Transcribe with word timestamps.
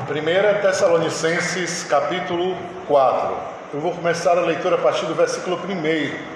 1 0.00 0.62
Tessalonicenses 0.62 1.84
capítulo 1.84 2.56
4. 2.88 3.36
Eu 3.74 3.80
vou 3.80 3.92
começar 3.92 4.38
a 4.38 4.40
leitura 4.40 4.76
a 4.76 4.78
partir 4.78 5.04
do 5.04 5.14
versículo 5.14 5.56
1. 5.56 6.32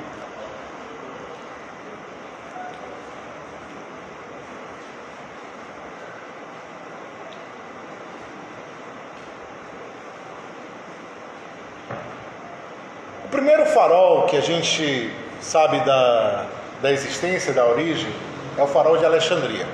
O 13.24 13.28
primeiro 13.30 13.64
farol 13.66 14.26
que 14.26 14.36
a 14.36 14.42
gente 14.42 15.10
sabe 15.40 15.80
da, 15.80 16.44
da 16.82 16.92
existência, 16.92 17.54
da 17.54 17.64
origem, 17.64 18.12
é 18.58 18.62
o 18.62 18.66
farol 18.66 18.98
de 18.98 19.06
Alexandria. 19.06 19.66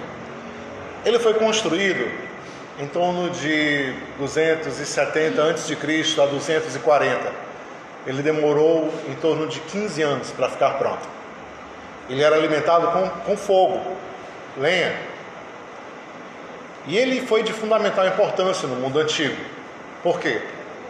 Ele 1.04 1.18
foi 1.18 1.34
construído 1.34 2.21
em 2.78 2.86
torno 2.86 3.30
de 3.30 3.94
270 4.18 5.42
a.C. 5.42 6.20
a 6.20 6.26
240. 6.26 7.32
Ele 8.06 8.22
demorou 8.22 8.92
em 9.08 9.14
torno 9.14 9.46
de 9.46 9.60
15 9.60 10.02
anos 10.02 10.30
para 10.30 10.48
ficar 10.48 10.70
pronto. 10.78 11.08
Ele 12.08 12.22
era 12.22 12.34
alimentado 12.34 12.88
com, 12.88 13.08
com 13.24 13.36
fogo, 13.36 13.80
lenha. 14.58 14.94
E 16.86 16.96
ele 16.96 17.24
foi 17.24 17.42
de 17.42 17.52
fundamental 17.52 18.06
importância 18.06 18.66
no 18.66 18.76
mundo 18.76 18.98
antigo. 18.98 19.36
Por 20.02 20.18
quê? 20.18 20.42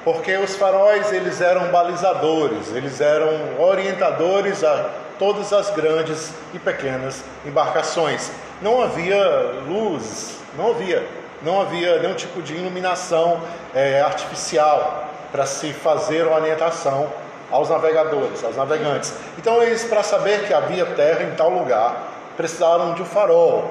Porque 0.05 0.35
os 0.39 0.57
faróis 0.57 1.13
eles 1.13 1.41
eram 1.41 1.69
balizadores, 1.69 2.75
eles 2.75 3.01
eram 3.01 3.61
orientadores 3.61 4.65
a 4.65 4.91
todas 5.19 5.53
as 5.53 5.71
grandes 5.71 6.33
e 6.55 6.59
pequenas 6.59 7.23
embarcações. 7.45 8.31
Não 8.63 8.83
havia 8.83 9.53
luz, 9.69 10.39
não 10.57 10.71
havia 10.71 11.07
não 11.45 11.61
havia 11.61 11.99
nenhum 11.99 12.15
tipo 12.15 12.41
de 12.43 12.55
iluminação 12.55 13.41
é, 13.75 14.01
artificial 14.01 15.09
para 15.31 15.47
se 15.47 15.73
fazer 15.73 16.27
orientação 16.27 17.09
aos 17.51 17.69
navegadores, 17.69 18.43
aos 18.45 18.57
navegantes. 18.57 19.13
Então 19.39 19.63
eles, 19.63 19.85
para 19.85 20.03
saber 20.03 20.47
que 20.47 20.55
havia 20.55 20.87
terra 20.87 21.23
em 21.23 21.35
tal 21.35 21.51
lugar, 21.51 22.09
precisaram 22.37 22.95
de 22.95 23.03
um 23.03 23.05
farol. 23.05 23.71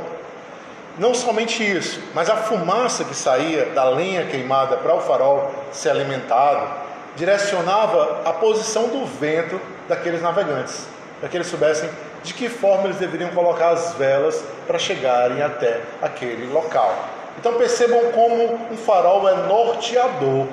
Não 0.97 1.13
somente 1.13 1.63
isso, 1.63 2.01
mas 2.13 2.29
a 2.29 2.35
fumaça 2.35 3.03
que 3.03 3.15
saía 3.15 3.65
da 3.67 3.85
lenha 3.85 4.25
queimada 4.25 4.77
para 4.77 4.93
o 4.93 5.01
farol 5.01 5.49
ser 5.71 5.89
alimentado 5.89 6.67
direcionava 7.15 8.21
a 8.25 8.33
posição 8.33 8.87
do 8.87 9.05
vento 9.05 9.59
daqueles 9.87 10.21
navegantes, 10.21 10.85
para 11.19 11.29
que 11.29 11.37
eles 11.37 11.47
soubessem 11.47 11.89
de 12.23 12.33
que 12.33 12.49
forma 12.49 12.85
eles 12.85 12.97
deveriam 12.97 13.31
colocar 13.31 13.69
as 13.69 13.93
velas 13.93 14.43
para 14.67 14.77
chegarem 14.77 15.41
até 15.41 15.81
aquele 16.01 16.51
local. 16.51 16.93
Então 17.37 17.53
percebam 17.53 18.11
como 18.11 18.59
um 18.71 18.77
farol 18.77 19.27
é 19.27 19.35
norteador, 19.47 20.47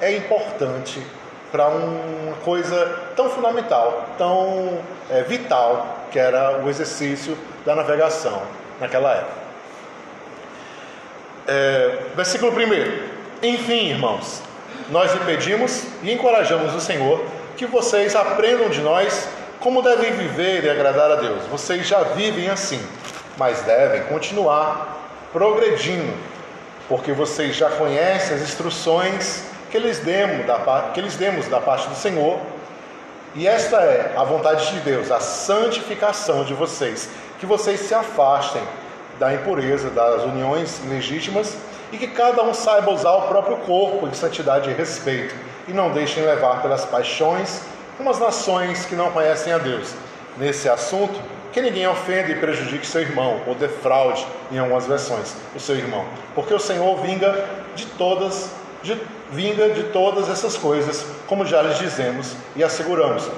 é 0.00 0.16
importante 0.16 1.02
para 1.50 1.68
uma 1.68 2.36
coisa 2.44 3.00
tão 3.16 3.28
fundamental, 3.28 4.06
tão 4.16 4.78
é, 5.10 5.22
vital, 5.22 5.98
que 6.10 6.18
era 6.18 6.60
o 6.64 6.68
exercício 6.68 7.36
da 7.64 7.74
navegação 7.74 8.42
naquela 8.80 9.12
época. 9.12 9.40
É, 11.46 11.98
versículo 12.14 12.52
1: 12.52 13.46
Enfim, 13.46 13.90
irmãos, 13.90 14.42
nós 14.90 15.12
lhe 15.12 15.20
pedimos 15.20 15.84
e 16.02 16.12
encorajamos 16.12 16.74
o 16.74 16.80
Senhor 16.80 17.24
que 17.56 17.66
vocês 17.66 18.14
aprendam 18.14 18.68
de 18.68 18.80
nós 18.80 19.28
como 19.58 19.82
devem 19.82 20.12
viver 20.12 20.64
e 20.64 20.70
agradar 20.70 21.10
a 21.10 21.16
Deus. 21.16 21.44
Vocês 21.50 21.86
já 21.86 22.02
vivem 22.02 22.48
assim, 22.48 22.80
mas 23.36 23.60
devem 23.62 24.02
continuar 24.04 24.99
progredindo, 25.32 26.12
porque 26.88 27.12
vocês 27.12 27.56
já 27.56 27.70
conhecem 27.70 28.36
as 28.36 28.42
instruções 28.42 29.44
que 29.70 29.78
lhes 29.78 29.98
demos 29.98 30.46
da, 30.46 30.90
que 30.92 31.00
lhes 31.00 31.16
demos 31.16 31.46
da 31.48 31.60
parte 31.60 31.88
do 31.88 31.94
Senhor. 31.94 32.38
E 33.34 33.46
esta 33.46 33.76
é 33.76 34.14
a 34.16 34.24
vontade 34.24 34.72
de 34.72 34.80
Deus, 34.80 35.10
a 35.10 35.20
santificação 35.20 36.44
de 36.44 36.52
vocês, 36.52 37.08
que 37.38 37.46
vocês 37.46 37.80
se 37.80 37.94
afastem 37.94 38.62
da 39.20 39.32
impureza, 39.32 39.88
das 39.90 40.24
uniões 40.24 40.80
legítimas 40.88 41.56
e 41.92 41.98
que 41.98 42.08
cada 42.08 42.42
um 42.42 42.52
saiba 42.52 42.90
usar 42.90 43.12
o 43.12 43.28
próprio 43.28 43.58
corpo 43.58 44.08
de 44.08 44.16
santidade 44.16 44.70
e 44.70 44.72
respeito 44.72 45.34
e 45.68 45.72
não 45.72 45.92
deixem 45.92 46.24
levar 46.24 46.60
pelas 46.62 46.84
paixões 46.84 47.62
como 47.96 48.10
as 48.10 48.18
nações 48.18 48.86
que 48.86 48.96
não 48.96 49.10
conhecem 49.10 49.52
a 49.52 49.58
Deus. 49.58 49.94
Nesse 50.38 50.68
assunto, 50.68 51.20
que 51.52 51.60
ninguém 51.60 51.86
ofenda 51.86 52.30
e 52.30 52.36
prejudique 52.36 52.86
seu 52.86 53.00
irmão, 53.00 53.40
ou 53.46 53.54
defraude, 53.54 54.24
em 54.52 54.58
algumas 54.58 54.86
versões, 54.86 55.34
o 55.54 55.60
seu 55.60 55.76
irmão. 55.76 56.04
Porque 56.34 56.54
o 56.54 56.58
Senhor 56.58 56.96
vinga 57.00 57.48
de 57.74 57.86
todas, 57.86 58.50
de, 58.82 58.96
vinga 59.30 59.70
de 59.70 59.84
todas 59.84 60.28
essas 60.28 60.56
coisas, 60.56 61.04
como 61.26 61.44
já 61.44 61.62
lhes 61.62 61.78
dizemos 61.78 62.34
e 62.54 62.62
asseguramos. 62.62 63.28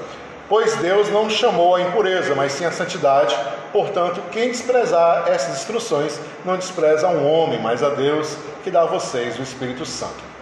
Pois 0.49 0.77
Deus 0.77 1.09
não 1.09 1.31
chamou 1.31 1.77
a 1.77 1.81
impureza, 1.81 2.35
mas 2.35 2.53
sim 2.53 2.65
a 2.67 2.71
santidade. 2.71 3.35
Portanto, 3.73 4.21
quem 4.31 4.51
desprezar 4.51 5.25
essas 5.27 5.57
instruções 5.57 6.21
não 6.45 6.59
despreza 6.59 7.07
a 7.07 7.11
um 7.11 7.27
homem, 7.27 7.59
mas 7.59 7.83
a 7.83 7.89
Deus 7.89 8.37
que 8.63 8.71
dá 8.71 8.83
a 8.83 8.87
vocês 8.87 9.39
o 9.39 9.43
Espírito 9.43 9.87
Santo. 9.87 10.33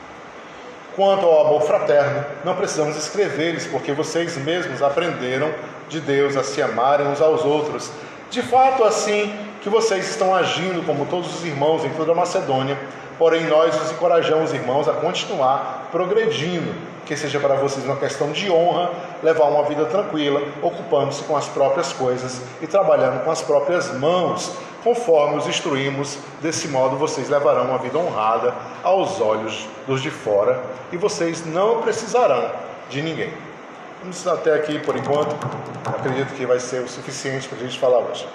Quanto 0.96 1.24
ao 1.24 1.46
amor 1.46 1.62
fraterno, 1.62 2.26
não 2.44 2.56
precisamos 2.56 2.96
escrever-lhes, 2.96 3.66
porque 3.68 3.92
vocês 3.92 4.36
mesmos 4.36 4.82
aprenderam 4.82 5.54
de 5.90 6.00
Deus 6.00 6.36
a 6.36 6.42
se 6.42 6.62
amarem 6.62 7.08
uns 7.08 7.20
aos 7.20 7.44
outros. 7.44 7.90
De 8.30 8.40
fato, 8.42 8.84
assim 8.84 9.34
que 9.60 9.68
vocês 9.68 10.08
estão 10.08 10.34
agindo 10.34 10.86
como 10.86 11.04
todos 11.04 11.34
os 11.34 11.44
irmãos 11.44 11.84
em 11.84 11.90
toda 11.90 12.12
a 12.12 12.14
Macedônia, 12.14 12.78
porém 13.18 13.44
nós 13.44 13.78
os 13.82 13.90
encorajamos, 13.90 14.54
irmãos, 14.54 14.88
a 14.88 14.94
continuar 14.94 15.88
progredindo, 15.90 16.72
que 17.04 17.16
seja 17.16 17.40
para 17.40 17.56
vocês 17.56 17.84
uma 17.84 17.96
questão 17.96 18.30
de 18.30 18.50
honra, 18.50 18.90
levar 19.22 19.44
uma 19.46 19.64
vida 19.64 19.84
tranquila, 19.84 20.40
ocupando-se 20.62 21.24
com 21.24 21.36
as 21.36 21.46
próprias 21.48 21.92
coisas 21.92 22.40
e 22.62 22.66
trabalhando 22.66 23.22
com 23.24 23.30
as 23.30 23.42
próprias 23.42 23.92
mãos, 23.98 24.52
conforme 24.82 25.36
os 25.36 25.46
instruímos, 25.46 26.16
desse 26.40 26.68
modo 26.68 26.96
vocês 26.96 27.28
levarão 27.28 27.64
uma 27.64 27.78
vida 27.78 27.98
honrada 27.98 28.54
aos 28.82 29.20
olhos 29.20 29.68
dos 29.86 30.00
de 30.00 30.10
fora 30.10 30.62
e 30.92 30.96
vocês 30.96 31.44
não 31.44 31.82
precisarão 31.82 32.50
de 32.88 33.02
ninguém. 33.02 33.49
Vamos 34.00 34.26
até 34.26 34.54
aqui 34.54 34.78
por 34.78 34.96
enquanto. 34.96 35.36
Acredito 35.84 36.32
que 36.32 36.46
vai 36.46 36.58
ser 36.58 36.80
o 36.80 36.88
suficiente 36.88 37.46
para 37.46 37.58
a 37.58 37.60
gente 37.60 37.78
falar 37.78 37.98
hoje. 37.98 38.26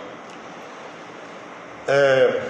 É, 1.88 2.42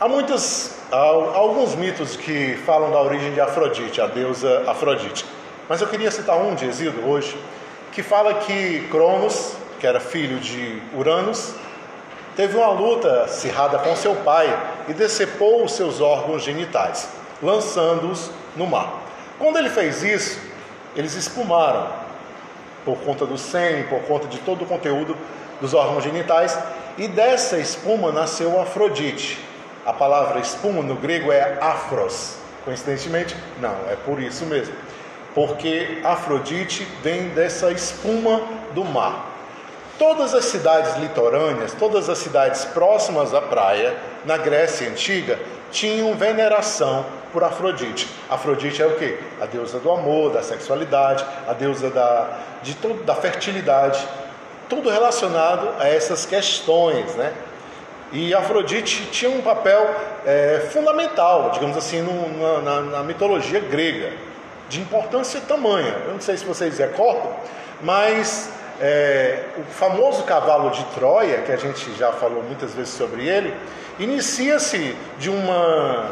há 0.00 0.08
muitos, 0.08 0.72
há 0.90 0.96
alguns 0.96 1.76
mitos 1.76 2.16
que 2.16 2.56
falam 2.66 2.90
da 2.90 3.00
origem 3.00 3.32
de 3.32 3.40
Afrodite, 3.40 4.00
a 4.00 4.08
deusa 4.08 4.64
Afrodite. 4.66 5.24
Mas 5.68 5.80
eu 5.80 5.86
queria 5.86 6.10
citar 6.10 6.36
um 6.38 6.56
de 6.56 6.66
Exílio 6.66 7.08
hoje, 7.08 7.40
que 7.92 8.02
fala 8.02 8.34
que 8.34 8.88
Cronos, 8.90 9.52
que 9.78 9.86
era 9.86 10.00
filho 10.00 10.40
de 10.40 10.82
Uranus, 10.92 11.54
teve 12.34 12.56
uma 12.56 12.70
luta 12.70 13.22
acirrada 13.22 13.78
com 13.78 13.94
seu 13.94 14.16
pai 14.16 14.52
e 14.88 14.92
decepou 14.92 15.64
os 15.64 15.70
seus 15.70 16.00
órgãos 16.00 16.42
genitais, 16.42 17.08
lançando-os 17.40 18.28
no 18.56 18.66
mar. 18.66 19.02
Quando 19.38 19.56
ele 19.56 19.70
fez 19.70 20.02
isso, 20.02 20.40
eles 20.96 21.14
espumaram 21.14 22.05
por 22.86 22.96
conta 22.98 23.26
do 23.26 23.36
sêmen, 23.36 23.84
por 23.84 24.00
conta 24.02 24.28
de 24.28 24.38
todo 24.38 24.62
o 24.62 24.66
conteúdo 24.66 25.16
dos 25.60 25.74
órgãos 25.74 26.04
genitais, 26.04 26.56
e 26.96 27.08
dessa 27.08 27.58
espuma 27.58 28.12
nasceu 28.12 28.58
Afrodite. 28.58 29.38
A 29.84 29.92
palavra 29.92 30.38
espuma 30.38 30.82
no 30.82 30.94
grego 30.94 31.30
é 31.30 31.58
afros. 31.60 32.36
Coincidentemente, 32.64 33.36
não, 33.60 33.74
é 33.90 33.96
por 34.04 34.22
isso 34.22 34.46
mesmo. 34.46 34.74
Porque 35.34 36.00
Afrodite 36.02 36.86
vem 37.02 37.28
dessa 37.30 37.70
espuma 37.70 38.40
do 38.74 38.84
mar. 38.84 39.35
Todas 39.98 40.34
as 40.34 40.44
cidades 40.46 40.96
litorâneas, 40.96 41.72
todas 41.72 42.08
as 42.08 42.18
cidades 42.18 42.64
próximas 42.66 43.32
à 43.32 43.40
praia, 43.40 43.96
na 44.24 44.36
Grécia 44.36 44.88
Antiga, 44.88 45.38
tinham 45.70 46.14
veneração 46.14 47.04
por 47.32 47.42
Afrodite. 47.42 48.08
Afrodite 48.28 48.82
é 48.82 48.86
o 48.86 48.96
que? 48.96 49.18
A 49.40 49.46
deusa 49.46 49.78
do 49.78 49.90
amor, 49.90 50.32
da 50.32 50.42
sexualidade, 50.42 51.24
a 51.48 51.52
deusa 51.52 51.90
da, 51.90 52.28
de 52.62 52.74
tudo, 52.74 53.04
da 53.04 53.14
fertilidade, 53.14 54.06
tudo 54.68 54.90
relacionado 54.90 55.68
a 55.78 55.88
essas 55.88 56.26
questões, 56.26 57.14
né? 57.14 57.32
E 58.12 58.32
Afrodite 58.34 59.06
tinha 59.10 59.30
um 59.30 59.42
papel 59.42 59.94
é, 60.24 60.68
fundamental, 60.70 61.50
digamos 61.52 61.76
assim, 61.76 62.00
no, 62.00 62.62
na, 62.62 62.80
na, 62.80 63.02
mitologia 63.02 63.60
grega, 63.60 64.12
de 64.68 64.80
importância 64.80 65.40
tamanha. 65.40 65.94
Eu 66.06 66.12
não 66.12 66.20
sei 66.20 66.36
se 66.36 66.44
vocês 66.44 66.78
recordam, 66.78 67.34
mas 67.80 68.48
é, 68.80 69.44
o 69.56 69.62
famoso 69.72 70.22
cavalo 70.24 70.70
de 70.70 70.84
Troia, 70.94 71.38
que 71.38 71.52
a 71.52 71.56
gente 71.56 71.94
já 71.94 72.12
falou 72.12 72.42
muitas 72.42 72.74
vezes 72.74 72.92
sobre 72.92 73.26
ele, 73.26 73.54
inicia-se 73.98 74.96
de 75.18 75.30
uma, 75.30 76.10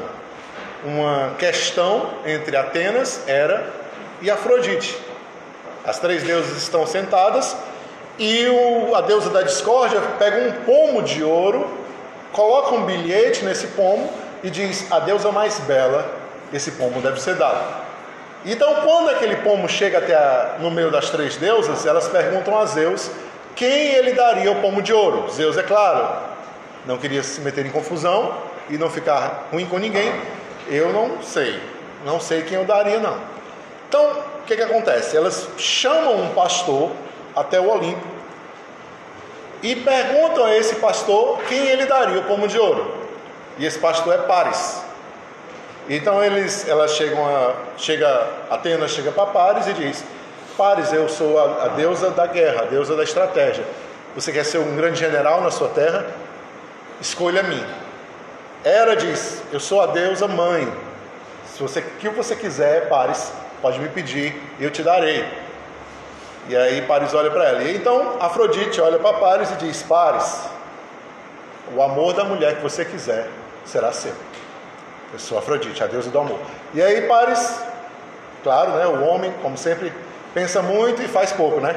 uma 0.85 1.35
questão 1.39 2.11
entre 2.25 2.57
Atenas, 2.57 3.21
Hera 3.29 3.71
e 4.23 4.31
Afrodite. 4.31 4.99
As 5.85 5.99
três 5.99 6.23
deusas 6.23 6.57
estão 6.57 6.87
sentadas 6.87 7.57
e 8.19 8.47
o, 8.47 8.95
a 8.95 9.03
deusa 9.03 9.29
da 9.29 9.43
discórdia 9.43 10.01
pega 10.19 10.49
um 10.49 10.53
pomo 10.65 11.03
de 11.03 11.23
ouro, 11.23 11.69
coloca 12.33 12.75
um 12.75 12.85
bilhete 12.85 13.45
nesse 13.45 13.67
pomo 13.69 14.11
e 14.43 14.49
diz: 14.49 14.91
A 14.91 15.01
deusa 15.01 15.31
mais 15.31 15.59
bela 15.61 16.11
esse 16.53 16.71
pomo 16.73 17.01
deve 17.03 17.21
ser 17.21 17.35
dado. 17.35 17.84
Então, 18.45 18.75
quando 18.83 19.09
aquele 19.09 19.37
pomo 19.37 19.69
chega 19.69 19.99
até 19.99 20.15
a, 20.15 20.57
no 20.59 20.71
meio 20.71 20.91
das 20.91 21.09
três 21.09 21.37
deusas, 21.37 21.87
elas 21.87 22.09
perguntam 22.09 22.59
a 22.59 22.67
Zeus 22.67 23.11
quem 23.57 23.95
ele 23.95 24.13
daria 24.13 24.53
o 24.53 24.61
pomo 24.61 24.83
de 24.83 24.93
ouro. 24.93 25.31
Zeus, 25.31 25.57
é 25.57 25.63
claro, 25.63 26.19
não 26.85 26.99
queria 26.99 27.23
se 27.23 27.41
meter 27.41 27.65
em 27.65 27.71
confusão 27.71 28.37
e 28.69 28.77
não 28.77 28.91
ficar 28.91 29.49
ruim 29.51 29.65
com 29.65 29.79
ninguém. 29.79 30.13
Eu 30.69 30.93
não 30.93 31.23
sei, 31.23 31.59
não 32.05 32.21
sei 32.21 32.43
quem 32.43 32.59
eu 32.59 32.65
daria, 32.65 32.99
não. 32.99 33.17
Então, 33.89 34.11
o 34.11 34.47
que, 34.47 34.57
que 34.57 34.63
acontece? 34.63 35.17
Elas 35.17 35.49
chamam 35.57 36.21
um 36.21 36.35
pastor 36.35 36.91
até 37.35 37.59
o 37.59 37.71
Olimpo 37.71 38.07
e 39.63 39.75
perguntam 39.77 40.45
a 40.45 40.55
esse 40.55 40.75
pastor 40.75 41.39
quem 41.49 41.67
ele 41.69 41.87
daria 41.87 42.19
o 42.19 42.25
pomo 42.25 42.47
de 42.47 42.59
ouro. 42.59 42.95
E 43.57 43.65
esse 43.65 43.79
pastor 43.79 44.15
é 44.15 44.19
Paris. 44.19 44.83
Então 45.89 46.25
eles, 46.25 46.67
elas 46.67 46.93
chegam 46.93 47.25
a, 47.27 47.55
chega, 47.77 48.27
Atenas 48.51 48.91
chega 48.91 49.13
para 49.13 49.27
Paris 49.27 49.67
e 49.67 49.73
diz: 49.75 50.05
Paris, 50.57 50.93
eu 50.93 51.09
sou 51.09 51.39
a, 51.39 51.65
a 51.65 51.69
deusa 51.69 52.11
da 52.11 52.27
guerra, 52.27 52.63
a 52.63 52.65
deusa 52.67 52.97
da 52.97 53.03
estratégia. 53.03 53.65
Você 54.15 54.33
quer 54.33 54.45
ser 54.45 54.59
um 54.59 54.77
grande 54.77 54.99
general 54.99 55.41
na 55.43 55.51
sua 55.51 55.69
terra? 55.69 56.07
Escolha 57.01 57.41
a 57.41 57.43
mim. 57.43 57.63
Hera 58.65 58.97
diz: 58.97 59.43
Eu 59.53 59.61
sou 59.61 59.83
a 59.83 59.87
deusa 59.87 60.27
mãe. 60.27 60.73
Se 61.53 61.63
você 61.63 61.83
que 61.83 62.09
você 62.09 62.35
quiser, 62.35 62.89
Paris, 62.89 63.31
pode 63.61 63.79
me 63.79 63.89
pedir, 63.89 64.35
eu 64.59 64.71
te 64.71 64.83
darei. 64.83 65.25
E 66.49 66.57
aí 66.57 66.83
Paris 66.83 67.13
olha 67.13 67.31
para 67.31 67.45
ela. 67.45 67.63
E 67.63 67.77
então 67.77 68.17
Afrodite 68.21 68.81
olha 68.81 68.99
para 68.99 69.19
Paris 69.19 69.51
e 69.51 69.57
diz: 69.57 69.83
Paris, 69.83 70.45
o 71.75 71.83
amor 71.83 72.15
da 72.15 72.25
mulher 72.25 72.57
que 72.57 72.63
você 72.63 72.85
quiser 72.87 73.29
será 73.67 73.93
seu. 73.93 74.15
Eu 75.15 75.19
sou 75.21 75.39
Afrodite, 75.39 75.81
a 75.81 75.87
deusa 75.87 76.11
do 76.11 76.19
amor. 76.19 76.41
E 76.75 76.83
aí 76.83 77.03
Paris, 77.03 77.57
claro, 78.43 78.73
né, 78.73 78.85
o 78.85 79.05
homem, 79.05 79.33
como 79.41 79.57
sempre, 79.57 79.93
pensa 80.35 80.61
muito 80.61 81.01
e 81.03 81.07
faz 81.07 81.33
pouco, 81.33 81.61
né? 81.61 81.73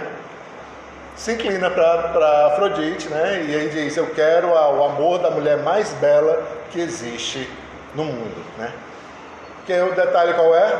Se 1.15 1.33
inclina 1.33 1.69
para 1.69 2.47
Afrodite, 2.47 3.07
né? 3.09 3.45
E 3.47 3.55
aí 3.55 3.69
diz: 3.69 3.95
Eu 3.95 4.07
quero 4.07 4.47
o 4.47 4.83
amor 4.83 5.19
da 5.19 5.29
mulher 5.29 5.57
mais 5.57 5.93
bela 5.93 6.41
que 6.71 6.81
existe 6.81 7.47
no 7.93 8.05
mundo, 8.05 8.43
né? 8.57 8.71
Que 9.67 9.79
o 9.81 9.93
detalhe 9.93 10.33
qual 10.33 10.55
é? 10.55 10.75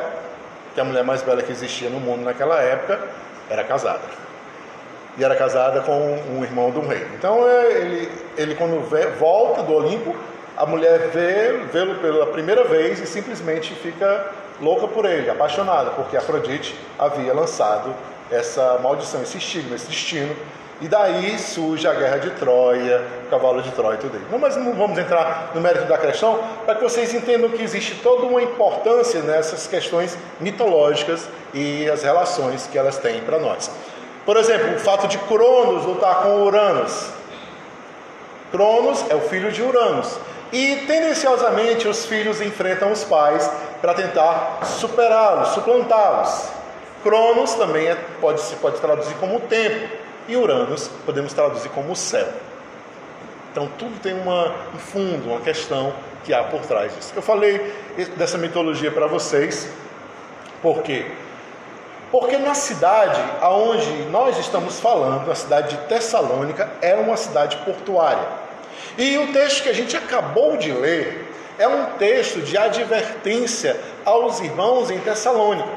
Que 0.74 0.82
a 0.82 0.84
mulher 0.84 1.04
mais 1.04 1.22
bela 1.22 1.44
que 1.44 1.52
existia 1.52 1.92
no 1.92 2.00
mundo 2.00 2.24
naquela 2.24 2.60
época 2.60 3.00
era 3.52 3.64
casada. 3.64 4.02
E 5.16 5.24
era 5.24 5.36
casada 5.36 5.82
com 5.82 6.20
um 6.36 6.44
irmão 6.44 6.72
de 6.72 6.80
um 6.80 6.88
rei. 6.88 7.06
Então 7.14 7.48
é, 7.48 7.72
ele, 7.74 8.12
ele 8.36 8.56
quando 8.56 8.82
volta 9.20 9.62
do 9.62 9.76
Olimpo, 9.76 10.16
a 10.58 10.66
mulher 10.66 11.10
vê, 11.14 11.54
vê-lo 11.72 11.96
pela 12.00 12.26
primeira 12.28 12.64
vez 12.64 13.00
e 13.00 13.06
simplesmente 13.06 13.76
fica 13.76 14.32
louca 14.60 14.88
por 14.88 15.06
ele, 15.06 15.30
apaixonada, 15.30 15.92
porque 15.92 16.18
Afrodite 16.18 16.76
havia 16.98 17.32
lançado 17.32 17.94
essa 18.32 18.80
maldição, 18.82 19.22
esse 19.22 19.38
estigma, 19.38 19.76
esse 19.76 19.86
destino. 19.86 20.36
E 20.82 20.88
daí 20.88 21.38
surge 21.40 21.88
a 21.88 21.94
guerra 21.94 22.18
de 22.18 22.32
Troia, 22.32 23.04
o 23.26 23.30
cavalo 23.30 23.62
de 23.62 23.72
Troia 23.72 23.96
e 23.96 23.98
tudo 24.00 24.18
isso. 24.18 24.26
Não, 24.32 24.40
mas 24.40 24.56
não 24.56 24.74
vamos 24.74 24.98
entrar 24.98 25.52
no 25.54 25.62
mérito 25.62 25.86
da 25.86 25.98
questão, 25.98 26.40
para 26.66 26.76
que 26.76 26.84
vocês 26.84 27.14
entendam 27.14 27.50
que 27.50 27.62
existe 27.62 27.96
toda 28.02 28.26
uma 28.26 28.42
importância 28.42 29.22
nessas 29.22 29.68
questões 29.68 30.18
mitológicas 30.40 31.28
e 31.54 31.88
as 31.90 32.02
relações 32.04 32.68
que 32.68 32.78
elas 32.78 32.98
têm 32.98 33.22
para 33.22 33.40
nós. 33.40 33.72
Por 34.26 34.38
exemplo, 34.38 34.76
o 34.76 34.80
fato 34.80 35.08
de 35.08 35.18
Cronos 35.20 35.86
lutar 35.86 36.24
com 36.24 36.44
Uranus. 36.44 37.10
Cronos 38.52 39.06
é 39.10 39.16
o 39.16 39.22
filho 39.22 39.52
de 39.52 39.62
Uranus. 39.62 40.20
E 40.52 40.78
tendenciosamente 40.88 41.88
os 41.88 42.06
filhos 42.06 42.42
enfrentam 42.42 42.92
os 42.92 43.04
pais 43.04 43.50
para 43.82 43.94
tentar 43.94 44.60
superá-los, 44.64 45.50
suplantá-los. 45.50 46.50
Cronos 47.04 47.54
também 47.54 47.88
é, 47.88 47.96
pode 48.20 48.42
se 48.42 48.56
pode 48.56 48.80
traduzir 48.80 49.16
como 49.16 49.40
tempo 49.42 49.88
e 50.28 50.36
Uranus 50.36 50.90
podemos 51.06 51.34
traduzir 51.34 51.70
como 51.70 51.96
céu. 51.96 52.28
Então 53.52 53.68
tudo 53.78 54.00
tem 54.00 54.14
uma, 54.14 54.54
um 54.74 54.78
fundo, 54.78 55.30
uma 55.30 55.42
questão 55.42 55.94
que 56.24 56.34
há 56.34 56.44
por 56.44 56.62
trás 56.62 56.96
disso. 56.96 57.14
Eu 57.16 57.22
falei 57.22 57.74
dessa 58.16 58.38
mitologia 58.38 58.92
para 58.92 59.08
vocês, 59.08 59.70
por 60.62 60.82
quê? 60.82 61.06
Porque 62.12 62.38
na 62.38 62.54
cidade 62.54 63.22
aonde 63.42 63.90
nós 64.12 64.38
estamos 64.38 64.80
falando, 64.80 65.30
a 65.30 65.36
cidade 65.36 65.76
de 65.76 65.84
Tessalônica, 65.88 66.70
é 66.82 66.96
uma 66.96 67.18
cidade 67.18 67.58
portuária. 67.58 68.47
E 68.98 69.18
o 69.18 69.32
texto 69.32 69.64
que 69.64 69.70
a 69.70 69.74
gente 69.74 69.96
acabou 69.96 70.58
de 70.58 70.72
ler 70.72 71.28
é 71.60 71.68
um 71.68 71.86
texto 71.98 72.42
de 72.42 72.58
advertência 72.58 73.80
aos 74.04 74.40
irmãos 74.40 74.90
em 74.90 75.00
Tessalônica. 75.00 75.70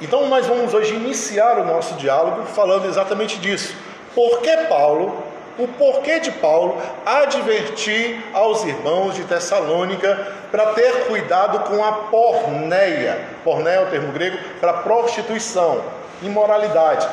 Então 0.00 0.28
nós 0.28 0.46
vamos 0.46 0.74
hoje 0.74 0.94
iniciar 0.94 1.58
o 1.58 1.64
nosso 1.64 1.94
diálogo 1.94 2.44
falando 2.46 2.86
exatamente 2.86 3.38
disso. 3.38 3.74
Por 4.14 4.40
que 4.40 4.56
Paulo, 4.68 5.22
o 5.58 5.66
porquê 5.68 6.20
de 6.20 6.30
Paulo 6.32 6.80
advertir 7.04 8.22
aos 8.32 8.62
irmãos 8.64 9.14
de 9.14 9.24
Tessalônica 9.24 10.32
para 10.50 10.72
ter 10.72 11.06
cuidado 11.06 11.60
com 11.60 11.82
a 11.82 11.92
porneia. 11.92 13.26
Porneia 13.42 13.76
é 13.76 13.82
o 13.82 13.90
termo 13.90 14.12
grego 14.12 14.38
para 14.60 14.74
prostituição, 14.74 15.82
imoralidade. 16.22 17.06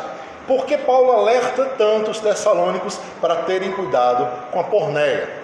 Por 0.47 0.65
que 0.65 0.77
Paulo 0.77 1.11
alerta 1.11 1.65
tanto 1.77 2.11
os 2.11 2.19
tessalônicos 2.19 2.99
para 3.21 3.35
terem 3.37 3.71
cuidado 3.71 4.27
com 4.51 4.59
a 4.59 4.63
porneia? 4.63 5.43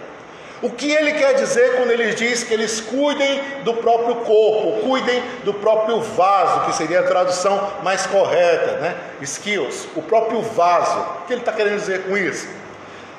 O 0.62 0.69
que 0.69 0.92
ele 0.92 1.13
quer 1.13 1.36
dizer 1.36 1.78
quando 1.78 1.92
ele 1.92 2.13
diz 2.13 2.44
que 2.44 2.54
eles 2.54 2.81
cuidem 2.81 3.42
do 3.63 3.75
próprio 3.75 4.16
corpo, 4.16 4.81
cuidem 4.86 5.24
do 5.46 5.54
próprio 5.54 6.01
vaso, 6.01 6.66
que 6.66 6.75
seria 6.75 7.00
a 7.00 7.04
tradução 7.04 7.72
mais 7.81 8.06
correta, 8.06 8.74
né? 8.81 8.96
Skills, 9.22 9.88
o 9.96 10.01
próprio 10.01 10.42
vaso. 10.42 11.00
O 11.00 11.28
que 11.28 11.34
ele 11.34 11.42
está 11.42 11.54
querendo 11.54 11.78
dizer 11.78 12.04
com 12.04 12.18
isso? 12.18 12.46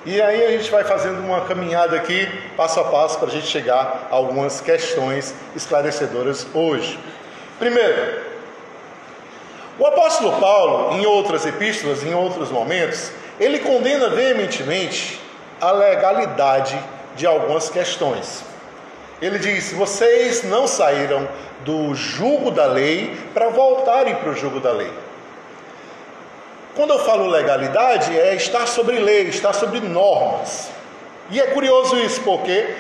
E 0.05 0.21
aí 0.21 0.45
a 0.45 0.51
gente 0.51 0.71
vai 0.71 0.85
fazendo 0.85 1.19
uma 1.21 1.43
caminhada 1.43 1.97
aqui, 1.97 2.29
passo 2.59 2.79
a 2.81 2.85
passo, 2.85 3.19
para 3.19 3.29
a 3.29 3.31
gente 3.31 3.47
chegar 3.47 4.09
a 4.11 4.15
algumas 4.15 4.61
questões 4.61 5.35
esclarecedoras 5.57 6.47
hoje. 6.55 6.99
Primeiro, 7.59 8.30
o 9.81 9.87
apóstolo 9.87 10.39
Paulo, 10.39 10.95
em 10.99 11.07
outras 11.07 11.47
epístolas, 11.47 12.05
em 12.05 12.13
outros 12.13 12.51
momentos, 12.51 13.11
ele 13.41 13.61
condena 13.61 14.11
veementemente 14.11 15.19
a 15.59 15.73
legalidade 15.73 16.79
de 17.17 17.27
algumas 17.27 17.71
questões. 17.71 18.45
Ele 19.23 19.39
diz: 19.39 19.73
vocês 19.73 20.45
não 20.45 20.67
saíram 20.67 21.27
do 21.61 21.95
jugo 21.95 22.51
da 22.51 22.67
lei 22.67 23.19
para 23.33 23.49
voltarem 23.49 24.17
para 24.17 24.29
o 24.29 24.35
jugo 24.35 24.61
da 24.61 24.71
lei. 24.71 24.93
Quando 26.77 26.93
eu 26.93 26.99
falo 26.99 27.27
legalidade, 27.27 28.19
é 28.19 28.35
estar 28.35 28.67
sobre 28.69 28.99
lei, 28.99 29.29
estar 29.29 29.55
sobre 29.55 29.81
normas. 29.81 30.69
E 31.31 31.41
é 31.41 31.47
curioso 31.47 31.97
isso, 31.97 32.21
por 32.21 32.43
quê? 32.43 32.75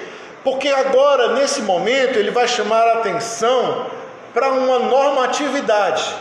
Porque 0.44 0.68
agora, 0.68 1.32
nesse 1.32 1.62
momento, 1.62 2.18
ele 2.18 2.30
vai 2.30 2.46
chamar 2.46 2.82
a 2.82 2.92
atenção 2.98 3.86
para 4.34 4.50
uma 4.50 4.80
normatividade. 4.80 6.14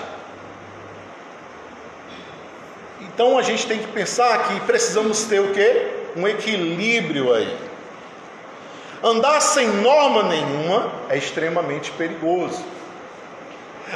Então 3.20 3.38
a 3.38 3.42
gente 3.42 3.68
tem 3.68 3.80
que 3.80 3.88
pensar 3.88 4.48
que 4.48 4.62
precisamos 4.62 5.26
ter 5.26 5.42
o 5.42 5.52
quê? 5.52 5.88
Um 6.16 6.26
equilíbrio 6.26 7.34
aí. 7.34 7.54
Andar 9.04 9.42
sem 9.42 9.68
norma 9.68 10.24
nenhuma 10.24 10.90
é 11.10 11.18
extremamente 11.18 11.92
perigoso. 11.92 12.64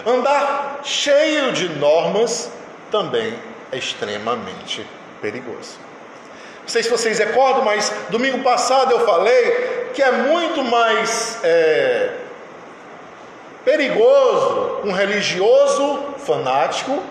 Andar 0.05 0.81
cheio 0.83 1.53
de 1.53 1.69
normas 1.69 2.51
também 2.91 3.33
é 3.71 3.77
extremamente 3.77 4.85
perigoso. 5.21 5.79
Não 6.61 6.67
sei 6.67 6.83
se 6.83 6.89
vocês 6.89 7.17
recordam, 7.17 7.63
mas 7.63 7.93
domingo 8.09 8.39
passado 8.39 8.91
eu 8.91 9.05
falei 9.05 9.91
que 9.93 10.03
é 10.03 10.11
muito 10.11 10.61
mais 10.65 11.39
é, 11.45 12.11
perigoso 13.63 14.81
um 14.83 14.91
religioso 14.91 16.13
fanático 16.17 17.01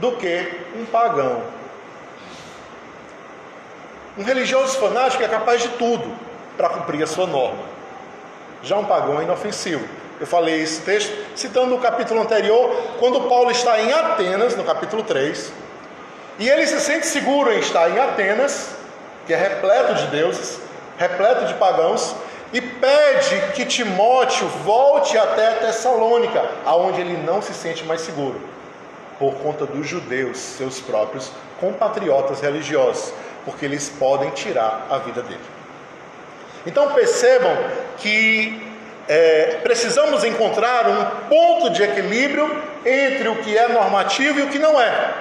do 0.00 0.12
que 0.12 0.60
um 0.76 0.84
pagão. 0.86 1.42
Um 4.18 4.24
religioso 4.24 4.78
fanático 4.78 5.22
é 5.22 5.28
capaz 5.28 5.62
de 5.62 5.68
tudo 5.70 6.12
para 6.56 6.68
cumprir 6.70 7.02
a 7.02 7.06
sua 7.06 7.26
norma. 7.26 7.62
Já 8.62 8.76
um 8.76 8.84
pagão 8.84 9.20
é 9.20 9.24
inofensivo. 9.24 9.86
Eu 10.18 10.26
falei 10.26 10.60
esse 10.60 10.82
texto 10.82 11.12
citando 11.34 11.74
o 11.74 11.78
capítulo 11.78 12.20
anterior, 12.20 12.70
quando 12.98 13.22
Paulo 13.22 13.50
está 13.50 13.80
em 13.80 13.90
Atenas, 13.92 14.54
no 14.54 14.64
capítulo 14.64 15.02
3, 15.02 15.50
e 16.38 16.48
ele 16.48 16.66
se 16.66 16.78
sente 16.80 17.06
seguro 17.06 17.52
em 17.52 17.58
estar 17.58 17.90
em 17.90 17.98
Atenas, 17.98 18.74
que 19.26 19.32
é 19.32 19.36
repleto 19.36 19.94
de 19.94 20.06
deuses, 20.08 20.60
repleto 20.98 21.46
de 21.46 21.54
pagãos, 21.54 22.14
e 22.52 22.60
pede 22.60 23.52
que 23.54 23.64
Timóteo 23.64 24.46
volte 24.64 25.16
até 25.16 25.52
Tessalônica, 25.52 26.44
aonde 26.66 27.00
ele 27.00 27.16
não 27.16 27.40
se 27.40 27.54
sente 27.54 27.84
mais 27.84 28.02
seguro, 28.02 28.40
por 29.20 29.34
conta 29.34 29.66
dos 29.66 29.86
judeus, 29.86 30.38
seus 30.38 30.80
próprios 30.80 31.30
compatriotas 31.60 32.40
religiosos, 32.40 33.12
porque 33.44 33.66
eles 33.66 33.90
podem 33.90 34.30
tirar 34.30 34.86
a 34.88 34.96
vida 34.96 35.20
dele. 35.20 35.44
Então 36.66 36.94
percebam 36.94 37.54
que 37.98 38.66
é, 39.06 39.58
precisamos 39.62 40.24
encontrar 40.24 40.88
um 40.88 41.28
ponto 41.28 41.68
de 41.68 41.82
equilíbrio 41.82 42.62
entre 42.84 43.28
o 43.28 43.36
que 43.36 43.56
é 43.56 43.68
normativo 43.68 44.40
e 44.40 44.42
o 44.42 44.48
que 44.48 44.58
não 44.58 44.80
é, 44.80 45.12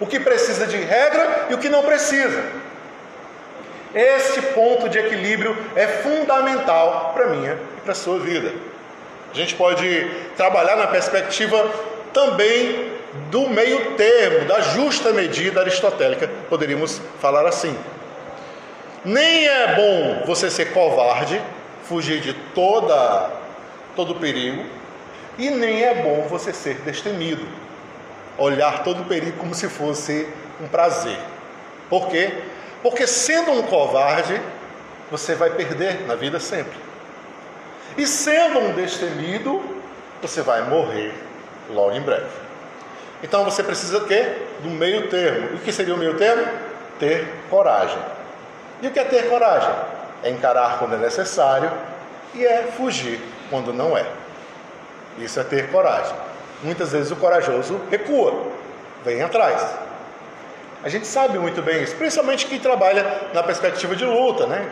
o 0.00 0.06
que 0.06 0.18
precisa 0.18 0.66
de 0.66 0.78
regra 0.78 1.46
e 1.50 1.54
o 1.54 1.58
que 1.58 1.68
não 1.68 1.84
precisa. 1.84 2.42
Este 3.94 4.42
ponto 4.42 4.88
de 4.88 4.98
equilíbrio 4.98 5.56
é 5.76 5.86
fundamental 5.86 7.12
para 7.14 7.26
minha 7.26 7.56
e 7.78 7.80
para 7.82 7.92
a 7.92 7.94
sua 7.94 8.18
vida. 8.18 8.52
A 9.32 9.36
gente 9.36 9.54
pode 9.54 10.10
trabalhar 10.36 10.74
na 10.74 10.88
perspectiva 10.88 11.70
também 12.12 12.89
do 13.30 13.48
meio 13.48 13.96
termo, 13.96 14.46
da 14.46 14.60
justa 14.60 15.12
medida 15.12 15.60
aristotélica, 15.60 16.28
poderíamos 16.48 17.00
falar 17.20 17.46
assim. 17.46 17.76
Nem 19.04 19.46
é 19.46 19.74
bom 19.74 20.26
você 20.26 20.50
ser 20.50 20.72
covarde, 20.72 21.40
fugir 21.84 22.20
de 22.20 22.34
toda 22.54 23.30
todo 23.96 24.14
perigo, 24.14 24.64
e 25.38 25.50
nem 25.50 25.82
é 25.82 25.94
bom 26.02 26.26
você 26.28 26.52
ser 26.52 26.76
destemido, 26.82 27.46
olhar 28.38 28.84
todo 28.84 29.02
o 29.02 29.04
perigo 29.06 29.38
como 29.38 29.54
se 29.54 29.68
fosse 29.68 30.28
um 30.60 30.68
prazer. 30.68 31.18
Por 31.88 32.08
quê? 32.08 32.32
Porque 32.82 33.06
sendo 33.06 33.50
um 33.50 33.62
covarde, 33.62 34.40
você 35.10 35.34
vai 35.34 35.50
perder 35.50 36.06
na 36.06 36.14
vida 36.14 36.38
sempre. 36.38 36.78
E 37.98 38.06
sendo 38.06 38.60
um 38.60 38.72
destemido, 38.72 39.60
você 40.22 40.42
vai 40.42 40.62
morrer 40.62 41.12
logo 41.68 41.92
em 41.92 42.00
breve. 42.00 42.39
Então 43.22 43.44
você 43.44 43.62
precisa 43.62 44.00
quê? 44.00 44.32
Do 44.60 44.70
meio 44.70 45.08
termo. 45.08 45.50
E 45.52 45.54
o 45.56 45.58
que 45.58 45.72
seria 45.72 45.94
o 45.94 45.98
meio 45.98 46.16
termo? 46.16 46.46
Ter 46.98 47.28
coragem. 47.48 47.98
E 48.82 48.86
o 48.86 48.90
que 48.90 48.98
é 48.98 49.04
ter 49.04 49.28
coragem? 49.28 49.74
É 50.22 50.30
encarar 50.30 50.78
quando 50.78 50.94
é 50.94 50.98
necessário 50.98 51.70
e 52.34 52.44
é 52.44 52.68
fugir 52.76 53.20
quando 53.50 53.72
não 53.72 53.96
é. 53.96 54.06
Isso 55.18 55.38
é 55.40 55.44
ter 55.44 55.70
coragem. 55.70 56.14
Muitas 56.62 56.92
vezes 56.92 57.10
o 57.10 57.16
corajoso 57.16 57.80
recua, 57.90 58.34
vem 59.04 59.22
atrás. 59.22 59.64
A 60.82 60.88
gente 60.88 61.06
sabe 61.06 61.38
muito 61.38 61.60
bem 61.60 61.82
isso, 61.82 61.94
principalmente 61.96 62.46
quem 62.46 62.58
trabalha 62.58 63.04
na 63.34 63.42
perspectiva 63.42 63.94
de 63.94 64.04
luta, 64.04 64.46
né? 64.46 64.66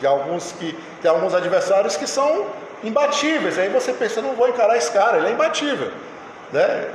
De 0.00 0.06
alguns 0.06 0.52
que 0.52 0.76
tem 1.00 1.10
alguns 1.10 1.34
adversários 1.34 1.96
que 1.96 2.06
são 2.06 2.46
imbatíveis. 2.82 3.58
Aí 3.58 3.68
você 3.68 3.92
pensa, 3.92 4.20
não 4.20 4.34
vou 4.34 4.48
encarar 4.48 4.76
esse 4.76 4.90
cara, 4.90 5.18
ele 5.18 5.28
é 5.28 5.30
imbatível, 5.30 5.90
né? 6.52 6.88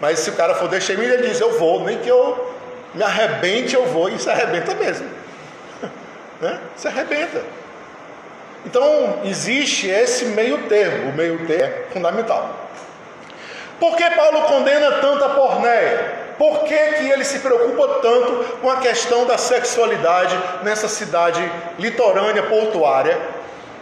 Mas 0.00 0.20
se 0.20 0.30
o 0.30 0.34
cara 0.34 0.54
for 0.54 0.68
destemido, 0.68 1.12
ele 1.12 1.28
diz, 1.28 1.40
eu 1.40 1.58
vou, 1.58 1.84
nem 1.84 1.98
que 1.98 2.08
eu 2.08 2.54
me 2.94 3.02
arrebente, 3.02 3.74
eu 3.74 3.86
vou, 3.86 4.08
e 4.08 4.18
se 4.18 4.30
arrebenta 4.30 4.74
mesmo. 4.74 5.08
né? 6.40 6.60
Se 6.76 6.88
arrebenta. 6.88 7.42
Então, 8.64 9.20
existe 9.24 9.88
esse 9.88 10.26
meio 10.26 10.68
termo, 10.68 11.10
o 11.10 11.12
meio 11.14 11.46
termo 11.46 11.64
é 11.64 11.92
fundamental. 11.92 12.68
Por 13.78 13.96
que 13.96 14.10
Paulo 14.10 14.42
condena 14.42 14.92
tanto 14.92 15.24
a 15.24 15.28
pornéia? 15.30 16.28
Por 16.36 16.64
que, 16.64 16.76
que 16.76 17.08
ele 17.08 17.24
se 17.24 17.40
preocupa 17.40 18.00
tanto 18.00 18.58
com 18.60 18.70
a 18.70 18.76
questão 18.76 19.26
da 19.26 19.38
sexualidade 19.38 20.36
nessa 20.62 20.88
cidade 20.88 21.40
litorânea, 21.78 22.42
portuária? 22.44 23.18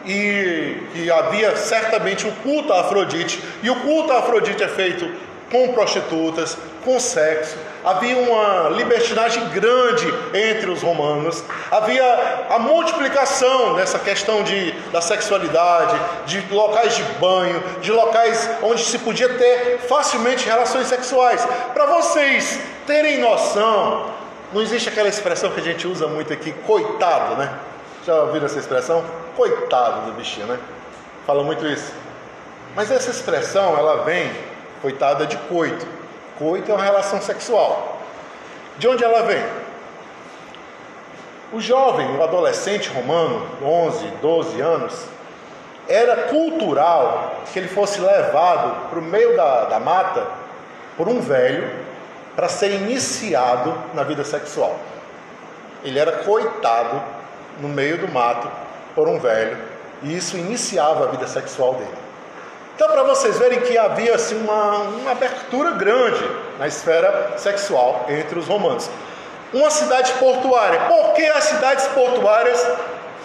E 0.07 0.83
que 0.93 1.11
havia 1.11 1.57
certamente 1.57 2.27
um 2.27 2.31
culto 2.31 2.73
a 2.73 2.83
Afrodite, 2.83 3.43
e 3.63 3.69
o 3.69 3.81
culto 3.81 4.13
a 4.13 4.21
Afrodite 4.21 4.63
é 4.63 4.69
feito 4.69 5.11
com 5.51 5.73
prostitutas, 5.73 6.57
com 6.85 6.99
sexo. 6.99 7.57
Havia 7.85 8.17
uma 8.17 8.71
libertinagem 8.71 9.49
grande 9.51 10.07
entre 10.35 10.71
os 10.71 10.83
romanos. 10.83 11.43
Havia 11.71 12.47
a 12.51 12.59
multiplicação 12.59 13.75
dessa 13.75 13.99
questão 13.99 14.43
de, 14.43 14.73
da 14.91 15.01
sexualidade, 15.01 15.99
de 16.27 16.41
locais 16.53 16.97
de 16.97 17.03
banho, 17.21 17.63
de 17.81 17.93
locais 17.93 18.49
onde 18.63 18.85
se 18.85 18.99
podia 18.99 19.29
ter 19.35 19.79
facilmente 19.89 20.47
relações 20.47 20.87
sexuais. 20.87 21.47
Para 21.75 21.87
vocês 21.87 22.59
terem 22.87 23.19
noção, 23.19 24.11
não 24.53 24.63
existe 24.63 24.89
aquela 24.89 25.09
expressão 25.09 25.51
que 25.51 25.61
a 25.61 25.63
gente 25.63 25.87
usa 25.87 26.07
muito 26.07 26.33
aqui, 26.33 26.53
coitado, 26.67 27.37
né? 27.37 27.53
Já 28.05 28.15
ouviram 28.23 28.47
essa 28.47 28.59
expressão? 28.59 29.05
Coitado 29.37 30.07
do 30.07 30.13
bichinho, 30.13 30.47
né? 30.47 30.59
Fala 31.27 31.43
muito 31.43 31.67
isso. 31.67 31.93
Mas 32.75 32.91
essa 32.91 33.11
expressão, 33.11 33.77
ela 33.77 34.05
vem 34.05 34.31
coitada 34.83 35.27
de 35.27 35.37
coito. 35.37 35.87
Coito 36.39 36.71
é 36.71 36.75
uma 36.75 36.85
relação 36.85 37.21
sexual. 37.21 38.01
De 38.79 38.87
onde 38.87 39.03
ela 39.03 39.23
vem? 39.23 39.43
O 41.53 41.61
jovem, 41.61 42.17
o 42.17 42.23
adolescente 42.23 42.89
romano, 42.89 43.47
11, 43.63 44.07
12 44.21 44.61
anos, 44.61 45.07
era 45.89 46.25
cultural 46.25 47.37
que 47.53 47.59
ele 47.59 47.69
fosse 47.69 48.01
levado 48.01 48.91
para 48.91 48.99
o 48.99 49.03
meio 49.03 49.37
da, 49.37 49.65
da 49.67 49.81
mata 49.81 50.27
por 50.97 51.09
um 51.09 51.21
velho 51.21 51.71
para 52.35 52.49
ser 52.49 52.73
iniciado 52.73 53.75
na 53.95 54.03
vida 54.03 54.25
sexual. 54.25 54.77
Ele 55.85 55.99
era 55.99 56.13
coitado 56.25 57.01
no 57.61 57.69
meio 57.69 57.99
do 57.99 58.09
mato 58.13 58.51
por 58.95 59.09
um 59.09 59.19
velho 59.19 59.57
e 60.03 60.17
isso 60.17 60.37
iniciava 60.37 61.05
a 61.05 61.09
vida 61.09 61.27
sexual 61.27 61.75
dele. 61.75 62.06
Então, 62.77 62.89
para 62.89 63.05
vocês 63.05 63.39
verem 63.39 63.61
que 63.61 63.79
havia 63.79 64.15
assim, 64.15 64.37
uma, 64.37 64.81
uma 64.81 65.13
abertura 65.13 65.71
grande 65.71 66.23
na 66.59 66.69
esfera 66.69 67.33
sexual 67.39 68.05
entre 68.07 68.39
os 68.39 68.47
romanos. 68.47 68.91
Uma 69.51 69.71
cidade 69.71 70.13
portuária. 70.19 70.81
Por 70.81 71.15
que 71.15 71.25
as 71.25 71.45
cidades 71.45 71.87
portuárias? 71.87 72.63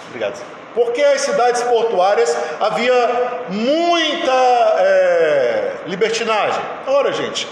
Obrigado. 0.07 0.41
Porque 0.73 1.03
as 1.03 1.19
cidades 1.19 1.61
portuárias 1.63 2.33
havia 2.61 3.41
muita 3.49 4.31
é, 4.79 5.71
libertinagem. 5.85 6.61
Ora, 6.87 7.11
gente, 7.11 7.45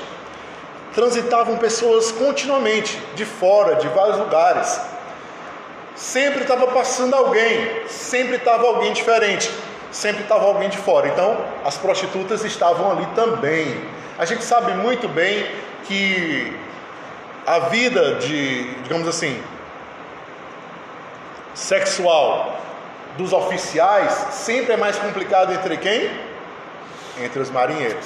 transitavam 0.95 1.57
pessoas 1.57 2.13
continuamente, 2.13 2.97
de 3.13 3.25
fora, 3.25 3.75
de 3.75 3.89
vários 3.89 4.17
lugares. 4.17 4.79
Sempre 5.97 6.43
estava 6.43 6.67
passando 6.67 7.13
alguém, 7.13 7.85
sempre 7.89 8.37
estava 8.37 8.67
alguém 8.67 8.93
diferente 8.93 9.51
sempre 9.91 10.23
estava 10.23 10.45
alguém 10.45 10.69
de 10.69 10.77
fora. 10.77 11.07
Então, 11.07 11.37
as 11.65 11.77
prostitutas 11.77 12.43
estavam 12.43 12.91
ali 12.91 13.05
também. 13.15 13.83
A 14.17 14.25
gente 14.25 14.43
sabe 14.43 14.73
muito 14.73 15.07
bem 15.07 15.45
que 15.85 16.55
a 17.45 17.59
vida 17.59 18.15
de, 18.15 18.73
digamos 18.83 19.07
assim, 19.07 19.41
sexual 21.53 22.59
dos 23.17 23.33
oficiais 23.33 24.11
sempre 24.31 24.73
é 24.73 24.77
mais 24.77 24.97
complicada 24.97 25.53
entre 25.53 25.77
quem? 25.77 26.09
Entre 27.21 27.39
os 27.39 27.49
marinheiros. 27.49 28.05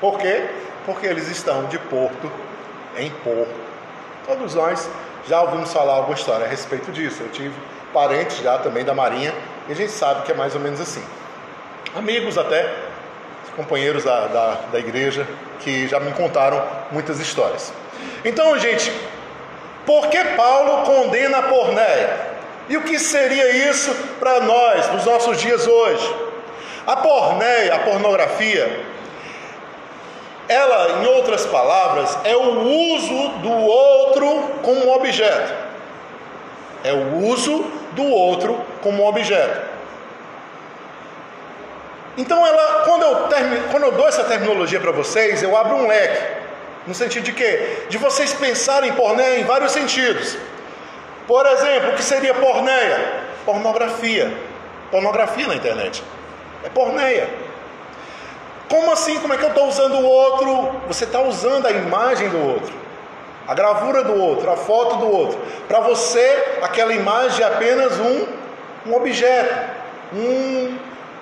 Por 0.00 0.18
quê? 0.18 0.48
Porque 0.86 1.06
eles 1.06 1.28
estão 1.28 1.66
de 1.66 1.78
porto 1.78 2.30
em 2.96 3.10
porto. 3.10 3.68
Todos 4.26 4.54
nós 4.54 4.88
já 5.28 5.42
ouvimos 5.42 5.72
falar 5.72 5.94
alguma 5.94 6.14
história 6.14 6.46
a 6.46 6.48
respeito 6.48 6.90
disso. 6.90 7.22
Eu 7.22 7.28
tive 7.30 7.54
parentes 7.92 8.38
já 8.38 8.58
também 8.58 8.84
da 8.84 8.94
Marinha 8.94 9.34
e 9.68 9.72
a 9.72 9.74
gente 9.74 9.92
sabe 9.92 10.22
que 10.22 10.32
é 10.32 10.34
mais 10.34 10.54
ou 10.54 10.60
menos 10.60 10.80
assim 10.80 11.04
amigos 11.94 12.36
até, 12.38 12.70
companheiros 13.56 14.04
da, 14.04 14.26
da, 14.26 14.58
da 14.72 14.78
igreja, 14.78 15.26
que 15.60 15.88
já 15.88 15.98
me 15.98 16.12
contaram 16.12 16.62
muitas 16.90 17.18
histórias. 17.18 17.72
Então, 18.24 18.58
gente, 18.58 18.92
por 19.84 20.08
que 20.08 20.22
Paulo 20.36 20.84
condena 20.84 21.38
a 21.38 21.42
pornéia? 21.42 22.28
E 22.68 22.76
o 22.76 22.82
que 22.82 22.98
seria 22.98 23.70
isso 23.70 23.94
para 24.20 24.40
nós, 24.40 24.92
nos 24.92 25.04
nossos 25.04 25.40
dias 25.40 25.66
hoje? 25.66 26.14
A 26.86 26.96
pornéia, 26.96 27.74
a 27.74 27.78
pornografia, 27.80 28.84
ela, 30.48 31.02
em 31.02 31.06
outras 31.06 31.44
palavras, 31.46 32.18
é 32.24 32.36
o 32.36 32.60
uso 32.94 33.28
do 33.40 33.50
outro 33.50 34.26
como 34.62 34.94
objeto. 34.94 35.52
É 36.84 36.92
o 36.92 37.26
uso 37.26 37.64
do 37.92 38.04
outro 38.04 38.58
como 38.80 39.06
objeto. 39.06 39.77
Então, 42.18 42.44
ela, 42.44 42.82
quando, 42.84 43.02
eu 43.04 43.16
quando 43.70 43.84
eu 43.84 43.92
dou 43.92 44.08
essa 44.08 44.24
terminologia 44.24 44.80
para 44.80 44.90
vocês, 44.90 45.40
eu 45.40 45.56
abro 45.56 45.76
um 45.76 45.86
leque. 45.86 46.20
No 46.84 46.92
sentido 46.92 47.22
de 47.22 47.32
quê? 47.32 47.84
De 47.88 47.96
vocês 47.96 48.32
pensarem 48.32 48.90
em 48.90 48.92
pornéia 48.94 49.38
em 49.38 49.44
vários 49.44 49.70
sentidos. 49.70 50.36
Por 51.28 51.46
exemplo, 51.46 51.90
o 51.90 51.94
que 51.94 52.02
seria 52.02 52.34
pornéia? 52.34 53.22
Pornografia. 53.44 54.36
Pornografia 54.90 55.46
na 55.46 55.54
internet. 55.54 56.02
É 56.64 56.68
pornéia. 56.68 57.28
Como 58.68 58.92
assim? 58.92 59.20
Como 59.20 59.32
é 59.32 59.36
que 59.36 59.44
eu 59.44 59.50
estou 59.50 59.68
usando 59.68 59.94
o 59.94 60.04
outro? 60.04 60.80
Você 60.88 61.04
está 61.04 61.20
usando 61.20 61.66
a 61.66 61.70
imagem 61.70 62.28
do 62.30 62.38
outro, 62.38 62.74
a 63.46 63.54
gravura 63.54 64.02
do 64.02 64.20
outro, 64.20 64.50
a 64.50 64.56
foto 64.56 64.96
do 64.96 65.08
outro. 65.08 65.38
Para 65.68 65.80
você, 65.80 66.56
aquela 66.62 66.92
imagem 66.92 67.44
é 67.44 67.46
apenas 67.46 67.92
um, 68.00 68.26
um 68.86 68.94
objeto, 68.96 69.54
um, 70.12 70.76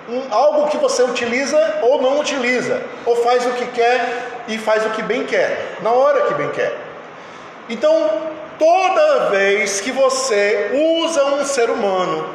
um, 0.09 0.33
algo 0.33 0.67
que 0.69 0.77
você 0.77 1.03
utiliza 1.03 1.79
ou 1.81 2.01
não 2.01 2.19
utiliza, 2.19 2.81
ou 3.05 3.15
faz 3.17 3.45
o 3.45 3.51
que 3.51 3.65
quer 3.67 4.43
e 4.47 4.57
faz 4.57 4.85
o 4.85 4.89
que 4.91 5.01
bem 5.01 5.25
quer, 5.25 5.77
na 5.81 5.91
hora 5.91 6.21
que 6.23 6.33
bem 6.33 6.49
quer. 6.49 6.75
Então, 7.69 8.09
toda 8.57 9.29
vez 9.29 9.81
que 9.81 9.91
você 9.91 10.71
usa 11.01 11.25
um 11.25 11.45
ser 11.45 11.69
humano 11.69 12.27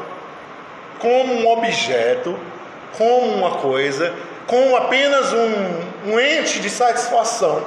como 0.99 1.35
um 1.35 1.49
objeto, 1.49 2.39
como 2.97 3.35
uma 3.35 3.53
coisa, 3.53 4.13
como 4.47 4.77
apenas 4.77 5.33
um, 5.33 6.13
um 6.13 6.21
ente 6.21 6.61
de 6.61 6.69
satisfação, 6.69 7.63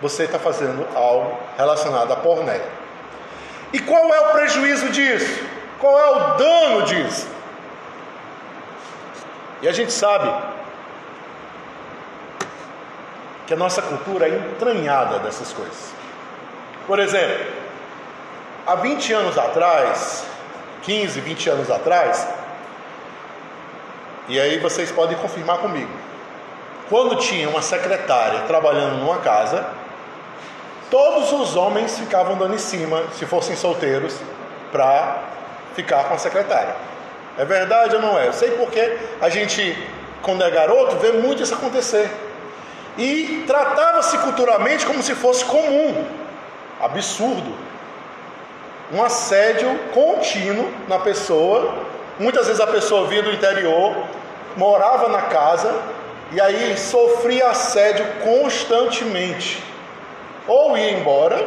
você 0.00 0.24
está 0.24 0.38
fazendo 0.38 0.86
algo 0.94 1.38
relacionado 1.58 2.10
à 2.12 2.16
pornéia. 2.16 2.64
E 3.72 3.78
qual 3.78 4.12
é 4.12 4.20
o 4.20 4.32
prejuízo 4.32 4.88
disso? 4.88 5.44
Qual 5.78 5.98
é 5.98 6.10
o 6.10 6.34
dano 6.36 6.82
disso? 6.82 7.26
E 9.62 9.68
a 9.68 9.72
gente 9.72 9.92
sabe 9.92 10.30
que 13.46 13.54
a 13.54 13.56
nossa 13.56 13.82
cultura 13.82 14.28
é 14.28 14.30
entranhada 14.30 15.18
dessas 15.18 15.52
coisas. 15.52 15.92
Por 16.86 16.98
exemplo, 16.98 17.46
há 18.66 18.74
20 18.76 19.12
anos 19.12 19.36
atrás, 19.36 20.24
15, 20.82 21.20
20 21.20 21.50
anos 21.50 21.70
atrás, 21.70 22.26
e 24.28 24.38
aí 24.38 24.58
vocês 24.58 24.90
podem 24.92 25.16
confirmar 25.18 25.58
comigo. 25.58 25.90
Quando 26.88 27.16
tinha 27.16 27.48
uma 27.48 27.60
secretária 27.60 28.40
trabalhando 28.42 28.98
numa 28.98 29.18
casa, 29.18 29.66
todos 30.90 31.32
os 31.32 31.56
homens 31.56 31.98
ficavam 31.98 32.36
dando 32.36 32.54
em 32.54 32.58
cima, 32.58 33.02
se 33.12 33.26
fossem 33.26 33.56
solteiros, 33.56 34.16
para 34.72 35.18
ficar 35.74 36.04
com 36.04 36.14
a 36.14 36.18
secretária. 36.18 36.74
É 37.38 37.44
verdade 37.44 37.96
ou 37.96 38.02
não 38.02 38.18
é? 38.18 38.26
Eu 38.26 38.32
sei 38.32 38.50
porque 38.52 38.98
a 39.20 39.28
gente, 39.28 39.76
quando 40.22 40.42
é 40.42 40.50
garoto, 40.50 40.96
vê 40.96 41.12
muito 41.12 41.42
isso 41.42 41.54
acontecer. 41.54 42.10
E 42.98 43.44
tratava-se 43.46 44.18
culturalmente 44.18 44.84
como 44.84 45.02
se 45.02 45.14
fosse 45.14 45.44
comum. 45.44 46.04
Absurdo. 46.80 47.54
Um 48.92 49.02
assédio 49.02 49.78
contínuo 49.94 50.70
na 50.88 50.98
pessoa. 50.98 51.74
Muitas 52.18 52.46
vezes 52.46 52.60
a 52.60 52.66
pessoa 52.66 53.06
vinha 53.06 53.22
do 53.22 53.32
interior, 53.32 53.94
morava 54.56 55.08
na 55.08 55.22
casa 55.22 55.74
e 56.32 56.40
aí 56.40 56.76
sofria 56.76 57.48
assédio 57.48 58.04
constantemente. 58.22 59.62
Ou 60.46 60.76
ia 60.76 60.92
embora, 60.92 61.46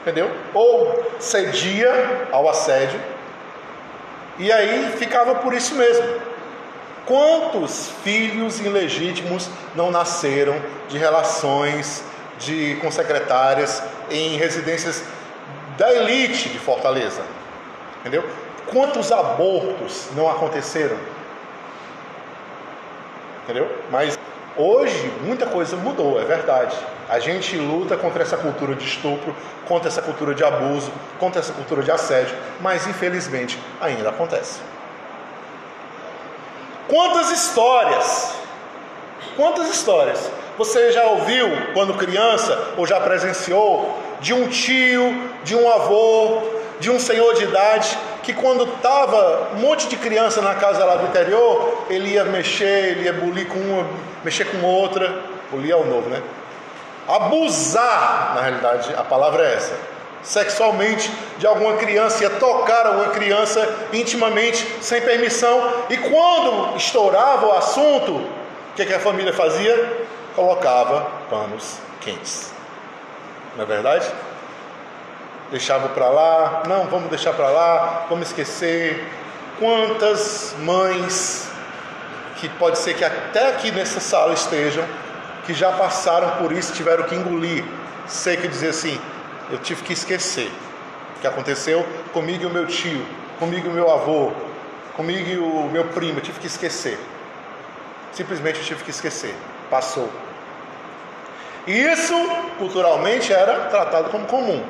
entendeu? 0.00 0.30
Ou 0.52 1.04
cedia 1.18 2.28
ao 2.32 2.48
assédio 2.48 3.00
e 4.40 4.50
aí 4.50 4.90
ficava 4.96 5.36
por 5.36 5.52
isso 5.52 5.74
mesmo. 5.74 6.04
Quantos 7.04 7.90
filhos 8.02 8.58
ilegítimos 8.60 9.48
não 9.74 9.90
nasceram 9.90 10.56
de 10.88 10.96
relações 10.96 12.02
de, 12.38 12.76
com 12.76 12.90
secretárias 12.90 13.82
em 14.10 14.36
residências 14.36 15.04
da 15.76 15.92
elite 15.92 16.48
de 16.48 16.58
Fortaleza? 16.58 17.22
Entendeu? 18.00 18.24
Quantos 18.70 19.12
abortos 19.12 20.08
não 20.16 20.30
aconteceram? 20.30 20.96
Entendeu? 23.44 23.70
Mas 23.90 24.18
hoje 24.56 25.12
muita 25.22 25.46
coisa 25.46 25.76
mudou, 25.76 26.20
é 26.20 26.24
verdade. 26.24 26.76
A 27.08 27.18
gente 27.18 27.56
luta 27.56 27.96
contra 27.96 28.22
essa 28.22 28.36
cultura 28.36 28.74
de 28.74 28.84
estupro, 28.84 29.34
contra 29.66 29.88
essa 29.88 30.00
cultura 30.00 30.34
de 30.34 30.44
abuso, 30.44 30.92
contra 31.18 31.40
essa 31.40 31.52
cultura 31.52 31.82
de 31.82 31.90
assédio, 31.90 32.36
mas 32.60 32.86
infelizmente 32.86 33.58
ainda 33.80 34.10
acontece. 34.10 34.60
Quantas 36.88 37.30
histórias, 37.30 38.34
quantas 39.36 39.68
histórias 39.70 40.30
você 40.58 40.92
já 40.92 41.04
ouviu 41.04 41.48
quando 41.72 41.94
criança 41.94 42.74
ou 42.76 42.86
já 42.86 43.00
presenciou 43.00 43.98
de 44.20 44.34
um 44.34 44.48
tio, 44.48 45.30
de 45.42 45.56
um 45.56 45.70
avô, 45.70 46.42
de 46.78 46.90
um 46.90 47.00
senhor 47.00 47.34
de 47.34 47.44
idade 47.44 47.96
que 48.22 48.32
quando 48.32 48.64
estava 48.64 49.50
um 49.54 49.60
monte 49.60 49.88
de 49.88 49.96
criança 49.96 50.40
na 50.40 50.54
casa 50.54 50.84
lá 50.84 50.96
do 50.96 51.06
interior, 51.06 51.84
ele 51.88 52.10
ia 52.10 52.24
mexer, 52.24 52.90
ele 52.90 53.04
ia 53.04 53.12
bulir 53.12 53.46
com 53.48 53.58
uma, 53.58 53.86
mexer 54.24 54.44
com 54.44 54.64
outra, 54.66 55.22
bulir 55.50 55.72
é 55.72 55.76
o 55.76 55.84
novo, 55.84 56.08
né? 56.08 56.22
Abusar, 57.08 58.32
na 58.34 58.42
realidade, 58.42 58.94
a 58.94 59.02
palavra 59.02 59.44
é 59.44 59.54
essa. 59.54 59.74
Sexualmente 60.22 61.10
de 61.38 61.46
alguma 61.46 61.76
criança, 61.76 62.22
ia 62.22 62.30
tocar 62.30 62.86
alguma 62.86 63.08
criança 63.08 63.66
intimamente, 63.92 64.66
sem 64.80 65.00
permissão, 65.00 65.72
e 65.88 65.96
quando 65.96 66.76
estourava 66.76 67.46
o 67.46 67.52
assunto, 67.52 68.12
o 68.12 68.74
que, 68.76 68.84
que 68.84 68.94
a 68.94 69.00
família 69.00 69.32
fazia? 69.32 70.06
Colocava 70.36 71.10
panos 71.30 71.78
quentes. 72.00 72.52
Não 73.56 73.64
é 73.64 73.66
verdade? 73.66 74.06
Deixava 75.50 75.88
para 75.88 76.08
lá, 76.08 76.62
não, 76.66 76.86
vamos 76.86 77.10
deixar 77.10 77.32
para 77.32 77.48
lá, 77.48 78.06
vamos 78.08 78.28
esquecer. 78.28 79.04
Quantas 79.58 80.54
mães 80.60 81.50
que 82.36 82.48
pode 82.48 82.78
ser 82.78 82.94
que 82.94 83.04
até 83.04 83.50
aqui 83.50 83.70
nessa 83.70 84.00
sala 84.00 84.32
estejam, 84.32 84.84
que 85.44 85.52
já 85.52 85.72
passaram 85.72 86.30
por 86.36 86.52
isso, 86.52 86.72
tiveram 86.72 87.04
que 87.04 87.14
engolir, 87.14 87.64
sei 88.06 88.36
que 88.36 88.48
dizer 88.48 88.68
assim, 88.68 88.98
eu 89.50 89.58
tive 89.58 89.82
que 89.82 89.92
esquecer 89.92 90.50
o 91.16 91.20
que 91.20 91.26
aconteceu 91.26 91.84
comigo 92.12 92.44
e 92.44 92.46
o 92.46 92.50
meu 92.50 92.66
tio, 92.66 93.04
comigo 93.38 93.66
e 93.66 93.70
o 93.70 93.72
meu 93.72 93.90
avô, 93.90 94.32
comigo 94.96 95.28
e 95.28 95.38
o 95.38 95.68
meu 95.70 95.84
primo, 95.88 96.18
eu 96.18 96.22
tive 96.22 96.38
que 96.38 96.46
esquecer. 96.46 96.98
Simplesmente 98.12 98.60
eu 98.60 98.64
tive 98.64 98.84
que 98.84 98.90
esquecer. 98.90 99.34
Passou. 99.68 100.10
E 101.66 101.72
isso, 101.72 102.14
culturalmente, 102.58 103.32
era 103.32 103.66
tratado 103.66 104.08
como 104.08 104.26
comum 104.26 104.64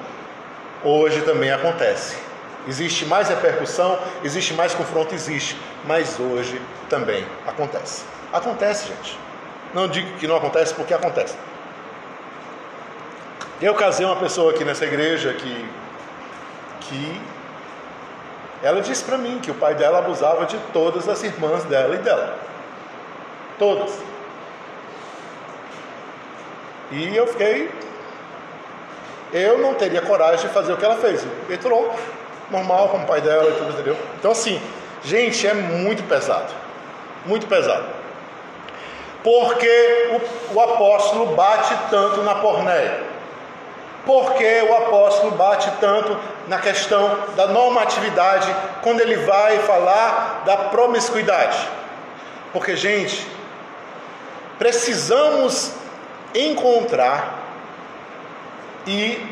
hoje 0.85 1.23
também 1.23 1.51
acontece. 1.51 2.17
Existe 2.69 3.07
mais 3.07 3.29
repercussão, 3.29 3.99
existe 4.23 4.53
mais 4.55 4.75
confronto, 4.75 5.15
existe, 5.15 5.57
mas 5.87 6.19
hoje 6.21 6.61
também 6.89 7.25
acontece. 7.47 8.05
Acontece, 8.33 8.89
gente. 8.89 9.19
Não 9.73 9.89
digo 9.89 10.19
que 10.19 10.27
não 10.27 10.37
acontece 10.37 10.75
porque 10.75 10.93
acontece. 10.93 11.37
Eu 13.63 13.75
casei 13.75 14.05
uma 14.05 14.17
pessoa 14.17 14.53
aqui 14.53 14.65
nessa 14.65 14.85
igreja 14.85 15.33
que, 15.35 15.69
que 16.81 17.21
ela 18.63 18.81
disse 18.81 19.05
para 19.05 19.17
mim 19.17 19.39
que 19.39 19.51
o 19.51 19.55
pai 19.55 19.75
dela 19.75 19.99
abusava 19.99 20.45
de 20.47 20.59
todas 20.73 21.09
as 21.09 21.23
irmãs 21.23 21.65
dela 21.65 21.95
e 21.95 21.99
dela. 21.99 22.39
Todas. 23.59 23.99
E 26.91 27.17
eu 27.17 27.27
fiquei 27.27 27.71
eu 29.33 29.59
não 29.59 29.75
teria 29.75 30.01
coragem 30.03 30.47
de 30.47 30.53
fazer 30.53 30.73
o 30.73 30.77
que 30.77 30.85
ela 30.85 30.97
fez. 30.97 31.25
Entrou 31.49 31.95
normal 32.51 32.89
com 32.89 32.99
o 32.99 33.07
pai 33.07 33.21
dela 33.21 33.49
e 33.51 33.55
tudo, 33.55 33.73
entendeu? 33.73 33.97
Então, 34.19 34.33
assim, 34.33 34.61
gente, 35.05 35.47
é 35.47 35.55
muito 35.55 36.03
pesado. 36.09 36.53
Muito 37.25 37.47
pesado. 37.47 37.85
Porque 39.23 40.21
o, 40.51 40.55
o 40.55 40.61
apóstolo 40.61 41.27
bate 41.35 41.75
tanto 41.91 42.23
na 42.23 42.35
pornéia? 42.37 43.03
Porque 44.05 44.63
o 44.69 44.75
apóstolo 44.75 45.33
bate 45.33 45.71
tanto 45.79 46.19
na 46.49 46.59
questão 46.59 47.19
da 47.37 47.47
normatividade 47.47 48.53
quando 48.83 49.01
ele 49.01 49.17
vai 49.17 49.59
falar 49.59 50.43
da 50.47 50.57
promiscuidade? 50.57 51.69
Porque, 52.53 52.77
gente, 52.77 53.27
precisamos 54.59 55.73
encontrar 56.35 57.40
e 58.87 59.25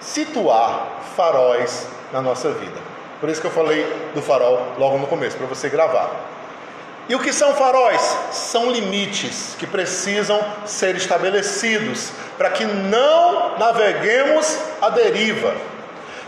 situar 0.00 0.86
faróis 1.16 1.86
na 2.12 2.20
nossa 2.20 2.50
vida. 2.50 2.80
Por 3.20 3.28
isso 3.28 3.40
que 3.40 3.46
eu 3.46 3.50
falei 3.50 3.84
do 4.14 4.22
farol 4.22 4.74
logo 4.78 4.98
no 4.98 5.06
começo, 5.06 5.36
para 5.36 5.46
você 5.46 5.68
gravar. 5.68 6.10
E 7.08 7.14
o 7.14 7.18
que 7.18 7.32
são 7.32 7.54
faróis? 7.54 8.00
São 8.30 8.70
limites 8.70 9.56
que 9.58 9.66
precisam 9.66 10.40
ser 10.66 10.94
estabelecidos 10.94 12.10
para 12.36 12.50
que 12.50 12.64
não 12.64 13.58
naveguemos 13.58 14.58
à 14.80 14.90
deriva. 14.90 15.54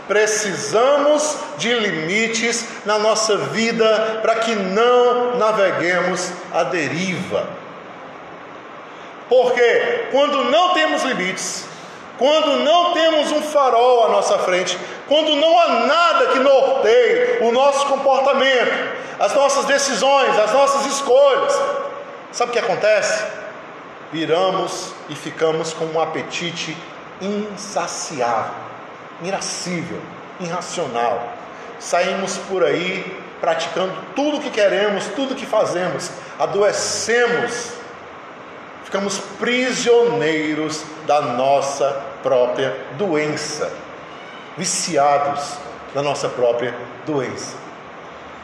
Precisamos 0.07 1.37
de 1.57 1.71
limites 1.73 2.65
na 2.83 2.97
nossa 2.97 3.37
vida 3.37 4.19
para 4.21 4.35
que 4.35 4.55
não 4.55 5.37
naveguemos 5.37 6.31
à 6.51 6.63
deriva. 6.63 7.47
Porque 9.29 10.07
quando 10.11 10.45
não 10.45 10.73
temos 10.73 11.03
limites, 11.03 11.65
quando 12.21 12.63
não 12.63 12.93
temos 12.93 13.31
um 13.31 13.41
farol 13.41 14.05
à 14.05 14.09
nossa 14.09 14.37
frente, 14.37 14.77
quando 15.07 15.35
não 15.37 15.59
há 15.59 15.67
nada 15.87 16.27
que 16.27 16.37
norteie 16.37 17.39
o 17.41 17.51
nosso 17.51 17.87
comportamento, 17.87 18.71
as 19.19 19.33
nossas 19.33 19.65
decisões, 19.65 20.37
as 20.37 20.53
nossas 20.53 20.85
escolhas, 20.85 21.59
sabe 22.31 22.51
o 22.51 22.53
que 22.53 22.59
acontece? 22.59 23.25
Viramos 24.11 24.93
e 25.09 25.15
ficamos 25.15 25.73
com 25.73 25.85
um 25.85 25.99
apetite 25.99 26.77
insaciável, 27.19 28.53
irascível, 29.23 29.99
irracional. 30.39 31.27
Saímos 31.79 32.37
por 32.37 32.63
aí 32.63 33.19
praticando 33.39 33.95
tudo 34.15 34.37
o 34.37 34.41
que 34.41 34.51
queremos, 34.51 35.07
tudo 35.15 35.33
o 35.33 35.35
que 35.35 35.47
fazemos, 35.47 36.11
adoecemos 36.37 37.81
ficamos 38.91 39.17
prisioneiros 39.39 40.83
da 41.07 41.21
nossa 41.21 42.10
própria 42.21 42.75
doença, 42.97 43.71
viciados 44.57 45.57
da 45.93 46.01
nossa 46.01 46.29
própria 46.29 46.73
doença. 47.05 47.55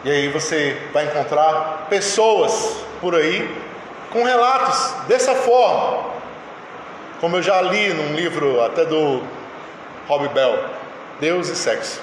E 0.04 0.12
aí 0.12 0.28
você 0.28 0.78
vai 0.94 1.06
encontrar 1.06 1.88
pessoas 1.90 2.78
por 3.02 3.16
aí 3.16 3.50
com 4.12 4.24
relatos 4.24 4.94
dessa 5.08 5.34
forma. 5.36 6.06
Como 7.20 7.38
eu 7.38 7.42
já 7.42 7.62
li 7.62 7.94
num 7.94 8.16
livro 8.16 8.64
até 8.64 8.86
do 8.86 9.24
Rob 10.08 10.28
Bell, 10.30 10.58
Deus 11.20 11.50
e 11.50 11.56
Sexo. 11.56 12.02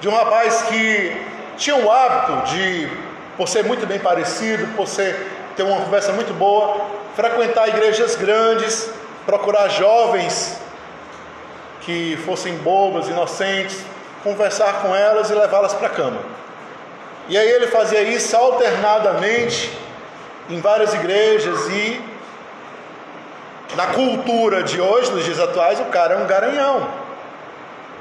De 0.00 0.08
um 0.08 0.14
rapaz 0.14 0.62
que 0.62 1.16
tinha 1.56 1.76
o 1.76 1.90
hábito 1.90 2.50
de, 2.50 2.88
por 3.36 3.48
ser 3.48 3.64
muito 3.64 3.86
bem 3.86 3.98
parecido, 3.98 4.66
por 4.74 4.86
ser, 4.86 5.30
ter 5.56 5.62
uma 5.62 5.80
conversa 5.80 6.12
muito 6.12 6.32
boa, 6.34 6.86
frequentar 7.14 7.68
igrejas 7.68 8.16
grandes, 8.16 8.90
procurar 9.24 9.68
jovens 9.68 10.58
que 11.86 12.18
fossem 12.26 12.56
bobas, 12.56 13.08
inocentes, 13.08 13.80
conversar 14.22 14.82
com 14.82 14.94
elas 14.94 15.30
e 15.30 15.34
levá-las 15.34 15.72
para 15.72 15.86
a 15.86 15.90
cama. 15.90 16.20
E 17.28 17.38
aí 17.38 17.48
ele 17.48 17.68
fazia 17.68 18.02
isso 18.02 18.36
alternadamente 18.36 19.70
em 20.50 20.60
várias 20.60 20.92
igrejas 20.92 21.68
e 21.68 22.00
na 23.76 23.86
cultura 23.86 24.62
de 24.62 24.80
hoje, 24.80 25.12
nos 25.12 25.24
dias 25.24 25.38
atuais, 25.38 25.78
o 25.80 25.84
cara 25.86 26.14
é 26.14 26.16
um 26.18 26.26
garanhão. 26.26 26.88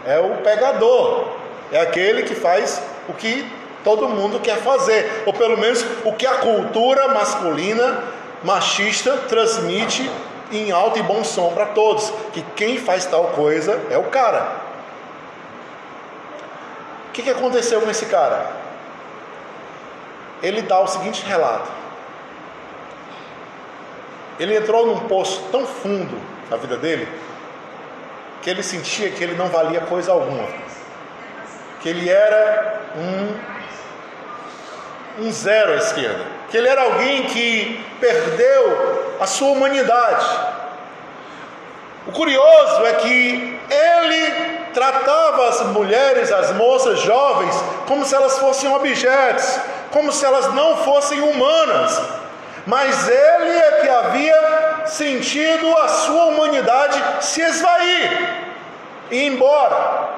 É 0.05 0.19
o 0.19 0.37
pegador. 0.37 1.27
É 1.71 1.79
aquele 1.79 2.23
que 2.23 2.33
faz 2.33 2.81
o 3.07 3.13
que 3.13 3.45
todo 3.83 4.09
mundo 4.09 4.39
quer 4.39 4.57
fazer, 4.57 5.23
ou 5.27 5.33
pelo 5.33 5.57
menos 5.57 5.85
o 6.03 6.13
que 6.13 6.25
a 6.25 6.35
cultura 6.35 7.07
masculina 7.09 8.03
machista 8.43 9.17
transmite 9.27 10.09
em 10.51 10.71
alto 10.71 10.99
e 10.99 11.03
bom 11.03 11.23
som 11.23 11.53
para 11.53 11.67
todos, 11.67 12.11
que 12.33 12.41
quem 12.55 12.77
faz 12.77 13.05
tal 13.05 13.27
coisa 13.29 13.81
é 13.89 13.97
o 13.97 14.03
cara. 14.03 14.63
O 17.09 17.11
que, 17.11 17.21
que 17.21 17.29
aconteceu 17.29 17.81
com 17.81 17.89
esse 17.89 18.05
cara? 18.07 18.51
Ele 20.43 20.61
dá 20.61 20.79
o 20.79 20.87
seguinte 20.87 21.25
relato: 21.25 21.71
ele 24.39 24.55
entrou 24.55 24.85
num 24.85 25.07
poço 25.07 25.43
tão 25.51 25.65
fundo 25.65 26.19
na 26.49 26.57
vida 26.57 26.77
dele 26.77 27.07
que 28.41 28.49
ele 28.49 28.61
sentia 28.61 29.09
que 29.09 29.23
ele 29.23 29.33
não 29.33 29.47
valia 29.47 29.81
coisa 29.81 30.11
alguma, 30.11 30.47
que 31.81 31.89
ele 31.89 32.09
era 32.09 32.81
um 32.95 33.55
um 35.17 35.31
zero 35.31 35.73
à 35.73 35.75
esquerda, 35.77 36.25
que 36.49 36.57
ele 36.57 36.67
era 36.67 36.83
alguém 36.83 37.23
que 37.23 37.83
perdeu 37.99 39.04
a 39.19 39.27
sua 39.27 39.49
humanidade. 39.49 40.25
O 42.07 42.11
curioso 42.11 42.85
é 42.85 42.93
que 42.93 43.59
ele 43.69 44.65
tratava 44.73 45.47
as 45.49 45.61
mulheres, 45.67 46.31
as 46.31 46.51
moças 46.51 46.99
jovens, 46.99 47.55
como 47.87 48.05
se 48.05 48.13
elas 48.13 48.37
fossem 48.37 48.71
objetos, 48.73 49.59
como 49.91 50.11
se 50.11 50.25
elas 50.25 50.53
não 50.53 50.77
fossem 50.77 51.21
humanas. 51.21 51.99
Mas 52.67 53.07
ele 53.07 53.57
é 53.57 53.71
que 53.81 53.89
havia 53.89 54.83
sentido 54.85 55.75
a 55.77 55.87
sua 55.87 56.25
humanidade 56.25 57.01
se 57.21 57.41
esvair 57.41 58.45
e 59.09 59.15
ir 59.15 59.33
embora. 59.33 60.09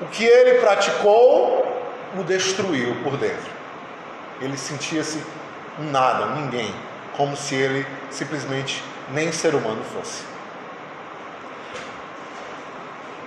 O 0.00 0.06
que 0.06 0.24
ele 0.24 0.60
praticou 0.60 1.64
o 2.18 2.22
destruiu 2.22 2.96
por 3.02 3.16
dentro. 3.16 3.52
Ele 4.40 4.56
sentia-se 4.56 5.22
nada, 5.78 6.26
ninguém, 6.26 6.72
como 7.16 7.36
se 7.36 7.54
ele 7.54 7.86
simplesmente 8.10 8.82
nem 9.10 9.32
ser 9.32 9.54
humano 9.54 9.82
fosse. 9.92 10.22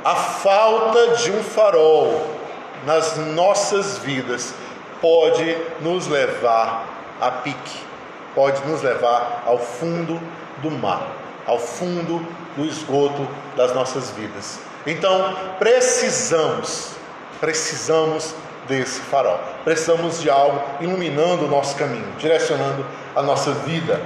A 0.03 0.15
falta 0.15 1.17
de 1.17 1.31
um 1.31 1.43
farol 1.43 2.35
nas 2.85 3.17
nossas 3.17 3.97
vidas 3.97 4.53
pode 5.01 5.57
nos 5.81 6.07
levar 6.07 6.85
a 7.19 7.29
pique, 7.31 7.79
pode 8.33 8.65
nos 8.67 8.81
levar 8.81 9.43
ao 9.45 9.57
fundo 9.57 10.21
do 10.61 10.71
mar, 10.71 11.07
ao 11.45 11.59
fundo 11.59 12.25
do 12.55 12.65
esgoto 12.65 13.27
das 13.55 13.73
nossas 13.73 14.11
vidas. 14.11 14.59
Então, 14.85 15.35
precisamos, 15.59 16.91
precisamos 17.39 18.33
desse 18.67 18.99
farol. 19.01 19.39
Precisamos 19.63 20.21
de 20.21 20.29
algo 20.29 20.61
iluminando 20.79 21.45
o 21.45 21.47
nosso 21.47 21.75
caminho, 21.75 22.11
direcionando 22.17 22.85
a 23.15 23.21
nossa 23.21 23.51
vida. 23.51 24.01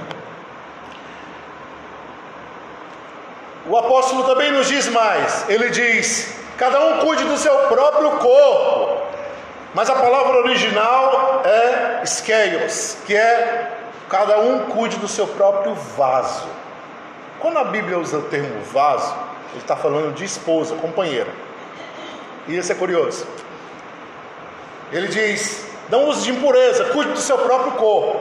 O 3.66 3.76
apóstolo 3.76 4.24
também 4.24 4.50
nos 4.50 4.68
diz 4.68 4.88
mais: 4.88 5.48
ele 5.48 5.70
diz, 5.70 6.34
cada 6.56 6.80
um 6.80 7.06
cuide 7.06 7.24
do 7.24 7.36
seu 7.36 7.56
próprio 7.68 8.10
corpo. 8.18 9.02
Mas 9.74 9.88
a 9.88 9.94
palavra 9.94 10.38
original 10.38 11.42
é 11.44 12.02
skeios, 12.04 12.98
que 13.06 13.16
é 13.16 13.72
cada 14.08 14.38
um 14.40 14.66
cuide 14.66 14.96
do 14.96 15.08
seu 15.08 15.26
próprio 15.26 15.74
vaso. 15.74 16.46
Quando 17.40 17.58
a 17.58 17.64
Bíblia 17.64 17.98
usa 17.98 18.18
o 18.18 18.22
termo 18.22 18.62
vaso, 18.64 19.14
ele 19.52 19.60
está 19.60 19.74
falando 19.74 20.14
de 20.14 20.24
esposa, 20.24 20.76
companheira. 20.76 21.30
E 22.46 22.56
isso 22.56 22.70
é 22.70 22.74
curioso. 22.74 23.26
Ele 24.92 25.08
diz: 25.08 25.64
não 25.92 26.08
use 26.08 26.22
de 26.22 26.30
impureza, 26.30 26.84
cuide 26.86 27.12
do 27.12 27.18
seu 27.18 27.36
próprio 27.38 27.72
corpo. 27.72 28.20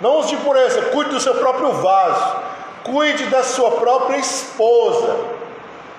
Não 0.00 0.18
use 0.18 0.30
de 0.30 0.34
impureza, 0.34 0.82
cuide 0.86 1.10
do 1.10 1.20
seu 1.20 1.34
próprio 1.34 1.72
vaso. 1.72 2.36
Cuide 2.82 3.26
da 3.26 3.42
sua 3.42 3.70
própria 3.72 4.16
esposa. 4.16 5.16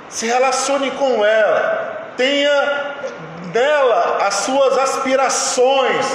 Se 0.10 0.28
relacione 0.28 0.92
com 0.92 1.26
ela. 1.26 2.12
Tenha 2.18 2.94
nela 3.54 4.18
as 4.22 4.36
suas 4.36 4.78
aspirações. 4.78 6.06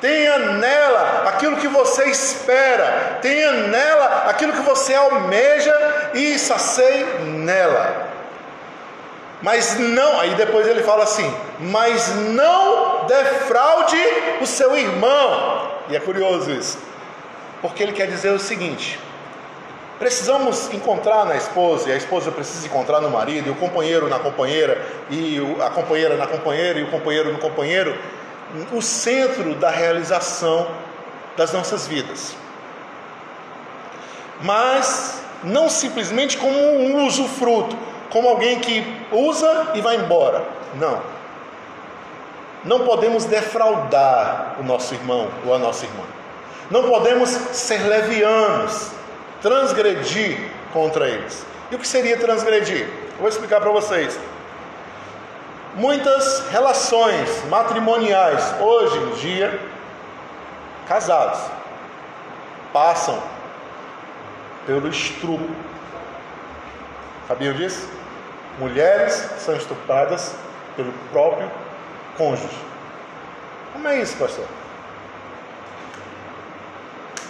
Tenha 0.00 0.38
nela 0.38 1.24
aquilo 1.26 1.56
que 1.56 1.68
você 1.68 2.04
espera. 2.10 3.18
Tenha 3.22 3.50
nela 3.52 4.26
aquilo 4.28 4.52
que 4.52 4.60
você 4.60 4.94
almeja 4.94 6.10
e 6.12 6.38
sacie 6.38 7.04
nela. 7.22 8.08
Mas 9.42 9.78
não, 9.78 10.18
aí 10.20 10.34
depois 10.34 10.66
ele 10.66 10.82
fala 10.82 11.04
assim: 11.04 11.32
mas 11.60 12.14
não 12.14 13.06
defraude 13.06 13.96
o 14.40 14.46
seu 14.46 14.76
irmão. 14.76 15.70
E 15.88 15.96
é 15.96 16.00
curioso 16.00 16.50
isso, 16.50 16.78
porque 17.60 17.82
ele 17.82 17.92
quer 17.92 18.06
dizer 18.06 18.30
o 18.30 18.38
seguinte: 18.38 18.98
precisamos 19.98 20.72
encontrar 20.72 21.24
na 21.26 21.36
esposa, 21.36 21.88
e 21.88 21.92
a 21.92 21.96
esposa 21.96 22.30
precisa 22.32 22.66
encontrar 22.66 23.00
no 23.00 23.10
marido, 23.10 23.48
e 23.48 23.50
o 23.50 23.54
companheiro 23.54 24.08
na 24.08 24.18
companheira, 24.18 24.84
e 25.10 25.38
a 25.64 25.70
companheira 25.70 26.16
na 26.16 26.26
companheira, 26.26 26.78
e 26.78 26.82
o 26.82 26.90
companheiro 26.90 27.32
no 27.32 27.38
companheiro, 27.38 27.96
o 28.72 28.80
centro 28.80 29.54
da 29.54 29.70
realização 29.70 30.66
das 31.36 31.52
nossas 31.52 31.86
vidas. 31.86 32.34
Mas 34.40 35.20
não 35.44 35.68
simplesmente 35.68 36.36
como 36.38 36.58
um 36.58 37.06
usufruto, 37.06 37.76
como 38.10 38.28
alguém 38.28 38.60
que 38.60 38.84
usa 39.12 39.72
e 39.74 39.80
vai 39.80 39.96
embora. 39.96 40.44
Não. 40.74 41.00
Não 42.64 42.84
podemos 42.84 43.24
defraudar 43.24 44.56
o 44.58 44.64
nosso 44.64 44.94
irmão 44.94 45.28
ou 45.44 45.54
a 45.54 45.58
nossa 45.58 45.84
irmã. 45.84 46.04
Não 46.70 46.82
podemos 46.82 47.30
ser 47.30 47.78
levianos, 47.78 48.90
transgredir 49.40 50.38
contra 50.72 51.08
eles. 51.08 51.46
E 51.70 51.76
o 51.76 51.78
que 51.78 51.86
seria 51.86 52.16
transgredir? 52.16 52.88
vou 53.18 53.28
explicar 53.28 53.60
para 53.60 53.70
vocês. 53.70 54.18
Muitas 55.74 56.48
relações 56.50 57.44
matrimoniais, 57.48 58.54
hoje 58.60 58.98
em 58.98 59.10
dia, 59.16 59.60
casados, 60.88 61.40
passam 62.72 63.22
pelo 64.66 64.88
estrupo. 64.88 65.48
Sabiam 67.28 67.54
disso? 67.54 67.88
Mulheres 68.58 69.12
são 69.38 69.56
estupradas 69.56 70.34
pelo 70.76 70.92
próprio 71.10 71.50
cônjuge. 72.16 72.56
Como 73.72 73.88
é 73.88 73.98
isso, 73.98 74.16
pastor? 74.16 74.46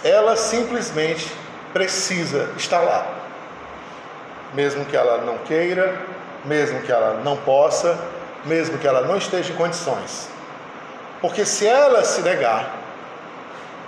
Ela 0.03 0.35
simplesmente 0.35 1.33
precisa 1.73 2.49
estar 2.55 2.79
lá. 2.79 3.07
Mesmo 4.53 4.85
que 4.85 4.95
ela 4.95 5.17
não 5.19 5.37
queira, 5.39 5.99
mesmo 6.45 6.81
que 6.81 6.91
ela 6.91 7.19
não 7.23 7.35
possa, 7.35 7.99
mesmo 8.45 8.77
que 8.77 8.87
ela 8.87 9.01
não 9.01 9.17
esteja 9.17 9.51
em 9.51 9.55
condições. 9.55 10.29
Porque 11.19 11.43
se 11.45 11.67
ela 11.67 12.03
se 12.03 12.21
negar, 12.21 12.71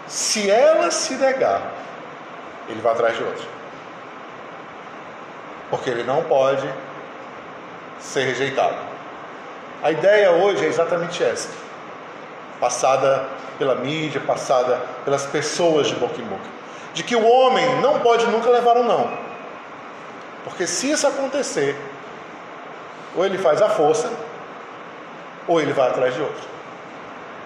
se 0.08 0.50
ela 0.50 0.92
se 0.92 1.14
negar, 1.16 1.62
ele 2.68 2.82
vai 2.82 2.94
atrás 2.94 3.16
de 3.16 3.24
outro. 3.24 3.59
Porque 5.70 5.90
ele 5.90 6.04
não 6.04 6.24
pode 6.24 6.68
ser 8.00 8.24
rejeitado. 8.24 8.78
A 9.84 9.92
ideia 9.92 10.32
hoje 10.32 10.66
é 10.66 10.68
exatamente 10.68 11.24
essa, 11.24 11.50
passada 12.60 13.28
pela 13.58 13.76
mídia, 13.76 14.22
passada 14.22 14.82
pelas 15.06 15.26
pessoas 15.26 15.88
de 15.88 15.96
boca 15.96 16.20
em 16.20 16.26
boca, 16.26 16.50
de 16.94 17.04
que 17.04 17.16
o 17.16 17.26
homem 17.26 17.82
não 17.82 18.00
pode 18.00 18.26
nunca 18.28 18.50
levar 18.50 18.78
um 18.78 18.84
não, 18.84 19.10
porque 20.44 20.66
se 20.66 20.92
isso 20.92 21.08
acontecer, 21.08 21.76
ou 23.16 23.26
ele 23.26 23.38
faz 23.38 23.62
a 23.62 23.70
força, 23.70 24.12
ou 25.48 25.62
ele 25.62 25.74
vai 25.74 25.90
atrás 25.90 26.14
de 26.14 26.22
outro. 26.22 26.48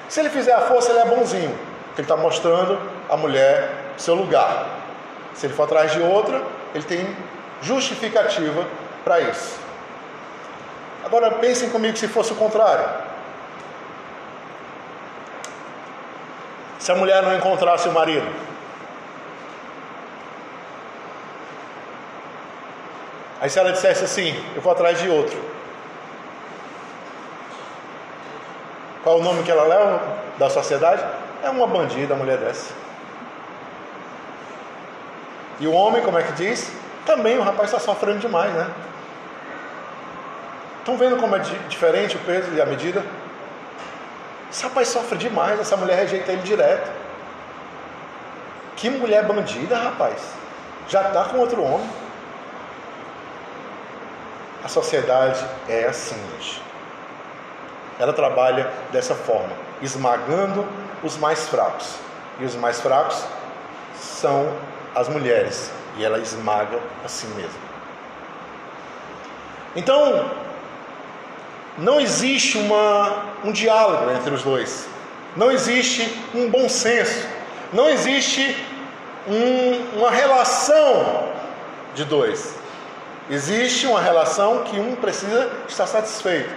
Se 0.10 0.20
ele 0.20 0.30
fizer 0.30 0.54
a 0.54 0.62
força, 0.62 0.92
ele 0.92 1.00
é 1.00 1.06
bonzinho, 1.06 1.58
porque 1.88 2.02
ele 2.02 2.04
está 2.04 2.18
mostrando 2.18 2.80
a 3.10 3.18
mulher 3.18 3.70
seu 3.98 4.16
lugar. 4.16 4.68
Se 5.34 5.46
ele 5.46 5.54
for 5.54 5.64
atrás 5.64 5.92
de 5.92 6.02
outra, 6.02 6.42
ele 6.76 6.84
tem 6.84 7.16
justificativa 7.64 8.68
para 9.04 9.22
isso. 9.22 9.60
Agora 11.04 11.32
pensem 11.32 11.70
comigo 11.70 11.98
se 11.98 12.08
fosse 12.08 12.32
o 12.34 12.36
contrário. 12.36 12.86
Se 16.80 16.92
a 16.92 16.96
mulher 16.96 17.24
não 17.24 17.36
encontrasse 17.36 17.88
o 17.88 17.94
marido, 17.94 18.28
aí 23.40 23.50
se 23.50 23.58
ela 23.58 23.72
dissesse 23.72 24.04
assim, 24.04 24.36
eu 24.56 24.62
vou 24.62 24.72
atrás 24.72 25.00
de 25.00 25.10
outro. 25.10 25.38
Qual 29.04 29.18
é 29.18 29.20
o 29.20 29.24
nome 29.24 29.44
que 29.44 29.52
ela 29.52 29.64
leva 29.64 30.02
da 30.38 30.50
sociedade? 30.50 31.04
É 31.42 31.50
uma 31.50 31.68
bandida, 31.68 32.14
a 32.14 32.18
mulher 32.18 32.38
dessa. 32.38 32.74
E 35.60 35.68
o 35.68 35.74
homem, 35.74 36.02
como 36.02 36.18
é 36.18 36.24
que 36.24 36.32
diz? 36.34 36.83
Também 37.06 37.38
o 37.38 37.42
rapaz 37.42 37.70
está 37.70 37.80
sofrendo 37.80 38.20
demais, 38.20 38.54
né? 38.54 38.70
Estão 40.80 40.98
vendo 40.98 41.18
como 41.18 41.36
é 41.36 41.40
diferente 41.40 42.16
o 42.16 42.20
peso 42.20 42.52
e 42.54 42.62
a 42.62 42.66
medida? 42.66 43.04
Esse 44.52 44.64
rapaz 44.64 44.90
sofre 44.90 45.18
demais, 45.18 45.60
essa 45.60 45.76
mulher 45.76 45.96
rejeita 45.96 46.32
ele 46.32 46.42
direto. 46.42 46.92
Que 48.76 48.90
mulher 48.90 49.26
bandida, 49.26 49.78
rapaz. 49.78 50.22
Já 50.88 51.08
está 51.08 51.24
com 51.26 51.38
outro 51.38 51.64
homem. 51.64 51.90
A 54.64 54.68
sociedade 54.68 55.44
é 55.68 55.86
assim 55.86 56.22
hoje. 56.36 56.62
Ela 58.00 58.14
trabalha 58.14 58.70
dessa 58.92 59.16
forma, 59.16 59.52
esmagando 59.82 60.68
os 61.02 61.18
mais 61.18 61.48
fracos. 61.48 61.96
E 62.40 62.46
os 62.46 62.56
mais 62.56 62.82
fracos 62.82 63.24
são 63.96 64.54
as 64.94 65.08
mulheres. 65.08 65.72
E 65.98 66.04
ela 66.04 66.20
esmaga 66.20 66.80
assim 67.04 67.28
mesmo. 67.36 67.60
Então, 69.76 70.32
não 71.78 72.00
existe 72.00 72.58
uma, 72.58 73.26
um 73.44 73.52
diálogo 73.52 74.12
entre 74.12 74.34
os 74.34 74.44
dois, 74.44 74.88
não 75.36 75.52
existe 75.52 76.16
um 76.34 76.50
bom 76.50 76.70
senso, 76.70 77.28
não 77.72 77.90
existe 77.90 78.56
um, 79.28 80.00
uma 80.00 80.12
relação 80.12 81.32
de 81.96 82.06
dois. 82.06 82.56
Existe 83.30 83.88
uma 83.88 84.02
relação 84.02 84.64
que 84.64 84.80
um 84.80 84.96
precisa 84.96 85.50
estar 85.68 85.88
satisfeito 85.88 86.54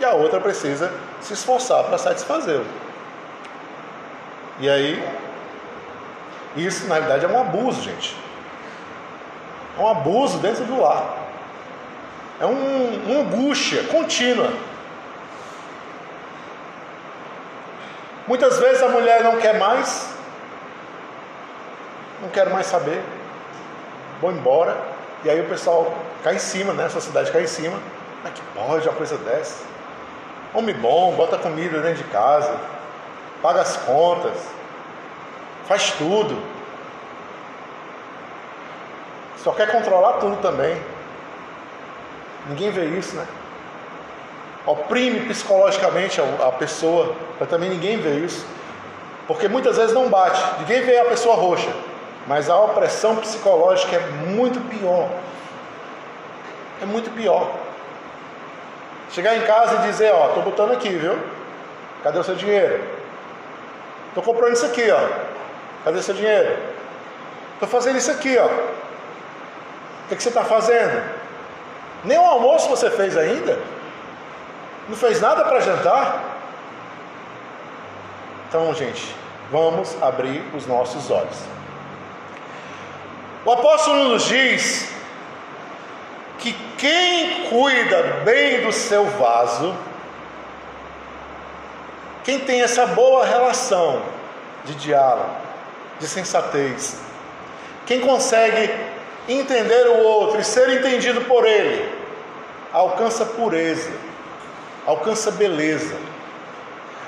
e 0.00 0.04
a 0.04 0.12
outra 0.12 0.40
precisa 0.40 0.92
se 1.20 1.34
esforçar 1.34 1.84
para 1.84 1.98
satisfazê-lo. 1.98 2.66
E 4.60 4.68
aí, 4.68 5.04
isso 6.56 6.86
na 6.86 6.96
realidade 6.96 7.24
é 7.24 7.28
um 7.28 7.40
abuso, 7.40 7.82
gente. 7.82 8.16
É 9.78 9.82
um 9.82 9.88
abuso 9.88 10.38
dentro 10.38 10.64
do 10.64 10.80
lar. 10.80 11.16
É 12.40 12.46
um, 12.46 13.02
uma 13.06 13.20
angústia 13.20 13.84
contínua. 13.84 14.52
Muitas 18.26 18.58
vezes 18.58 18.82
a 18.82 18.88
mulher 18.88 19.22
não 19.24 19.38
quer 19.38 19.58
mais, 19.58 20.10
não 22.20 22.28
quer 22.28 22.50
mais 22.50 22.66
saber, 22.66 23.02
vou 24.20 24.30
embora, 24.30 24.76
e 25.24 25.30
aí 25.30 25.40
o 25.40 25.48
pessoal 25.48 25.94
cai 26.22 26.34
em 26.34 26.38
cima, 26.38 26.74
né? 26.74 26.84
A 26.84 26.90
sociedade 26.90 27.32
cai 27.32 27.44
em 27.44 27.46
cima. 27.46 27.78
É 28.26 28.30
que 28.30 28.42
pode 28.54 28.86
uma 28.86 28.96
coisa 28.96 29.16
dessa? 29.16 29.64
Homem 30.52 30.74
bom, 30.74 31.14
bota 31.14 31.38
comida 31.38 31.80
dentro 31.80 32.02
de 32.02 32.10
casa, 32.10 32.54
paga 33.40 33.62
as 33.62 33.76
contas, 33.78 34.36
faz 35.66 35.92
tudo. 35.92 36.57
Só 39.42 39.52
quer 39.52 39.70
controlar 39.70 40.14
tudo 40.14 40.36
também. 40.42 40.80
Ninguém 42.48 42.70
vê 42.70 42.86
isso, 42.86 43.16
né? 43.16 43.26
Oprime 44.66 45.20
psicologicamente 45.20 46.20
a, 46.20 46.52
pessoa, 46.52 47.14
mas 47.38 47.48
também 47.48 47.70
ninguém 47.70 47.98
vê 47.98 48.16
isso. 48.18 48.46
Porque 49.26 49.48
muitas 49.48 49.76
vezes 49.76 49.94
não 49.94 50.08
bate, 50.08 50.42
ninguém 50.60 50.82
vê 50.82 50.98
a 50.98 51.04
pessoa 51.04 51.36
roxa, 51.36 51.70
mas 52.26 52.50
a 52.50 52.58
opressão 52.58 53.16
psicológica 53.16 53.96
é 53.96 54.00
muito 54.26 54.60
pior. 54.68 55.08
É 56.82 56.86
muito 56.86 57.10
pior. 57.10 57.50
Chegar 59.10 59.36
em 59.36 59.42
casa 59.42 59.76
e 59.76 59.90
dizer, 59.90 60.12
ó, 60.12 60.28
tô 60.28 60.40
botando 60.40 60.72
aqui, 60.72 60.90
viu? 60.90 61.18
Cadê 62.02 62.18
o 62.18 62.24
seu 62.24 62.34
dinheiro? 62.34 62.82
Tô 64.14 64.22
comprando 64.22 64.52
isso 64.52 64.66
aqui, 64.66 64.90
ó. 64.90 65.00
Cadê 65.84 65.98
o 65.98 66.02
seu 66.02 66.14
dinheiro? 66.14 66.56
Tô 67.58 67.66
fazendo 67.66 67.96
isso 67.96 68.10
aqui, 68.10 68.36
ó. 68.38 68.48
O 70.08 70.10
que, 70.10 70.16
que 70.16 70.22
você 70.22 70.30
está 70.30 70.42
fazendo? 70.42 71.04
Nem 72.02 72.18
o 72.18 72.24
almoço 72.24 72.66
você 72.70 72.90
fez 72.90 73.14
ainda? 73.14 73.58
Não 74.88 74.96
fez 74.96 75.20
nada 75.20 75.44
para 75.44 75.60
jantar? 75.60 76.24
Então, 78.48 78.72
gente, 78.72 79.14
vamos 79.50 79.94
abrir 80.02 80.42
os 80.56 80.66
nossos 80.66 81.10
olhos. 81.10 81.36
O 83.44 83.52
apóstolo 83.52 84.08
nos 84.08 84.24
diz 84.24 84.90
que 86.38 86.54
quem 86.78 87.50
cuida 87.50 88.02
bem 88.24 88.62
do 88.62 88.72
seu 88.72 89.04
vaso, 89.04 89.76
quem 92.24 92.40
tem 92.40 92.62
essa 92.62 92.86
boa 92.86 93.26
relação 93.26 94.00
de 94.64 94.74
diálogo, 94.74 95.36
de 96.00 96.08
sensatez, 96.08 96.98
quem 97.84 98.00
consegue 98.00 98.72
entender 99.28 99.86
o 99.88 100.02
outro 100.02 100.40
e 100.40 100.44
ser 100.44 100.70
entendido 100.70 101.20
por 101.22 101.46
ele, 101.46 101.92
alcança 102.72 103.24
pureza, 103.26 103.90
alcança 104.86 105.30
beleza, 105.30 105.96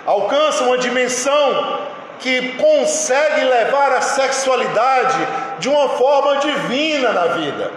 alcança 0.05 0.65
uma 0.65 0.79
dimensão 0.79 1.89
que 2.19 2.53
consegue 2.53 3.45
levar 3.45 3.93
a 3.93 4.03
sexualidade 4.03 5.19
de 5.59 5.69
uma 5.69 5.89
forma 5.91 6.37
divina 6.37 7.13
na 7.13 7.27
vida. 7.29 7.73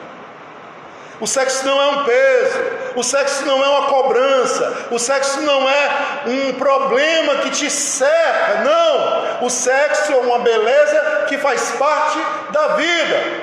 O 1.21 1.27
sexo 1.27 1.65
não 1.65 1.81
é 1.81 1.87
um 1.87 2.03
peso, 2.03 2.59
o 2.97 3.03
sexo 3.03 3.45
não 3.45 3.63
é 3.63 3.67
uma 3.69 3.87
cobrança, 3.87 4.87
o 4.91 4.99
sexo 4.99 5.39
não 5.41 5.69
é 5.69 5.89
um 6.25 6.53
problema 6.55 7.35
que 7.35 7.51
te 7.51 7.69
cerca, 7.69 8.61
não. 8.65 9.45
O 9.45 9.49
sexo 9.49 10.11
é 10.11 10.17
uma 10.17 10.39
beleza 10.39 11.25
que 11.29 11.37
faz 11.37 11.71
parte 11.71 12.19
da 12.51 12.67
vida. 12.75 13.42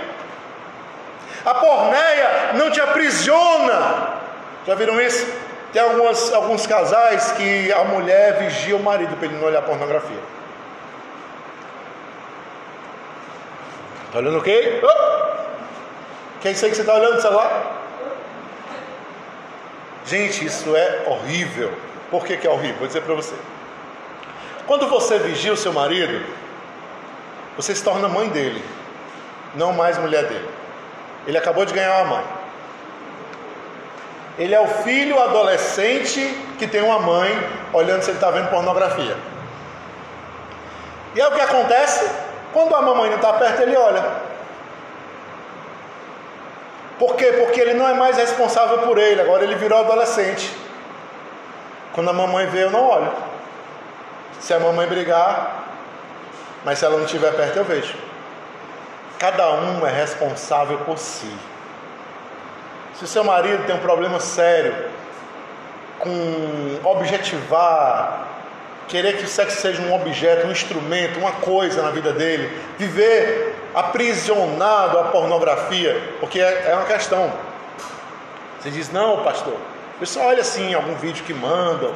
A 1.45 1.55
porneia 1.55 2.53
não 2.55 2.71
te 2.71 2.81
aprisiona. 2.81 4.21
Já 4.67 4.75
viram 4.75 5.01
isso? 5.01 5.27
Tem 5.73 5.81
algumas, 5.81 6.33
alguns 6.33 6.67
casais 6.67 7.33
que 7.33 7.73
a 7.73 7.85
mulher 7.85 8.39
vigia 8.39 8.77
o 8.77 8.83
marido 8.83 9.17
para 9.17 9.27
ele 9.27 9.37
não 9.37 9.47
olhar 9.47 9.63
pornografia. 9.63 10.19
Está 14.07 14.19
olhando 14.19 14.39
o 14.39 14.43
quê? 14.43 14.81
Oh! 14.83 15.21
Quem 16.41 16.55
sei 16.55 16.71
que 16.71 16.77
você 16.77 16.83
está 16.83 16.95
olhando 16.95 17.19
o 17.19 17.23
celular? 17.23 17.77
Gente, 20.05 20.45
isso 20.45 20.75
é 20.75 21.05
horrível. 21.07 21.73
Por 22.11 22.25
que, 22.25 22.37
que 22.37 22.47
é 22.47 22.51
horrível? 22.51 22.79
Vou 22.79 22.87
dizer 22.89 23.03
para 23.03 23.15
você. 23.15 23.35
Quando 24.67 24.89
você 24.89 25.19
vigia 25.19 25.53
o 25.53 25.57
seu 25.57 25.73
marido, 25.73 26.25
você 27.57 27.75
se 27.75 27.85
torna 27.85 28.09
mãe 28.09 28.29
dele, 28.29 28.65
não 29.55 29.73
mais 29.73 29.99
mulher 29.99 30.25
dele. 30.25 30.49
Ele 31.27 31.39
acabou 31.39 31.65
de 31.65 31.73
ganhar 31.73 32.03
uma 32.03 32.17
mãe. 32.17 32.25
Ele 34.39 34.55
é 34.55 34.61
o 34.61 34.67
filho 34.67 35.21
adolescente 35.21 36.21
que 36.59 36.67
tem 36.67 36.83
uma 36.83 36.99
mãe 36.99 37.31
olhando 37.73 38.03
se 38.03 38.11
ele 38.11 38.17
está 38.17 38.31
vendo 38.31 38.49
pornografia. 38.49 39.17
E 41.15 41.21
é 41.21 41.29
o 41.29 41.33
que 41.33 41.41
acontece? 41.41 42.11
Quando 42.53 42.75
a 42.75 42.83
mamãe 42.83 43.11
não 43.11 43.17
está 43.17 43.33
perto, 43.35 43.61
ele 43.63 43.77
olha. 43.77 44.03
Por 46.99 47.17
quê? 47.17 47.33
Porque 47.45 47.61
ele 47.61 47.75
não 47.75 47.89
é 47.89 47.95
mais 47.95 48.17
responsável 48.17 48.79
por 48.79 48.99
ele, 48.99 49.21
agora 49.21 49.43
ele 49.43 49.55
virou 49.55 49.79
adolescente. 49.79 50.55
Quando 51.93 52.11
a 52.11 52.13
mamãe 52.13 52.47
vê, 52.47 52.65
eu 52.65 52.71
não 52.71 52.85
olho. 52.89 53.13
Se 54.41 54.55
a 54.55 54.61
mamãe 54.61 54.87
brigar, 54.87 55.65
mas 56.65 56.79
se 56.79 56.85
ela 56.85 56.97
não 56.97 57.05
estiver 57.05 57.33
perto, 57.35 57.57
eu 57.57 57.65
vejo. 57.65 58.10
Cada 59.21 59.53
um 59.53 59.87
é 59.87 59.93
responsável 59.93 60.79
por 60.79 60.97
si. 60.97 61.31
Se 62.95 63.05
o 63.05 63.07
seu 63.07 63.23
marido 63.23 63.67
tem 63.67 63.77
um 63.77 63.81
problema 63.81 64.19
sério 64.19 64.75
com 65.99 66.81
objetivar, 66.83 68.27
querer 68.89 69.19
que 69.19 69.25
o 69.25 69.29
sexo 69.29 69.61
seja 69.61 69.83
um 69.83 69.95
objeto, 69.95 70.47
um 70.47 70.51
instrumento, 70.51 71.19
uma 71.19 71.33
coisa 71.33 71.83
na 71.83 71.91
vida 71.91 72.15
dele, 72.15 72.51
viver 72.79 73.55
aprisionado 73.75 74.99
à 74.99 75.05
pornografia, 75.05 76.03
porque 76.19 76.41
é, 76.41 76.71
é 76.71 76.75
uma 76.75 76.87
questão. 76.87 77.31
Você 78.59 78.71
diz, 78.71 78.91
não, 78.91 79.23
pastor, 79.23 79.59
eu 80.01 80.07
só 80.07 80.29
olho 80.29 80.41
assim 80.41 80.73
algum 80.73 80.95
vídeo 80.95 81.23
que 81.25 81.35
mandam, 81.35 81.93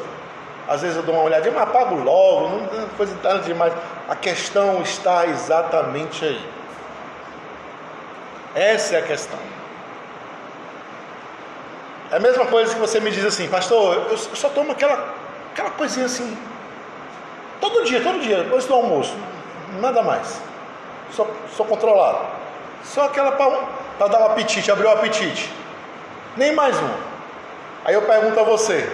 às 0.68 0.82
vezes 0.82 0.94
eu 0.94 1.02
dou 1.02 1.14
uma 1.14 1.24
olhadinha, 1.24 1.54
mas 1.54 1.62
apago 1.62 1.94
logo, 1.94 2.48
não 2.50 2.82
é 2.82 2.86
coisa 2.98 3.16
nada 3.22 3.38
demais. 3.38 3.72
A 4.10 4.14
questão 4.14 4.82
está 4.82 5.26
exatamente 5.26 6.22
aí. 6.22 6.63
Essa 8.54 8.96
é 8.96 8.98
a 8.98 9.02
questão. 9.02 9.38
É 12.10 12.16
a 12.16 12.20
mesma 12.20 12.46
coisa 12.46 12.72
que 12.72 12.80
você 12.80 13.00
me 13.00 13.10
diz 13.10 13.24
assim, 13.24 13.48
pastor, 13.48 14.06
eu 14.10 14.16
só 14.16 14.48
tomo 14.48 14.72
aquela, 14.72 15.14
aquela 15.52 15.70
coisinha 15.70 16.06
assim, 16.06 16.36
todo 17.60 17.84
dia, 17.84 18.00
todo 18.02 18.20
dia, 18.20 18.44
depois 18.44 18.66
do 18.66 18.74
almoço, 18.74 19.16
nada 19.80 20.02
mais. 20.02 20.40
Sou, 21.12 21.28
sou 21.56 21.66
controlado. 21.66 22.26
Só 22.84 23.06
aquela 23.06 23.32
para 23.32 24.08
dar 24.08 24.20
um 24.20 24.26
apetite, 24.26 24.70
abrir 24.70 24.86
o 24.86 24.90
apetite. 24.90 25.50
Nem 26.36 26.54
mais 26.54 26.76
um. 26.76 26.90
Aí 27.84 27.94
eu 27.94 28.02
pergunto 28.02 28.38
a 28.38 28.42
você: 28.42 28.88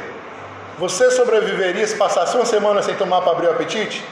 você 0.79 1.11
sobreviveria 1.11 1.87
se 1.87 1.97
passasse 1.97 2.37
uma 2.37 2.47
semana 2.47 2.83
sem 2.83 2.95
tomar 2.95 3.23
para 3.23 3.33
abrir 3.33 3.49
o 3.49 3.51
apetite? 3.51 4.05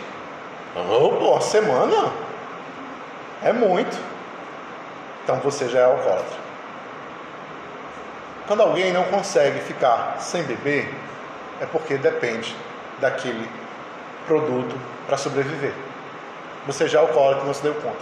Oh, 0.76 1.10
pô, 1.10 1.40
semana? 1.40 2.12
É 3.42 3.52
muito. 3.52 3.96
Então 5.28 5.40
você 5.40 5.68
já 5.68 5.80
é 5.80 5.84
alcoólatra. 5.84 6.38
Quando 8.46 8.62
alguém 8.62 8.94
não 8.94 9.04
consegue 9.04 9.60
ficar 9.60 10.16
sem 10.20 10.42
beber, 10.42 10.90
é 11.60 11.66
porque 11.66 11.98
depende 11.98 12.56
daquele 12.98 13.46
produto 14.26 14.74
para 15.06 15.18
sobreviver. 15.18 15.74
Você 16.66 16.88
já 16.88 17.00
é 17.00 17.02
alcoólatra, 17.02 17.44
não 17.44 17.52
se 17.52 17.62
deu 17.62 17.74
conta. 17.74 17.98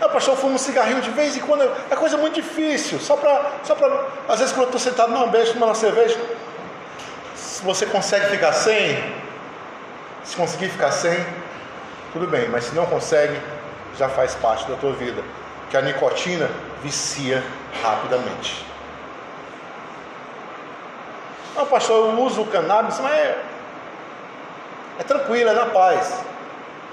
Ah, 0.00 0.08
pastor, 0.08 0.34
eu 0.34 0.40
fumo 0.40 0.54
um 0.54 0.58
cigarrinho 0.58 1.00
de 1.00 1.10
vez 1.10 1.36
em 1.36 1.40
quando. 1.40 1.68
É 1.90 1.96
coisa 1.96 2.16
muito 2.16 2.34
difícil. 2.34 3.00
Só 3.00 3.16
para. 3.16 3.50
Só 3.64 3.74
pra, 3.74 4.06
às 4.28 4.38
vezes, 4.38 4.54
quando 4.54 4.66
eu 4.68 4.76
estou 4.76 4.80
sentado 4.80 5.10
numa 5.10 5.26
beijo, 5.26 5.54
tomando 5.54 5.70
uma 5.70 5.74
cerveja. 5.74 6.20
Se 7.34 7.64
você 7.64 7.84
consegue 7.86 8.26
ficar 8.26 8.52
sem, 8.52 9.12
se 10.22 10.36
conseguir 10.36 10.68
ficar 10.68 10.92
sem, 10.92 11.18
tudo 12.12 12.28
bem. 12.28 12.48
Mas 12.48 12.66
se 12.66 12.76
não 12.76 12.86
consegue, 12.86 13.36
já 13.98 14.08
faz 14.08 14.34
parte 14.34 14.68
da 14.68 14.76
tua 14.76 14.92
vida. 14.92 15.22
Que 15.70 15.76
a 15.76 15.82
nicotina 15.82 16.50
vicia 16.82 17.42
rapidamente. 17.82 18.64
Não, 21.54 21.66
pastor, 21.66 22.14
eu 22.14 22.20
uso 22.20 22.42
o 22.42 22.46
cannabis, 22.46 22.98
mas 23.00 23.12
é, 23.12 23.38
é 24.98 25.02
tranquilo, 25.02 25.50
é 25.50 25.52
na 25.52 25.66
paz, 25.66 26.22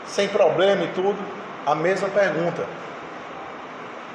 sem 0.05 0.27
problema 0.27 0.83
e 0.83 0.88
tudo. 0.89 1.17
A 1.65 1.75
mesma 1.75 2.09
pergunta. 2.09 2.65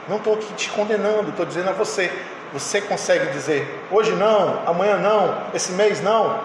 Não 0.09 0.17
estou 0.17 0.35
aqui 0.35 0.53
te 0.55 0.71
condenando, 0.71 1.31
estou 1.31 1.47
dizendo 1.47 1.71
a 1.71 1.73
você. 1.73 2.13
Você 2.53 2.81
consegue 2.81 3.33
dizer 3.33 3.83
hoje 3.91 4.13
não, 4.13 4.63
amanhã 4.67 4.97
não, 4.97 5.37
esse 5.53 5.73
mês 5.73 6.01
não, 6.01 6.39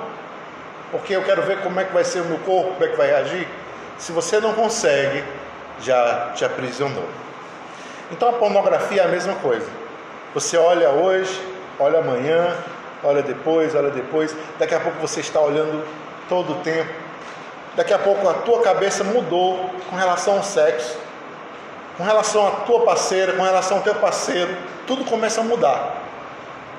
porque 0.91 1.15
eu 1.15 1.23
quero 1.23 1.43
ver 1.43 1.62
como 1.62 1.80
é 1.80 1.84
que 1.84 1.93
vai 1.93 2.04
ser 2.04 2.21
o 2.21 2.25
meu 2.25 2.39
corpo, 2.39 2.71
como 2.73 2.84
é 2.84 2.88
que 2.88 2.95
vai 2.95 3.08
reagir. 3.08 3.47
Se 3.97 4.12
você 4.12 4.39
não 4.39 4.54
consegue, 4.54 5.23
já 5.82 6.32
te 6.36 6.44
aprisionou. 6.46 7.08
Então 8.12 8.30
a 8.30 8.34
pornografia 8.34 9.02
é 9.02 9.06
a 9.06 9.08
mesma 9.08 9.36
coisa. 9.36 9.68
Você 10.34 10.58
olha 10.58 10.89
hoje, 10.89 11.39
olha 11.80 12.00
amanhã, 12.00 12.56
olha 13.04 13.22
depois, 13.22 13.76
olha 13.76 13.89
depois. 13.89 14.36
Daqui 14.58 14.76
a 14.76 14.80
pouco 14.80 15.00
você 15.00 15.20
está 15.20 15.39
olhando 15.39 15.86
todo 16.28 16.54
o 16.54 16.56
tempo. 16.58 16.92
Daqui 17.76 17.94
a 17.94 18.00
pouco 18.00 18.28
a 18.28 18.34
tua 18.34 18.62
cabeça 18.62 19.04
mudou 19.04 19.70
com 19.89 19.96
relação 19.96 20.38
ao 20.38 20.44
sexo, 20.44 20.98
com 21.98 22.04
relação 22.04 22.48
à 22.48 22.52
tua 22.52 22.82
parceira, 22.82 23.34
com 23.34 23.44
relação 23.44 23.78
ao 23.78 23.84
teu 23.84 23.96
parceiro. 23.96 24.56
Tudo 24.88 25.06
começa 25.06 25.42
a 25.42 25.44
mudar. 25.44 25.98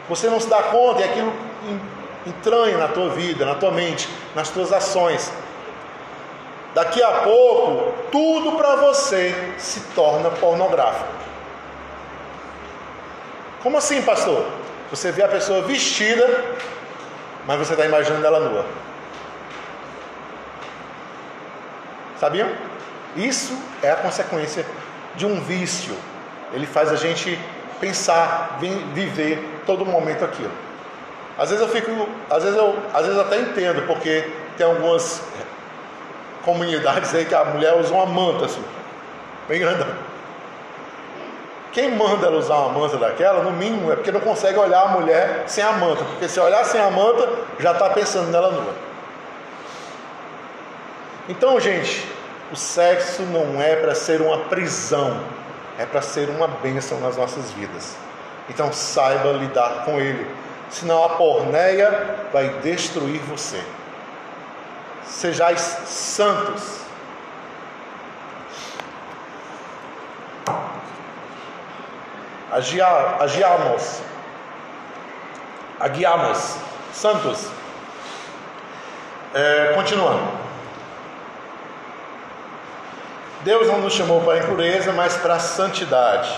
Você 0.09 0.29
não 0.29 0.41
se 0.41 0.49
dá 0.49 0.63
conta 0.65 1.03
e 1.03 1.05
aquilo 1.05 1.33
entranha 2.27 2.77
na 2.77 2.89
tua 2.89 3.09
vida, 3.11 3.45
na 3.45 3.55
tua 3.55 3.71
mente, 3.71 4.09
nas 4.35 4.51
tuas 4.51 4.73
ações. 4.73 5.33
Daqui 6.75 7.03
a 7.03 7.11
pouco, 7.23 7.93
tudo 8.13 8.57
para 8.57 8.77
você 8.77 9.35
se 9.59 9.81
torna 9.95 10.31
pornográfico. 10.31 11.09
Como 13.63 13.77
assim, 13.77 14.01
pastor? 14.03 14.47
Você 14.91 15.11
vê 15.11 15.23
a 15.23 15.29
pessoa 15.29 15.63
vestida, 15.63 16.27
mas 17.47 17.59
você 17.59 17.73
está 17.73 17.85
imaginando 17.85 18.25
ela 18.25 18.41
nua. 18.41 18.65
Sabiam? 22.19 22.49
Isso 23.17 23.57
é 23.83 23.91
a 23.91 23.97
consequência 23.97 24.65
de 25.17 25.27
um 25.27 25.41
vício. 25.41 25.95
Ele 26.53 26.67
faz 26.67 26.93
a 26.93 26.97
gente 26.97 27.39
pensar, 27.81 28.59
viver 28.93 29.63
todo 29.67 29.85
momento 29.85 30.25
aquilo. 30.25 30.53
Às 31.39 31.51
vezes 31.51 31.65
eu 31.65 31.69
fico, 31.73 32.09
às 32.29 32.45
vezes 32.45 32.59
eu, 32.59 32.79
às 32.93 33.03
vezes 33.07 33.17
eu 33.17 33.23
até 33.23 33.41
entendo, 33.41 33.87
porque 33.87 34.31
tem 34.57 34.67
algumas 34.67 35.23
comunidades 36.45 37.15
aí 37.15 37.25
que 37.25 37.35
a 37.35 37.45
mulher 37.45 37.75
usa 37.79 37.93
uma 37.93 38.07
manta 38.07 38.47
assim, 38.47 38.63
bem 39.49 39.61
grande. 39.61 39.85
Quem 41.73 41.95
manda 41.95 42.27
ela 42.27 42.37
usar 42.37 42.57
uma 42.57 42.81
manta 42.81 42.97
daquela, 42.97 43.45
no 43.45 43.53
mínimo, 43.53 43.93
é 43.93 43.95
porque 43.95 44.11
não 44.11 44.21
consegue 44.21 44.59
olhar 44.59 44.83
a 44.83 44.89
mulher 44.89 45.45
sem 45.47 45.63
a 45.63 45.73
manta, 45.73 46.05
porque 46.05 46.29
se 46.29 46.41
olhar 46.41 46.65
sem 46.65 46.81
a 46.81 46.91
manta, 46.91 47.29
já 47.61 47.73
está 47.73 47.91
pensando 47.91 48.29
nela 48.31 48.51
nua. 48.51 48.75
Então, 51.29 51.61
gente, 51.61 52.05
o 52.51 52.57
sexo 52.57 53.23
não 53.23 53.63
é 53.63 53.77
para 53.77 53.95
ser 53.95 54.21
uma 54.21 54.39
prisão, 54.39 55.21
é 55.79 55.87
para 55.87 56.03
ser 56.03 56.29
uma 56.29 56.49
bênção 56.49 56.99
nas 56.99 57.17
nossas 57.17 57.53
vidas. 57.53 57.97
Então, 58.49 58.73
saiba 58.73 59.31
lidar 59.31 59.85
com 59.85 60.01
ele, 60.01 60.27
senão 60.71 61.05
a 61.05 61.11
porneia 61.11 62.27
vai 62.33 62.49
destruir 62.63 63.21
você 63.21 63.63
sejais 65.21 65.61
santos. 65.87 66.81
Agiamos, 72.51 74.01
aguiamos, 75.79 76.57
santos. 76.95 77.49
É, 79.35 79.73
continuando. 79.75 80.41
Deus 83.43 83.69
não 83.69 83.81
nos 83.81 83.93
chamou 83.93 84.23
para 84.23 84.35
a 84.35 84.39
impureza, 84.39 84.91
mas 84.93 85.19
para 85.19 85.35
a 85.35 85.39
santidade. 85.39 86.31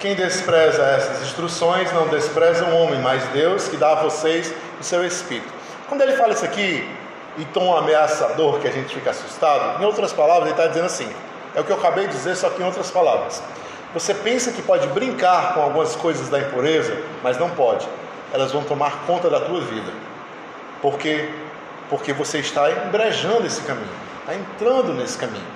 Quem 0.00 0.14
despreza 0.14 0.82
essas 0.82 1.22
instruções 1.22 1.92
não 1.92 2.08
despreza 2.08 2.64
o 2.64 2.74
homem, 2.74 3.00
mas 3.00 3.22
Deus 3.28 3.68
que 3.68 3.76
dá 3.76 3.92
a 3.92 4.02
vocês 4.02 4.52
o 4.80 4.82
seu 4.82 5.04
Espírito. 5.04 5.52
Quando 5.88 6.00
ele 6.00 6.16
fala 6.16 6.32
isso 6.32 6.44
aqui, 6.44 7.03
e 7.36 7.44
tom 7.46 7.76
ameaçador 7.76 8.60
que 8.60 8.68
a 8.68 8.70
gente 8.70 8.94
fica 8.94 9.10
assustado, 9.10 9.82
em 9.82 9.84
outras 9.84 10.12
palavras, 10.12 10.44
ele 10.44 10.52
está 10.52 10.66
dizendo 10.66 10.86
assim: 10.86 11.08
é 11.54 11.60
o 11.60 11.64
que 11.64 11.70
eu 11.70 11.76
acabei 11.76 12.06
de 12.06 12.12
dizer, 12.12 12.36
só 12.36 12.50
que 12.50 12.62
em 12.62 12.66
outras 12.66 12.90
palavras. 12.90 13.42
Você 13.92 14.12
pensa 14.12 14.50
que 14.50 14.60
pode 14.60 14.86
brincar 14.88 15.54
com 15.54 15.62
algumas 15.62 15.94
coisas 15.94 16.28
da 16.28 16.40
impureza, 16.40 16.96
mas 17.22 17.38
não 17.38 17.50
pode. 17.50 17.86
Elas 18.32 18.50
vão 18.50 18.64
tomar 18.64 19.04
conta 19.06 19.30
da 19.30 19.40
tua 19.40 19.60
vida. 19.60 19.92
Porque 20.82 21.30
porque 21.88 22.12
você 22.12 22.38
está 22.38 22.70
embrejando 22.70 23.46
esse 23.46 23.60
caminho, 23.62 23.86
está 24.20 24.34
entrando 24.34 24.94
nesse 24.94 25.18
caminho. 25.18 25.46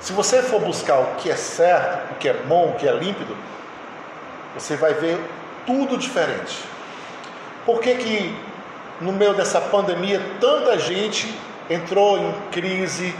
Se 0.00 0.12
você 0.12 0.42
for 0.42 0.60
buscar 0.60 0.98
o 0.98 1.14
que 1.16 1.30
é 1.30 1.36
certo, 1.36 2.12
o 2.12 2.14
que 2.14 2.28
é 2.28 2.32
bom, 2.32 2.70
o 2.70 2.74
que 2.74 2.88
é 2.88 2.92
límpido, 2.92 3.36
você 4.54 4.76
vai 4.76 4.94
ver 4.94 5.20
tudo 5.66 5.98
diferente. 5.98 6.64
Por 7.66 7.80
que, 7.80 7.94
que 7.96 8.36
no 9.00 9.12
meio 9.12 9.32
dessa 9.34 9.60
pandemia, 9.60 10.20
tanta 10.40 10.78
gente 10.78 11.34
entrou 11.68 12.18
em 12.18 12.32
crise 12.50 13.14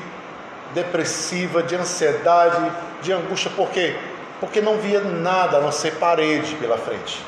depressiva, 0.75 1.63
de 1.63 1.75
ansiedade, 1.75 2.71
de 3.03 3.13
angústia, 3.13 3.51
por 3.57 3.71
quê? 3.71 3.97
Porque 4.39 4.61
não 4.61 4.77
via 4.77 5.01
nada 5.01 5.59
a 5.59 5.61
não 5.61 5.73
ser 5.73 5.95
parede 5.95 6.55
pela 6.57 6.77
frente. 6.77 7.23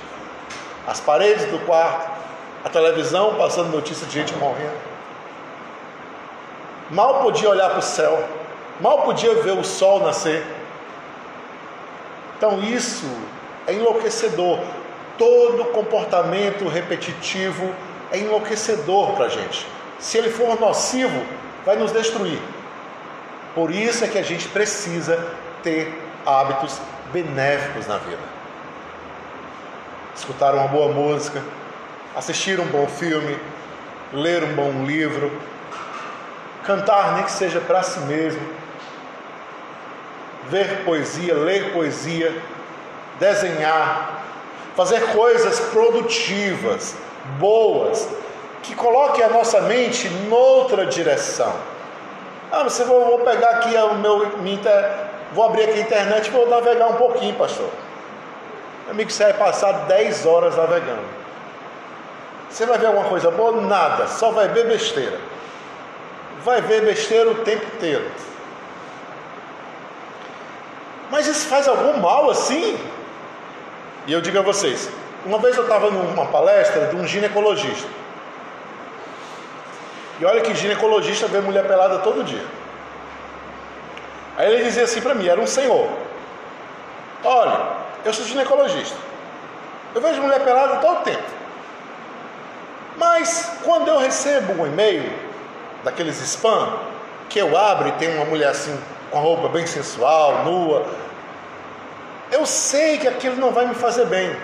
As 0.87 1.01
paredes 1.01 1.47
do 1.47 1.59
quarto, 1.61 2.11
a 2.65 2.69
televisão 2.69 3.35
passando 3.37 3.71
notícia 3.71 4.07
de 4.07 4.13
gente 4.13 4.35
morrendo. 4.35 4.93
Mal 6.91 7.23
podia 7.23 7.49
olhar 7.49 7.71
para 7.71 7.79
o 7.79 7.83
céu, 7.83 8.23
mal 8.81 9.03
podia 9.03 9.35
ver 9.37 9.53
o 9.53 9.65
sol 9.65 10.01
nascer. 10.01 10.45
Então 12.37 12.61
isso 12.61 13.07
é 13.67 13.73
enlouquecedor. 13.73 14.61
Todo 15.17 15.67
comportamento 15.67 16.69
repetitivo 16.69 17.73
é 18.13 18.19
enlouquecedor 18.19 19.13
para 19.13 19.27
a 19.27 19.29
gente. 19.29 19.67
Se 19.99 20.19
ele 20.19 20.31
for 20.31 20.61
nocivo, 20.61 21.25
vai 21.65 21.77
nos 21.77 21.93
destruir. 21.93 22.39
Por 23.55 23.71
isso 23.71 24.05
é 24.05 24.09
que 24.09 24.19
a 24.19 24.23
gente 24.23 24.49
precisa 24.49 25.35
ter 25.63 25.93
hábitos 26.25 26.79
benéficos 27.13 27.87
na 27.87 27.99
vida. 27.99 28.23
Escutar 30.15 30.55
uma 30.55 30.69
boa 30.69 30.93
música, 30.93 31.43
assistir 32.15 32.61
um 32.61 32.67
bom 32.67 32.87
filme, 32.87 33.39
ler 34.13 34.45
um 34.45 34.55
bom 34.55 34.85
livro, 34.85 35.33
cantar 36.65 37.15
nem 37.15 37.25
que 37.25 37.33
seja 37.33 37.61
para 37.61 37.83
si 37.83 38.01
mesmo, 38.01 38.43
ver 40.49 40.85
poesia, 40.85 41.35
ler 41.35 41.73
poesia, 41.73 42.35
desenhar, 43.19 44.23
fazer 44.77 45.01
coisas 45.13 45.61
produtivas, 45.61 46.95
boas, 47.39 48.09
que 48.63 48.75
coloquem 48.75 49.25
a 49.25 49.29
nossa 49.29 49.61
mente 49.63 50.09
noutra 50.29 50.87
direção. 50.87 51.53
Ah, 52.51 52.65
você 52.65 52.85
vou, 52.85 53.05
vou 53.07 53.19
pegar 53.21 53.51
aqui 53.51 53.75
o 53.77 53.95
meu, 53.95 54.39
minha, 54.39 54.61
vou 55.33 55.45
abrir 55.45 55.65
aqui 55.65 55.79
a 55.79 55.83
internet 55.83 56.27
e 56.27 56.31
vou 56.31 56.49
navegar 56.49 56.89
um 56.89 56.97
pouquinho, 56.97 57.35
pastor. 57.35 57.69
Meu 58.85 58.93
amigo, 58.93 59.11
você 59.11 59.25
vai 59.25 59.35
passar 59.35 59.73
10 59.87 60.27
horas 60.27 60.57
navegando. 60.57 61.23
Você 62.51 62.67
vai 62.67 62.77
ver 62.79 62.87
alguma 62.87 63.09
coisa 63.09 63.31
boa? 63.31 63.63
Nada, 63.63 64.07
só 64.07 64.31
vai 64.31 64.49
ver 64.49 64.67
besteira. 64.67 65.19
Vai 66.45 66.61
ver 66.61 66.85
besteira 66.85 67.31
o 67.31 67.37
tempo 67.37 67.65
inteiro. 67.77 68.11
Mas 71.11 71.27
isso 71.27 71.47
faz 71.47 71.69
algum 71.69 71.99
mal 71.99 72.31
assim? 72.31 72.79
E 74.07 74.13
eu 74.13 74.21
digo 74.21 74.39
a 74.39 74.43
vocês: 74.43 74.91
uma 75.25 75.39
vez 75.39 75.57
eu 75.57 75.63
estava 75.63 75.91
numa 75.91 76.27
palestra 76.27 76.87
de 76.87 76.97
um 76.97 77.07
ginecologista. 77.07 77.89
E 80.21 80.25
olha 80.25 80.41
que 80.41 80.55
ginecologista 80.55 81.27
vê 81.27 81.41
mulher 81.41 81.67
pelada 81.67 81.99
todo 81.99 82.25
dia. 82.25 82.45
Aí 84.37 84.53
ele 84.53 84.65
dizia 84.65 84.85
assim 84.85 85.01
para 85.01 85.15
mim: 85.15 85.27
era 85.27 85.41
um 85.41 85.47
senhor. 85.47 85.89
Olha, 87.25 87.59
eu 88.05 88.13
sou 88.13 88.25
ginecologista. 88.25 88.97
Eu 89.95 90.01
vejo 90.01 90.21
mulher 90.23 90.41
pelada 90.41 90.77
todo 90.77 91.03
tempo. 91.03 91.23
Mas 92.97 93.59
quando 93.65 93.89
eu 93.89 93.99
recebo 93.99 94.63
um 94.63 94.67
e-mail 94.67 95.13
daqueles 95.85 96.21
spam, 96.21 96.79
que 97.29 97.39
eu 97.39 97.57
abro 97.57 97.89
e 97.89 97.93
tem 97.93 98.15
uma 98.15 98.25
mulher 98.25 98.49
assim, 98.49 98.79
com 99.11 99.19
a 99.19 99.21
roupa 99.21 99.49
bem 99.49 99.67
sensual, 99.67 100.45
nua, 100.45 100.87
eu 102.31 102.47
sei 102.47 102.99
que 102.99 103.09
aquilo 103.09 103.37
não 103.37 103.51
vai 103.51 103.67
me 103.67 103.75
fazer 103.75 104.07
bem. 104.07 104.35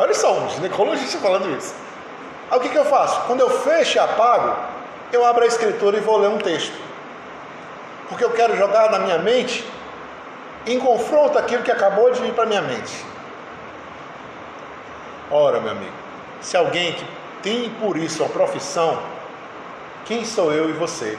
Olha 0.00 0.14
só, 0.14 0.32
um 0.32 0.48
ginecologista 0.48 1.18
falando 1.18 1.54
isso. 1.58 1.74
Aí 2.50 2.56
o 2.56 2.60
que, 2.62 2.70
que 2.70 2.78
eu 2.78 2.86
faço? 2.86 3.20
Quando 3.26 3.40
eu 3.40 3.50
fecho 3.50 3.98
e 3.98 4.00
apago, 4.00 4.56
eu 5.12 5.26
abro 5.26 5.44
a 5.44 5.46
escritura 5.46 5.98
e 5.98 6.00
vou 6.00 6.16
ler 6.16 6.28
um 6.28 6.38
texto. 6.38 6.72
Porque 8.08 8.24
eu 8.24 8.30
quero 8.30 8.56
jogar 8.56 8.90
na 8.90 8.98
minha 8.98 9.18
mente 9.18 9.62
em 10.66 10.80
confronto 10.80 11.38
aquilo 11.38 11.62
que 11.62 11.70
acabou 11.70 12.10
de 12.10 12.18
vir 12.18 12.32
para 12.32 12.46
minha 12.46 12.62
mente. 12.62 13.04
Ora, 15.30 15.60
meu 15.60 15.72
amigo, 15.72 15.92
se 16.40 16.56
alguém 16.56 16.94
que 16.94 17.04
tem 17.42 17.68
por 17.68 17.98
isso 17.98 18.24
a 18.24 18.28
profissão, 18.30 19.02
quem 20.06 20.24
sou 20.24 20.50
eu 20.50 20.70
e 20.70 20.72
você 20.72 21.18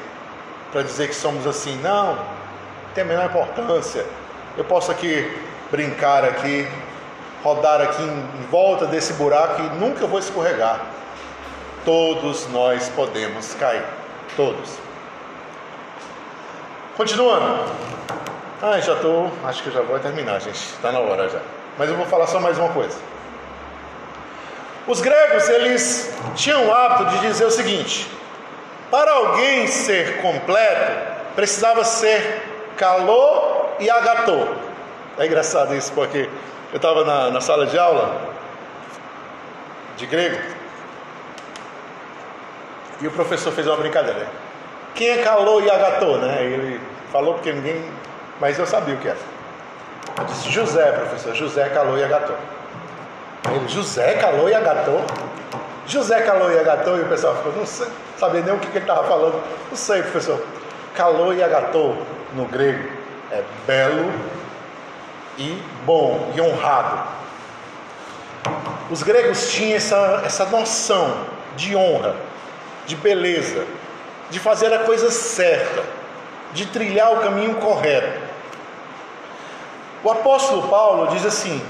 para 0.72 0.82
dizer 0.82 1.08
que 1.08 1.16
somos 1.16 1.46
assim? 1.46 1.80
Não, 1.84 2.18
tem 2.96 3.04
a 3.04 3.08
menor 3.08 3.26
importância. 3.26 4.08
Eu 4.58 4.64
posso 4.64 4.92
aqui 4.92 5.40
brincar 5.70 6.26
aqui, 6.26 6.68
rodar 7.44 7.82
aqui 7.82 8.04
em 8.04 8.48
volta 8.50 8.86
desse 8.86 9.14
buraco 9.14 9.62
e 9.62 9.70
nunca 9.80 10.06
vou 10.06 10.20
escorregar. 10.20 10.80
Todos 11.84 12.48
nós 12.50 12.90
podemos 12.90 13.54
cair, 13.56 13.84
todos. 14.36 14.78
Continuando. 16.96 17.66
Ah, 18.62 18.80
já 18.80 18.94
estou, 18.94 19.32
acho 19.46 19.64
que 19.64 19.72
já 19.72 19.82
vou 19.82 19.98
terminar, 19.98 20.40
gente. 20.40 20.56
Está 20.56 20.92
na 20.92 21.00
hora 21.00 21.28
já. 21.30 21.40
Mas 21.78 21.90
eu 21.90 21.96
vou 21.96 22.06
falar 22.06 22.28
só 22.28 22.40
mais 22.40 22.60
uma 22.60 22.70
coisa. 22.70 22.96
Os 24.88 25.02
gregos, 25.02 25.50
eles 25.50 26.14
tinham 26.36 26.68
o 26.68 26.72
hábito 26.72 27.12
de 27.12 27.20
dizer 27.22 27.46
o 27.46 27.52
seguinte: 27.52 28.08
para 28.92 29.12
alguém 29.12 29.66
ser 29.68 30.22
completo, 30.22 31.12
precisava 31.36 31.84
ser 31.84 32.44
calor 32.78 33.70
e 33.80 33.90
agatô. 33.90 34.48
É 35.18 35.26
engraçado 35.26 35.76
isso, 35.76 35.92
porque 35.94 36.30
eu 36.72 36.78
estava 36.78 37.04
na, 37.04 37.30
na 37.30 37.42
sala 37.42 37.66
de 37.66 37.78
aula 37.78 38.20
de 39.98 40.06
grego 40.06 40.42
e 43.02 43.08
o 43.08 43.12
professor 43.12 43.52
fez 43.52 43.68
uma 43.68 43.78
brincadeira. 43.78 44.28
Quem 44.96 45.10
é 45.10 45.18
calou 45.24 45.62
e 45.62 45.70
agatô, 45.70 46.18
né? 46.18 46.44
Ele 46.44 46.80
falou 47.12 47.34
porque 47.34 47.52
ninguém. 47.52 47.84
Mas 48.40 48.58
eu 48.58 48.66
sabia 48.66 48.96
o 48.96 48.98
que 48.98 49.08
era. 49.08 49.18
Eu 50.18 50.26
disse 50.26 50.50
José, 50.50 50.92
professor. 50.92 51.34
José 51.34 51.70
calou 51.70 51.98
e 51.98 52.04
agatô. 52.04 52.34
Ele, 53.52 53.68
José 53.68 54.14
calou 54.16 54.50
e 54.50 54.54
agatô? 54.54 55.00
José 55.88 56.22
calou 56.22 56.52
e 56.52 56.60
agatô, 56.60 56.96
e 56.98 57.02
o 57.02 57.06
pessoal 57.08 57.36
ficou, 57.36 57.54
não 57.54 57.66
sei, 57.66 57.88
sabia 58.18 58.42
nem 58.42 58.54
o 58.54 58.60
que, 58.60 58.68
que 58.68 58.78
ele 58.78 58.84
estava 58.84 59.04
falando. 59.08 59.42
Não 59.70 59.76
sei, 59.76 60.02
professor. 60.04 60.42
Calou 60.96 61.34
e 61.34 61.44
agatô 61.44 61.96
no 62.34 62.46
grego 62.46 63.02
é 63.32 63.44
belo 63.66 64.12
e 65.38 65.62
bom 65.86 66.32
e 66.36 66.42
honrado. 66.42 67.02
Os 68.90 69.04
gregos 69.04 69.52
tinham 69.52 69.78
essa, 69.78 70.22
essa 70.26 70.46
noção 70.46 71.16
de 71.56 71.76
honra, 71.76 72.16
de 72.86 72.96
beleza, 72.96 73.66
de 74.30 74.40
fazer 74.40 74.74
a 74.74 74.80
coisa 74.80 75.10
certa, 75.10 75.84
de 76.54 76.66
trilhar 76.66 77.14
o 77.14 77.20
caminho 77.22 77.56
correto. 77.56 78.20
O 80.04 80.12
apóstolo 80.12 80.68
Paulo 80.68 81.08
diz 81.08 81.26
assim: 81.26 81.62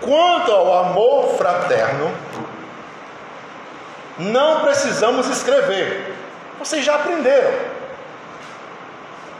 quanto 0.00 0.50
ao 0.50 0.86
amor 0.86 1.36
fraterno, 1.36 2.12
não 4.18 4.60
precisamos 4.62 5.28
escrever, 5.28 6.14
vocês 6.58 6.84
já 6.84 6.96
aprenderam. 6.96 7.78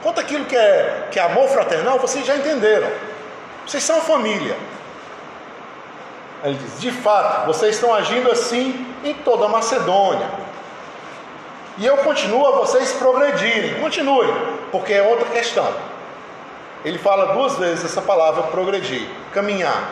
Quanto 0.01 0.21
aquilo 0.21 0.45
que 0.45 0.55
é, 0.55 1.07
que 1.11 1.19
é 1.19 1.23
amor 1.23 1.49
fraternal, 1.49 1.99
vocês 1.99 2.25
já 2.25 2.35
entenderam. 2.37 2.87
Vocês 3.69 3.83
são 3.83 4.01
família. 4.01 4.57
Ele 6.43 6.55
diz: 6.55 6.81
de 6.81 6.91
fato, 6.91 7.45
vocês 7.45 7.75
estão 7.75 7.93
agindo 7.93 8.31
assim 8.31 8.83
em 9.03 9.13
toda 9.13 9.45
a 9.45 9.47
Macedônia. 9.47 10.27
E 11.77 11.85
eu 11.85 11.97
continuo 11.97 12.47
a 12.47 12.51
vocês 12.53 12.93
progredirem. 12.93 13.79
Continuem, 13.79 14.33
porque 14.71 14.91
é 14.91 15.03
outra 15.03 15.29
questão. 15.29 15.71
Ele 16.83 16.97
fala 16.97 17.33
duas 17.33 17.57
vezes 17.57 17.85
essa 17.85 18.01
palavra 18.01 18.41
progredir, 18.43 19.07
caminhar. 19.33 19.83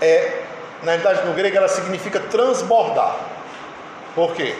É, 0.00 0.42
na 0.82 0.92
verdade, 0.92 1.24
no 1.24 1.32
grego 1.32 1.56
ela 1.56 1.68
significa 1.68 2.18
transbordar. 2.18 3.14
Por 4.12 4.34
quê? 4.34 4.56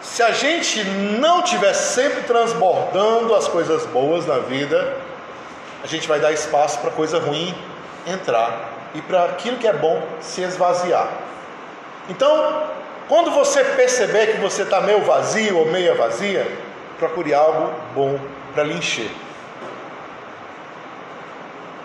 Se 0.00 0.22
a 0.22 0.30
gente 0.30 0.82
não 0.84 1.42
tiver 1.42 1.74
sempre 1.74 2.22
transbordando 2.22 3.34
as 3.34 3.46
coisas 3.46 3.84
boas 3.86 4.26
na 4.26 4.38
vida, 4.38 4.96
a 5.84 5.86
gente 5.86 6.08
vai 6.08 6.18
dar 6.18 6.32
espaço 6.32 6.78
para 6.78 6.90
coisa 6.90 7.18
ruim 7.18 7.54
entrar 8.06 8.70
e 8.94 9.00
para 9.02 9.24
aquilo 9.24 9.56
que 9.58 9.66
é 9.66 9.72
bom 9.72 10.02
se 10.20 10.42
esvaziar. 10.42 11.08
Então, 12.08 12.64
quando 13.08 13.30
você 13.30 13.64
perceber 13.64 14.28
que 14.28 14.40
você 14.40 14.62
está 14.62 14.80
meio 14.80 15.02
vazio 15.02 15.58
ou 15.58 15.66
meia 15.66 15.94
vazia, 15.94 16.46
procure 16.98 17.32
algo 17.32 17.72
bom 17.94 18.18
para 18.52 18.64
lhe 18.64 18.74
encher. 18.74 19.10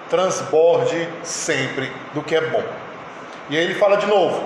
Transborde 0.10 1.08
sempre 1.24 1.92
do 2.14 2.22
que 2.22 2.36
é 2.36 2.42
bom. 2.42 2.64
E 3.50 3.58
aí 3.58 3.64
ele 3.64 3.76
fala 3.76 3.98
de 3.98 4.06
novo: 4.08 4.42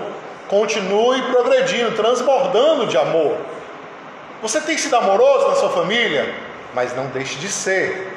continue 0.48 1.22
progredindo, 1.22 1.92
transbordando 1.92 2.86
de 2.86 2.96
amor. 2.96 3.36
Você 4.42 4.60
tem 4.60 4.78
sido 4.78 4.96
amoroso 4.96 5.48
na 5.48 5.54
sua 5.56 5.70
família, 5.70 6.34
mas 6.74 6.94
não 6.96 7.06
deixe 7.06 7.38
de 7.38 7.48
ser. 7.48 8.16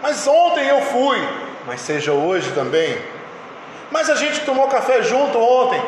Mas 0.00 0.26
ontem 0.26 0.66
eu 0.68 0.80
fui, 0.82 1.18
mas 1.66 1.80
seja 1.80 2.12
hoje 2.12 2.52
também. 2.52 2.98
Mas 3.90 4.08
a 4.10 4.14
gente 4.14 4.40
tomou 4.40 4.68
café 4.68 5.02
junto 5.02 5.38
ontem. 5.38 5.82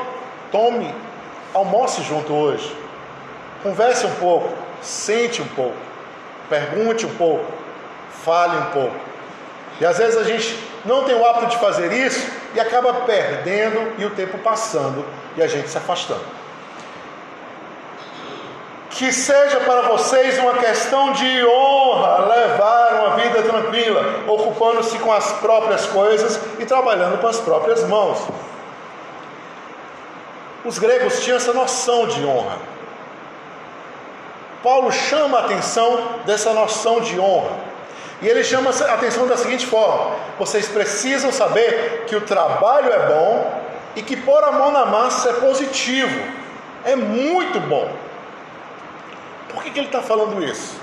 Tome, 0.51 0.95
almoce 1.55 2.03
junto 2.03 2.33
hoje. 2.33 2.75
Converse 3.63 4.07
um 4.07 4.15
pouco, 4.17 4.53
sente 4.81 5.43
um 5.43 5.49
pouco, 5.49 5.77
pergunte 6.49 7.05
um 7.05 7.15
pouco, 7.17 7.45
fale 8.25 8.57
um 8.57 8.67
pouco. 8.67 8.97
E 9.81 9.87
às 9.87 9.99
vezes 9.99 10.17
a 10.17 10.25
gente 10.25 10.59
não 10.85 11.05
tem 11.05 11.15
o 11.15 11.25
hábito 11.25 11.47
de 11.47 11.57
fazer 11.59 11.93
isso 11.93 12.27
e 12.55 12.61
acaba 12.61 12.93
perdendo 13.01 13.95
e 13.99 14.05
o 14.05 14.11
tempo 14.11 14.39
passando 14.39 15.05
e 15.37 15.43
a 15.43 15.47
gente 15.47 15.69
se 15.69 15.77
afastando 15.77 16.39
que 18.91 19.13
seja 19.13 19.61
para 19.61 19.83
vocês 19.83 20.39
uma 20.39 20.55
questão 20.55 21.13
de 21.13 21.45
honra 21.45 22.27
levar 22.27 22.95
uma 22.95 23.17
vida 23.17 23.43
tranquila, 23.43 24.25
ocupando-se 24.27 24.99
com 24.99 25.13
as 25.13 25.33
próprias 25.35 25.87
coisas 25.87 26.41
e 26.59 26.65
trabalhando 26.65 27.21
com 27.21 27.27
as 27.27 27.39
próprias 27.39 27.83
mãos. 27.85 28.19
Os 30.65 30.79
gregos 30.79 31.21
tinham 31.21 31.37
essa 31.37 31.53
noção 31.53 32.07
de 32.07 32.25
honra. 32.25 32.59
Paulo 34.63 34.91
chama 34.91 35.39
a 35.39 35.45
atenção 35.45 36.21
dessa 36.25 36.53
noção 36.53 37.01
de 37.01 37.19
honra. 37.19 37.69
E 38.21 38.27
ele 38.27 38.43
chama 38.43 38.71
a 38.71 38.95
atenção 38.95 39.27
da 39.29 39.37
seguinte 39.37 39.67
forma: 39.67 40.17
vocês 40.39 40.67
precisam 40.67 41.31
saber 41.31 42.05
que 42.07 42.17
o 42.17 42.21
trabalho 42.23 42.93
é 42.93 43.07
bom 43.07 43.63
e 43.95 44.03
que 44.03 44.17
pôr 44.17 44.43
a 44.43 44.51
mão 44.51 44.73
na 44.73 44.87
massa 44.87 45.31
é 45.31 45.33
positivo, 45.35 46.21
é 46.85 46.97
muito 46.97 47.61
bom. 47.61 47.89
Por 49.59 49.65
que, 49.65 49.71
que 49.73 49.81
ele 49.81 49.89
está 49.89 50.01
falando 50.01 50.41
isso? 50.41 50.81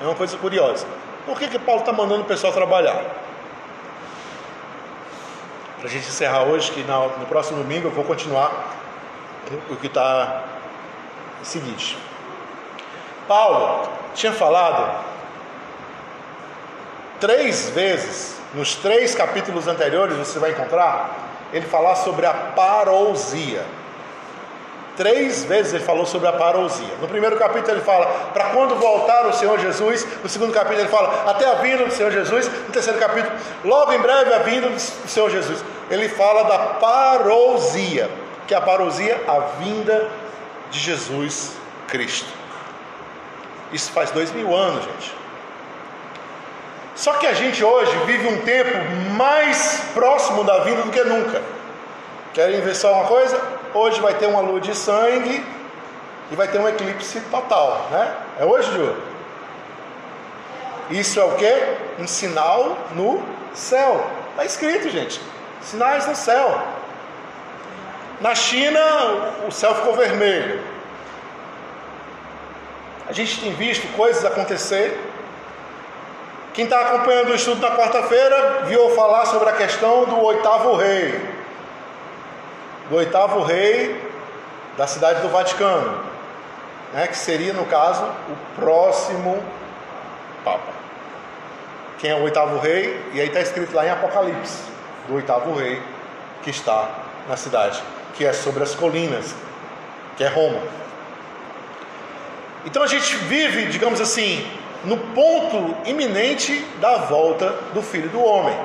É 0.00 0.04
uma 0.04 0.14
coisa 0.14 0.34
curiosa. 0.38 0.86
Por 1.26 1.38
que, 1.38 1.46
que 1.46 1.58
Paulo 1.58 1.82
está 1.82 1.92
mandando 1.92 2.22
o 2.22 2.24
pessoal 2.24 2.54
trabalhar? 2.54 3.04
Para 5.76 5.88
a 5.88 5.90
gente 5.90 6.08
encerrar 6.08 6.44
hoje, 6.44 6.72
que 6.72 6.82
no 6.82 7.26
próximo 7.26 7.58
domingo 7.62 7.88
eu 7.88 7.90
vou 7.90 8.02
continuar 8.02 8.50
o 9.68 9.76
que 9.76 9.88
está 9.88 10.42
seguinte. 11.42 11.98
Paulo 13.28 13.90
tinha 14.14 14.32
falado 14.32 15.04
três 17.20 17.68
vezes, 17.68 18.40
nos 18.54 18.74
três 18.74 19.14
capítulos 19.14 19.68
anteriores, 19.68 20.16
você 20.16 20.38
vai 20.38 20.52
encontrar, 20.52 21.10
ele 21.52 21.66
falar 21.66 21.94
sobre 21.96 22.24
a 22.24 22.32
parousia. 22.32 23.66
Três 24.98 25.44
vezes 25.44 25.74
ele 25.74 25.84
falou 25.84 26.04
sobre 26.04 26.26
a 26.26 26.32
parousia. 26.32 26.92
No 27.00 27.06
primeiro 27.06 27.36
capítulo 27.36 27.70
ele 27.70 27.84
fala 27.84 28.06
para 28.34 28.46
quando 28.46 28.74
voltar 28.74 29.28
o 29.28 29.32
Senhor 29.32 29.56
Jesus. 29.60 30.04
No 30.24 30.28
segundo 30.28 30.52
capítulo 30.52 30.80
ele 30.80 30.88
fala 30.88 31.30
até 31.30 31.46
a 31.46 31.54
vinda 31.54 31.84
do 31.84 31.92
Senhor 31.92 32.10
Jesus. 32.10 32.48
No 32.48 32.72
terceiro 32.72 32.98
capítulo, 32.98 33.32
logo 33.64 33.92
em 33.92 34.00
breve 34.00 34.34
a 34.34 34.38
vinda 34.38 34.68
do 34.68 34.80
Senhor 34.80 35.30
Jesus. 35.30 35.64
Ele 35.88 36.08
fala 36.08 36.42
da 36.42 36.58
parousia, 36.80 38.10
que 38.48 38.52
é 38.52 38.56
a 38.56 38.60
parousia, 38.60 39.22
a 39.28 39.38
vinda 39.62 40.08
de 40.68 40.80
Jesus 40.80 41.52
Cristo. 41.86 42.32
Isso 43.72 43.92
faz 43.92 44.10
dois 44.10 44.32
mil 44.32 44.52
anos, 44.52 44.82
gente. 44.82 45.14
Só 46.96 47.12
que 47.12 47.26
a 47.28 47.34
gente 47.34 47.62
hoje 47.62 47.96
vive 48.04 48.26
um 48.26 48.40
tempo 48.40 48.76
mais 49.12 49.80
próximo 49.94 50.42
da 50.42 50.58
vinda 50.64 50.82
do 50.82 50.90
que 50.90 51.04
nunca. 51.04 51.40
Querem 52.34 52.60
ver 52.62 52.74
só 52.74 52.94
uma 52.94 53.04
coisa? 53.04 53.57
Hoje 53.74 54.00
vai 54.00 54.14
ter 54.14 54.26
uma 54.26 54.40
lua 54.40 54.60
de 54.60 54.74
sangue 54.74 55.44
e 56.30 56.34
vai 56.36 56.48
ter 56.48 56.58
um 56.58 56.68
eclipse 56.68 57.20
total, 57.30 57.86
né? 57.90 58.16
É 58.40 58.44
hoje, 58.44 58.72
Ju? 58.72 58.94
Isso 60.90 61.20
é 61.20 61.24
o 61.24 61.32
que? 61.32 61.76
Um 61.98 62.06
sinal 62.06 62.76
no 62.94 63.22
céu. 63.54 64.06
Está 64.30 64.44
escrito, 64.44 64.88
gente. 64.88 65.20
Sinais 65.60 66.06
no 66.06 66.14
céu. 66.14 66.62
Na 68.20 68.34
China, 68.34 68.80
o 69.46 69.52
céu 69.52 69.74
ficou 69.74 69.94
vermelho. 69.94 70.62
A 73.06 73.12
gente 73.12 73.40
tem 73.40 73.52
visto 73.52 73.86
coisas 73.96 74.24
acontecer. 74.24 74.98
Quem 76.54 76.64
está 76.64 76.80
acompanhando 76.80 77.30
o 77.30 77.34
estudo 77.34 77.60
na 77.60 77.76
quarta-feira 77.76 78.64
viu 78.64 78.90
falar 78.90 79.26
sobre 79.26 79.48
a 79.50 79.52
questão 79.52 80.04
do 80.04 80.20
oitavo 80.24 80.74
rei. 80.74 81.37
Do 82.88 82.96
oitavo 82.96 83.42
rei 83.42 84.08
da 84.76 84.86
cidade 84.86 85.20
do 85.20 85.28
Vaticano, 85.28 86.02
né, 86.92 87.06
que 87.06 87.16
seria, 87.16 87.52
no 87.52 87.66
caso, 87.66 88.02
o 88.04 88.60
próximo 88.60 89.42
Papa. 90.44 90.72
Quem 91.98 92.10
é 92.10 92.14
o 92.14 92.22
oitavo 92.22 92.58
rei? 92.58 92.98
E 93.12 93.20
aí 93.20 93.26
está 93.26 93.40
escrito 93.40 93.74
lá 93.74 93.84
em 93.84 93.90
Apocalipse, 93.90 94.62
do 95.08 95.14
oitavo 95.16 95.52
rei 95.54 95.82
que 96.42 96.50
está 96.50 96.88
na 97.28 97.36
cidade, 97.36 97.82
que 98.14 98.24
é 98.24 98.32
sobre 98.32 98.62
as 98.62 98.74
colinas, 98.74 99.34
que 100.16 100.24
é 100.24 100.28
Roma. 100.28 100.60
Então 102.64 102.82
a 102.82 102.86
gente 102.86 103.16
vive, 103.16 103.66
digamos 103.66 104.00
assim, 104.00 104.46
no 104.84 104.96
ponto 104.96 105.76
iminente 105.84 106.64
da 106.80 106.98
volta 106.98 107.50
do 107.74 107.82
Filho 107.82 108.08
do 108.10 108.22
Homem. 108.22 108.56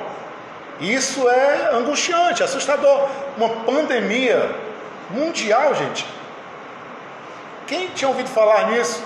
Isso 0.80 1.28
é 1.28 1.70
angustiante, 1.72 2.42
assustador. 2.42 3.08
Uma 3.36 3.48
pandemia 3.48 4.54
mundial, 5.10 5.74
gente. 5.74 6.06
Quem 7.66 7.88
tinha 7.88 8.08
ouvido 8.08 8.28
falar 8.28 8.70
nisso? 8.70 9.02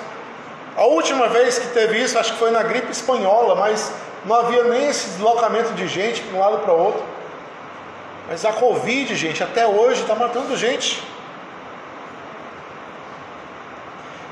A 0.77 0.85
última 0.85 1.29
vez 1.29 1.59
que 1.59 1.69
teve 1.69 1.99
isso, 1.99 2.19
acho 2.19 2.33
que 2.33 2.39
foi 2.39 2.51
na 2.51 2.63
gripe 2.63 2.91
espanhola, 2.91 3.55
mas 3.55 3.93
não 4.25 4.37
havia 4.37 4.65
nem 4.65 4.87
esse 4.87 5.09
deslocamento 5.11 5.73
de 5.73 5.87
gente 5.89 6.23
para 6.23 6.37
um 6.37 6.41
lado 6.41 6.59
para 6.59 6.73
o 6.73 6.79
outro. 6.79 7.03
Mas 8.29 8.45
a 8.45 8.53
Covid, 8.53 9.15
gente, 9.17 9.43
até 9.43 9.67
hoje 9.67 10.03
está 10.03 10.15
matando 10.15 10.57
gente. 10.57 11.03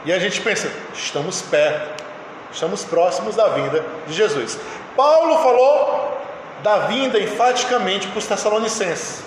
E 0.05 0.13
a 0.13 0.19
gente 0.19 0.41
pensa, 0.41 0.71
estamos 0.95 1.43
perto, 1.43 2.05
estamos 2.53 2.85
próximos 2.85 3.35
da 3.35 3.49
vinda 3.49 3.85
de 4.07 4.15
Jesus. 4.15 4.59
Paulo 4.95 5.43
falou 5.43 6.16
da 6.63 6.79
vinda 6.81 7.19
enfaticamente 7.19 8.09
para 8.09 8.19
os 8.19 8.27
Tessalonicenses. 8.27 9.25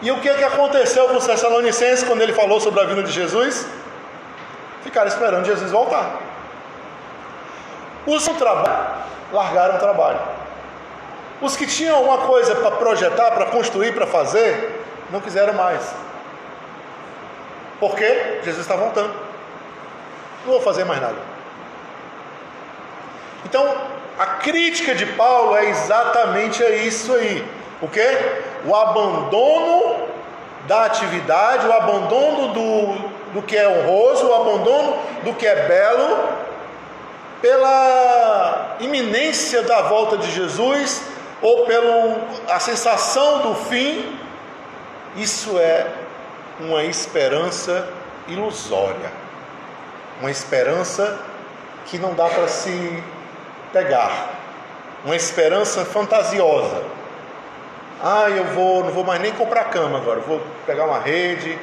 E 0.00 0.10
o 0.10 0.20
que, 0.20 0.28
é 0.28 0.34
que 0.34 0.44
aconteceu 0.44 1.08
com 1.08 1.16
os 1.16 1.26
Tessalonicenses 1.26 2.04
quando 2.04 2.22
ele 2.22 2.32
falou 2.32 2.60
sobre 2.60 2.80
a 2.80 2.84
vinda 2.84 3.02
de 3.02 3.12
Jesus? 3.12 3.66
Ficaram 4.82 5.08
esperando 5.08 5.46
Jesus 5.46 5.70
voltar. 5.70 6.18
Os 8.06 8.26
que 8.26 8.34
trabalho, 8.34 8.96
largaram 9.32 9.76
o 9.76 9.78
trabalho. 9.78 10.18
Os 11.40 11.56
que 11.56 11.66
tinham 11.66 11.96
alguma 11.96 12.18
coisa 12.18 12.54
para 12.56 12.72
projetar, 12.72 13.30
para 13.30 13.46
construir, 13.46 13.94
para 13.94 14.06
fazer, 14.06 14.84
não 15.10 15.20
quiseram 15.20 15.52
mais. 15.54 15.82
Por 17.78 17.94
quê? 17.96 18.40
Jesus 18.44 18.62
está 18.62 18.76
voltando. 18.76 19.12
Não 20.44 20.52
vou 20.52 20.60
fazer 20.60 20.84
mais 20.84 21.00
nada. 21.00 21.16
Então, 23.44 23.76
a 24.22 24.26
crítica 24.36 24.94
de 24.94 25.06
Paulo 25.06 25.56
é 25.56 25.68
exatamente 25.68 26.62
isso 26.62 27.12
aí. 27.14 27.44
O 27.80 27.88
que? 27.88 28.06
O 28.64 28.74
abandono 28.74 30.08
da 30.66 30.84
atividade, 30.84 31.66
o 31.66 31.72
abandono 31.72 32.52
do, 32.52 33.08
do 33.34 33.42
que 33.42 33.56
é 33.56 33.68
honroso, 33.68 34.26
o 34.26 34.34
abandono 34.34 34.96
do 35.24 35.34
que 35.34 35.46
é 35.46 35.66
belo, 35.66 36.28
pela 37.40 38.76
iminência 38.78 39.62
da 39.62 39.82
volta 39.82 40.16
de 40.16 40.30
Jesus 40.30 41.02
ou 41.40 41.64
pela 41.66 42.60
sensação 42.60 43.40
do 43.40 43.54
fim, 43.54 44.16
isso 45.16 45.58
é 45.58 45.86
uma 46.60 46.84
esperança 46.84 47.88
ilusória 48.28 49.22
uma 50.22 50.30
esperança 50.30 51.18
que 51.86 51.98
não 51.98 52.14
dá 52.14 52.28
para 52.28 52.46
se 52.46 53.02
pegar, 53.72 54.30
uma 55.04 55.16
esperança 55.16 55.84
fantasiosa. 55.84 56.82
Ah, 58.02 58.28
eu 58.28 58.44
vou, 58.46 58.84
não 58.84 58.90
vou 58.90 59.04
mais 59.04 59.20
nem 59.20 59.32
comprar 59.32 59.64
cama 59.64 59.98
agora, 59.98 60.20
vou 60.20 60.40
pegar 60.66 60.84
uma 60.84 60.98
rede, 60.98 61.58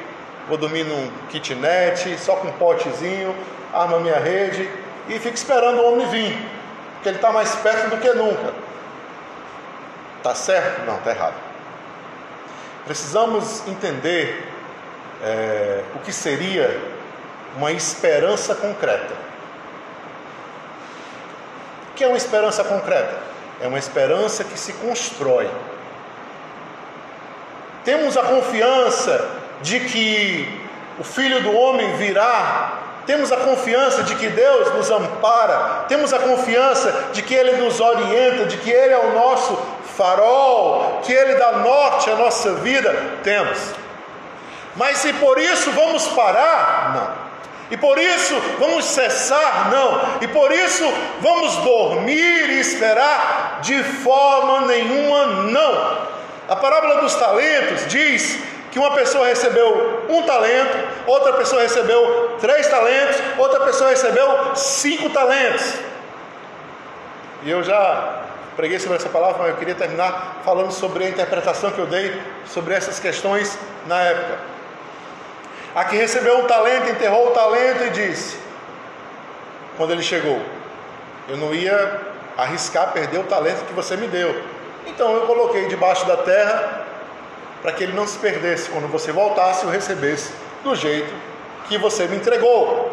vou 0.48 0.58
dormir 0.58 0.84
num 0.84 1.12
kitnet, 1.30 2.18
só 2.18 2.36
com 2.38 2.48
um 2.48 2.52
potezinho, 2.54 3.36
arma 3.74 4.00
minha 4.00 4.18
rede 4.18 4.70
e 5.08 5.20
fico 5.20 5.36
esperando 5.36 5.80
o 5.80 5.92
homem 5.92 6.08
vir, 6.08 6.38
porque 6.94 7.10
ele 7.10 7.18
está 7.18 7.32
mais 7.32 7.56
perto 7.56 7.90
do 7.90 7.98
que 7.98 8.10
nunca. 8.14 8.54
Tá 10.24 10.36
certo? 10.36 10.86
Não, 10.86 10.98
tá 10.98 11.12
errado. 11.12 11.36
Precisamos 12.86 13.68
entender 13.68 14.48
é, 15.24 15.84
o 15.96 16.00
que 16.00 16.12
seria 16.12 16.82
uma 17.56 17.72
esperança 17.72 18.56
concreta. 18.56 19.29
Que 22.00 22.06
é 22.06 22.08
uma 22.08 22.16
esperança 22.16 22.64
concreta? 22.64 23.14
É 23.60 23.68
uma 23.68 23.78
esperança 23.78 24.46
que 24.46 24.58
se 24.58 24.72
constrói. 24.72 25.50
Temos 27.84 28.16
a 28.16 28.24
confiança 28.24 29.30
de 29.62 29.82
que 29.82 30.62
o 30.98 31.04
Filho 31.04 31.44
do 31.44 31.52
Homem 31.52 31.98
virá 31.98 32.86
temos 33.06 33.34
a 33.34 33.38
confiança 33.38 34.04
de 34.04 34.16
que 34.16 34.30
Deus 34.30 34.74
nos 34.76 34.90
ampara, 34.90 35.86
temos 35.90 36.14
a 36.14 36.20
confiança 36.20 37.10
de 37.12 37.22
que 37.22 37.34
Ele 37.34 37.58
nos 37.62 37.82
orienta, 37.82 38.46
de 38.46 38.56
que 38.58 38.70
Ele 38.70 38.94
é 38.94 39.00
o 39.00 39.14
nosso 39.14 39.58
farol, 39.98 41.02
que 41.04 41.12
Ele 41.12 41.36
dá 41.36 41.52
norte 41.54 42.10
à 42.10 42.16
nossa 42.16 42.54
vida. 42.54 42.96
Temos. 43.24 43.60
Mas 44.78 45.00
se 45.00 45.12
por 45.14 45.38
isso 45.38 45.70
vamos 45.72 46.08
parar, 46.10 46.94
não. 46.94 47.29
E 47.72 47.78
por 47.78 47.98
isso 48.00 48.36
vamos 48.60 48.86
cessar? 48.86 49.70
Não. 49.72 50.22
E 50.22 50.28
por 50.28 50.52
isso 50.52 50.84
vamos 51.22 51.56
dormir 51.58 52.50
e 52.50 52.60
esperar? 52.60 53.60
De 53.62 53.84
forma 53.84 54.62
nenhuma, 54.62 55.26
não. 55.52 56.10
A 56.48 56.56
parábola 56.56 57.02
dos 57.02 57.14
talentos 57.16 57.88
diz 57.88 58.40
que 58.72 58.80
uma 58.80 58.92
pessoa 58.92 59.28
recebeu 59.28 60.06
um 60.10 60.24
talento, 60.24 60.78
outra 61.06 61.34
pessoa 61.34 61.62
recebeu 61.62 62.38
três 62.40 62.68
talentos, 62.68 63.18
outra 63.38 63.60
pessoa 63.62 63.90
recebeu 63.92 64.56
cinco 64.56 65.10
talentos. 65.10 65.74
E 67.44 67.52
eu 67.52 67.64
já 67.64 68.24
preguei 68.56 68.80
sobre 68.80 68.98
essa 68.98 69.10
palavra, 69.10 69.38
mas 69.40 69.50
eu 69.50 69.58
queria 69.58 69.76
terminar 69.76 70.42
falando 70.44 70.72
sobre 70.72 71.06
a 71.06 71.10
interpretação 71.10 71.72
que 71.72 71.80
eu 71.80 71.86
dei 71.86 72.20
sobre 72.46 72.74
essas 72.74 73.00
questões 73.00 73.58
na 73.88 74.02
época. 74.02 74.59
A 75.76 75.86
que 75.86 75.96
recebeu 75.96 76.40
um 76.40 76.48
talento, 76.48 76.90
enterrou 76.90 77.30
o 77.30 77.32
talento 77.32 77.84
e 77.86 77.90
disse: 77.92 78.38
quando 79.78 79.92
ele 79.92 80.04
chegou, 80.04 80.42
eu 81.28 81.38
não 81.38 81.54
ia 81.54 82.02
arriscar 82.38 82.92
perder 82.92 83.20
o 83.20 83.24
talento 83.24 83.66
que 83.66 83.74
você 83.74 83.96
me 83.96 84.08
deu. 84.08 84.44
Então 84.88 85.14
eu 85.14 85.22
coloquei 85.22 85.68
debaixo 85.68 86.06
da 86.06 86.18
terra 86.18 86.86
para 87.62 87.72
que 87.72 87.84
ele 87.84 87.94
não 87.94 88.08
se 88.08 88.18
perdesse 88.18 88.70
quando 88.70 88.88
você 88.90 89.12
voltasse 89.12 89.66
o 89.66 89.70
recebesse 89.70 90.32
do 90.64 90.76
jeito 90.76 91.14
que 91.68 91.78
você 91.78 92.08
me 92.08 92.18
entregou. 92.18 92.92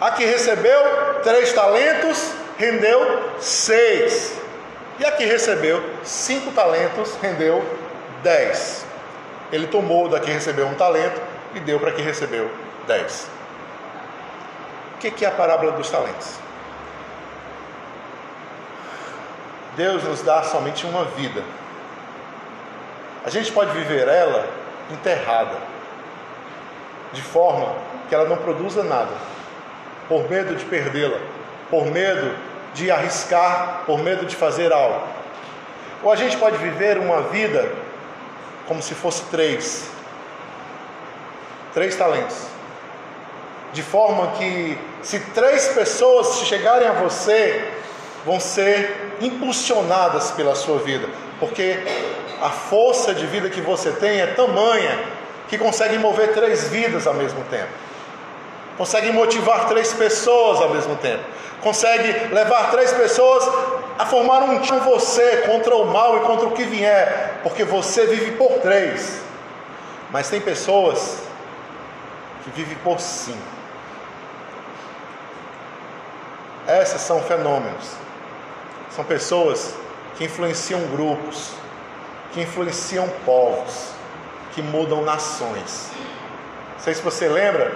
A 0.00 0.10
que 0.10 0.24
recebeu 0.24 0.80
três 1.22 1.52
talentos 1.52 2.32
rendeu 2.58 3.32
seis. 3.40 4.34
E 4.98 5.04
a 5.04 5.12
que 5.12 5.24
recebeu 5.24 5.82
cinco 6.04 6.52
talentos 6.52 7.16
rendeu 7.22 7.64
dez. 8.22 8.84
Ele 9.52 9.66
tomou 9.66 10.08
da 10.08 10.18
que 10.18 10.30
recebeu 10.30 10.66
um 10.66 10.74
talento 10.74 11.20
e 11.54 11.60
deu 11.60 11.78
para 11.78 11.92
quem 11.92 12.02
recebeu 12.02 12.50
dez. 12.86 13.28
O 14.94 14.98
que 14.98 15.24
é 15.24 15.28
a 15.28 15.32
parábola 15.32 15.72
dos 15.72 15.90
talentos? 15.90 16.38
Deus 19.76 20.02
nos 20.04 20.22
dá 20.22 20.42
somente 20.42 20.86
uma 20.86 21.04
vida. 21.04 21.42
A 23.24 23.30
gente 23.30 23.52
pode 23.52 23.70
viver 23.72 24.08
ela 24.08 24.48
enterrada, 24.90 25.56
de 27.12 27.22
forma 27.22 27.74
que 28.08 28.14
ela 28.14 28.28
não 28.28 28.36
produza 28.36 28.82
nada, 28.82 29.12
por 30.08 30.28
medo 30.28 30.54
de 30.54 30.64
perdê-la, 30.64 31.18
por 31.70 31.86
medo 31.86 32.34
de 32.74 32.90
arriscar, 32.90 33.82
por 33.86 33.98
medo 33.98 34.24
de 34.24 34.34
fazer 34.34 34.72
algo. 34.72 35.02
Ou 36.02 36.12
a 36.12 36.16
gente 36.16 36.36
pode 36.36 36.56
viver 36.58 36.98
uma 36.98 37.22
vida 37.22 37.70
como 38.72 38.82
se 38.82 38.94
fosse 38.94 39.24
três, 39.24 39.84
três 41.74 41.94
talentos, 41.94 42.38
de 43.70 43.82
forma 43.82 44.28
que 44.38 44.78
se 45.02 45.20
três 45.34 45.68
pessoas 45.68 46.38
chegarem 46.46 46.88
a 46.88 46.92
você, 46.92 47.70
vão 48.24 48.40
ser 48.40 49.14
impulsionadas 49.20 50.30
pela 50.30 50.54
sua 50.54 50.78
vida, 50.78 51.06
porque 51.38 51.76
a 52.40 52.48
força 52.48 53.14
de 53.14 53.26
vida 53.26 53.50
que 53.50 53.60
você 53.60 53.90
tem 53.90 54.22
é 54.22 54.28
tamanha 54.28 55.04
que 55.48 55.58
consegue 55.58 55.98
mover 55.98 56.32
três 56.32 56.68
vidas 56.68 57.06
ao 57.06 57.12
mesmo 57.12 57.44
tempo, 57.50 57.68
consegue 58.78 59.12
motivar 59.12 59.68
três 59.68 59.92
pessoas 59.92 60.62
ao 60.62 60.70
mesmo 60.70 60.96
tempo, 60.96 61.22
consegue 61.60 62.34
levar 62.34 62.70
três 62.70 62.90
pessoas 62.90 63.44
a 63.98 64.06
formar 64.06 64.42
um 64.42 64.60
time 64.60 64.80
você 64.80 65.38
contra 65.46 65.74
o 65.76 65.86
mal 65.86 66.18
e 66.18 66.20
contra 66.20 66.46
o 66.46 66.52
que 66.52 66.64
vier, 66.64 67.40
porque 67.42 67.64
você 67.64 68.06
vive 68.06 68.32
por 68.32 68.60
três. 68.60 69.20
Mas 70.10 70.28
tem 70.28 70.40
pessoas 70.40 71.18
que 72.44 72.50
vivem 72.50 72.76
por 72.78 73.00
cinco. 73.00 73.38
Essas 76.66 77.00
são 77.00 77.20
fenômenos. 77.22 77.90
São 78.90 79.04
pessoas 79.04 79.74
que 80.16 80.24
influenciam 80.24 80.80
grupos, 80.88 81.52
que 82.32 82.40
influenciam 82.40 83.08
povos, 83.24 83.90
que 84.54 84.62
mudam 84.62 85.02
nações. 85.02 85.90
Não 86.74 86.80
sei 86.80 86.94
se 86.94 87.02
você 87.02 87.28
lembra, 87.28 87.74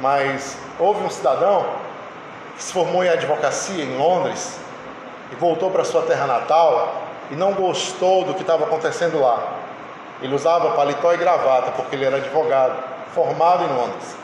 mas 0.00 0.56
houve 0.78 1.04
um 1.04 1.10
cidadão 1.10 1.66
que 2.56 2.62
se 2.62 2.72
formou 2.72 3.04
em 3.04 3.08
advocacia 3.08 3.84
em 3.84 3.96
Londres 3.96 4.58
e 5.32 5.34
voltou 5.36 5.70
para 5.70 5.84
sua 5.84 6.02
terra 6.02 6.26
natal 6.26 7.02
e 7.30 7.34
não 7.34 7.52
gostou 7.52 8.24
do 8.24 8.34
que 8.34 8.42
estava 8.42 8.64
acontecendo 8.64 9.20
lá. 9.20 9.54
Ele 10.22 10.34
usava 10.34 10.70
paletó 10.70 11.12
e 11.12 11.16
gravata 11.16 11.72
porque 11.72 11.96
ele 11.96 12.04
era 12.04 12.16
advogado, 12.16 12.76
formado 13.14 13.64
em 13.64 13.76
Londres. 13.76 14.16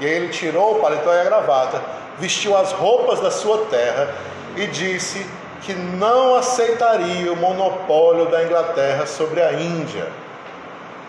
E 0.00 0.06
aí 0.06 0.12
ele 0.12 0.28
tirou 0.28 0.76
o 0.76 0.80
paletó 0.80 1.12
e 1.12 1.20
a 1.20 1.24
gravata, 1.24 1.82
vestiu 2.18 2.56
as 2.56 2.72
roupas 2.72 3.20
da 3.20 3.30
sua 3.30 3.66
terra 3.66 4.14
e 4.56 4.66
disse 4.66 5.26
que 5.62 5.74
não 5.74 6.34
aceitaria 6.34 7.30
o 7.32 7.36
monopólio 7.36 8.26
da 8.26 8.42
Inglaterra 8.42 9.04
sobre 9.06 9.42
a 9.42 9.52
Índia. 9.52 10.10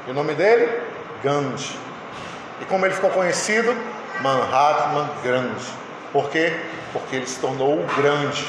E 0.08 0.12
o 0.12 0.14
nome 0.14 0.34
dele? 0.34 0.82
Gandhi. 1.24 1.78
E 2.60 2.66
como 2.66 2.86
ele 2.86 2.94
ficou 2.94 3.10
conhecido? 3.12 3.74
Mahatma 4.22 5.10
Gandhi. 5.24 5.66
Por 6.12 6.30
quê? 6.30 6.54
Porque 6.92 7.16
ele 7.16 7.26
se 7.26 7.40
tornou 7.40 7.74
o 7.74 7.86
grande, 7.96 8.46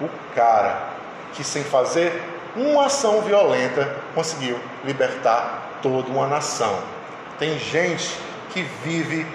o 0.00 0.08
cara 0.34 0.88
que 1.34 1.44
sem 1.44 1.62
fazer 1.62 2.22
uma 2.56 2.86
ação 2.86 3.22
violenta 3.22 3.96
conseguiu 4.14 4.58
libertar 4.84 5.78
toda 5.82 6.08
uma 6.08 6.26
nação. 6.26 6.78
Tem 7.38 7.58
gente 7.58 8.18
que 8.50 8.62
vive 8.84 9.26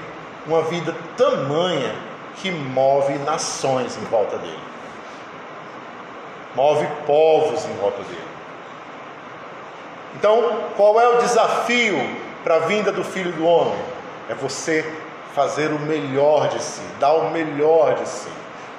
uma 0.45 0.61
vida 0.63 0.95
tamanha 1.17 1.95
que 2.35 2.51
move 2.51 3.13
nações 3.19 3.97
em 3.97 4.03
volta 4.05 4.37
dele 4.37 4.75
move 6.55 6.87
povos 7.05 7.65
em 7.65 7.73
volta 7.75 8.01
dele. 8.03 8.25
Então, 10.15 10.61
qual 10.77 10.99
é 10.99 11.07
o 11.09 11.17
desafio 11.17 11.97
para 12.43 12.55
a 12.55 12.59
vinda 12.59 12.91
do 12.91 13.03
Filho 13.03 13.33
do 13.33 13.45
Homem? 13.45 13.77
É 14.29 14.33
você 14.33 14.89
fazer 15.35 15.71
o 15.71 15.79
melhor 15.79 16.47
de 16.47 16.63
si, 16.63 16.81
dar 16.99 17.13
o 17.13 17.31
melhor 17.31 17.95
de 17.95 18.07
si, 18.07 18.29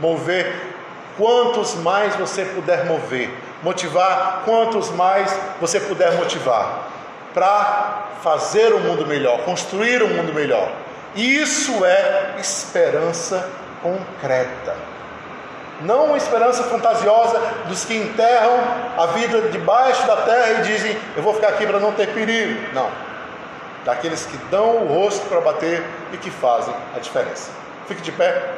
mover 0.00 0.74
quantos 1.16 1.74
mais 1.76 2.14
você 2.16 2.44
puder 2.44 2.86
mover, 2.86 3.30
motivar 3.62 4.42
quantos 4.44 4.90
mais 4.90 5.34
você 5.60 5.80
puder 5.80 6.12
motivar, 6.14 6.88
para 7.32 8.04
fazer 8.22 8.72
o 8.72 8.78
um 8.78 8.80
mundo 8.80 9.06
melhor, 9.06 9.40
construir 9.40 10.02
um 10.02 10.08
mundo 10.08 10.32
melhor. 10.32 10.70
Isso 11.14 11.84
é 11.84 12.34
esperança 12.38 13.48
concreta. 13.82 14.74
Não 15.82 16.06
uma 16.06 16.16
esperança 16.16 16.62
fantasiosa 16.64 17.38
dos 17.66 17.84
que 17.84 17.94
enterram 17.94 18.58
a 18.96 19.06
vida 19.08 19.42
debaixo 19.50 20.06
da 20.06 20.16
terra 20.16 20.60
e 20.60 20.62
dizem: 20.62 20.96
Eu 21.16 21.22
vou 21.22 21.34
ficar 21.34 21.48
aqui 21.48 21.66
para 21.66 21.78
não 21.78 21.92
ter 21.92 22.08
perigo. 22.14 22.72
Não. 22.72 22.90
Daqueles 23.84 24.24
que 24.24 24.36
dão 24.50 24.78
o 24.78 24.86
rosto 24.86 25.26
para 25.26 25.40
bater 25.40 25.84
e 26.12 26.16
que 26.16 26.30
fazem 26.30 26.74
a 26.94 26.98
diferença. 26.98 27.50
Fique 27.86 28.00
de 28.00 28.10
pé. 28.10 28.54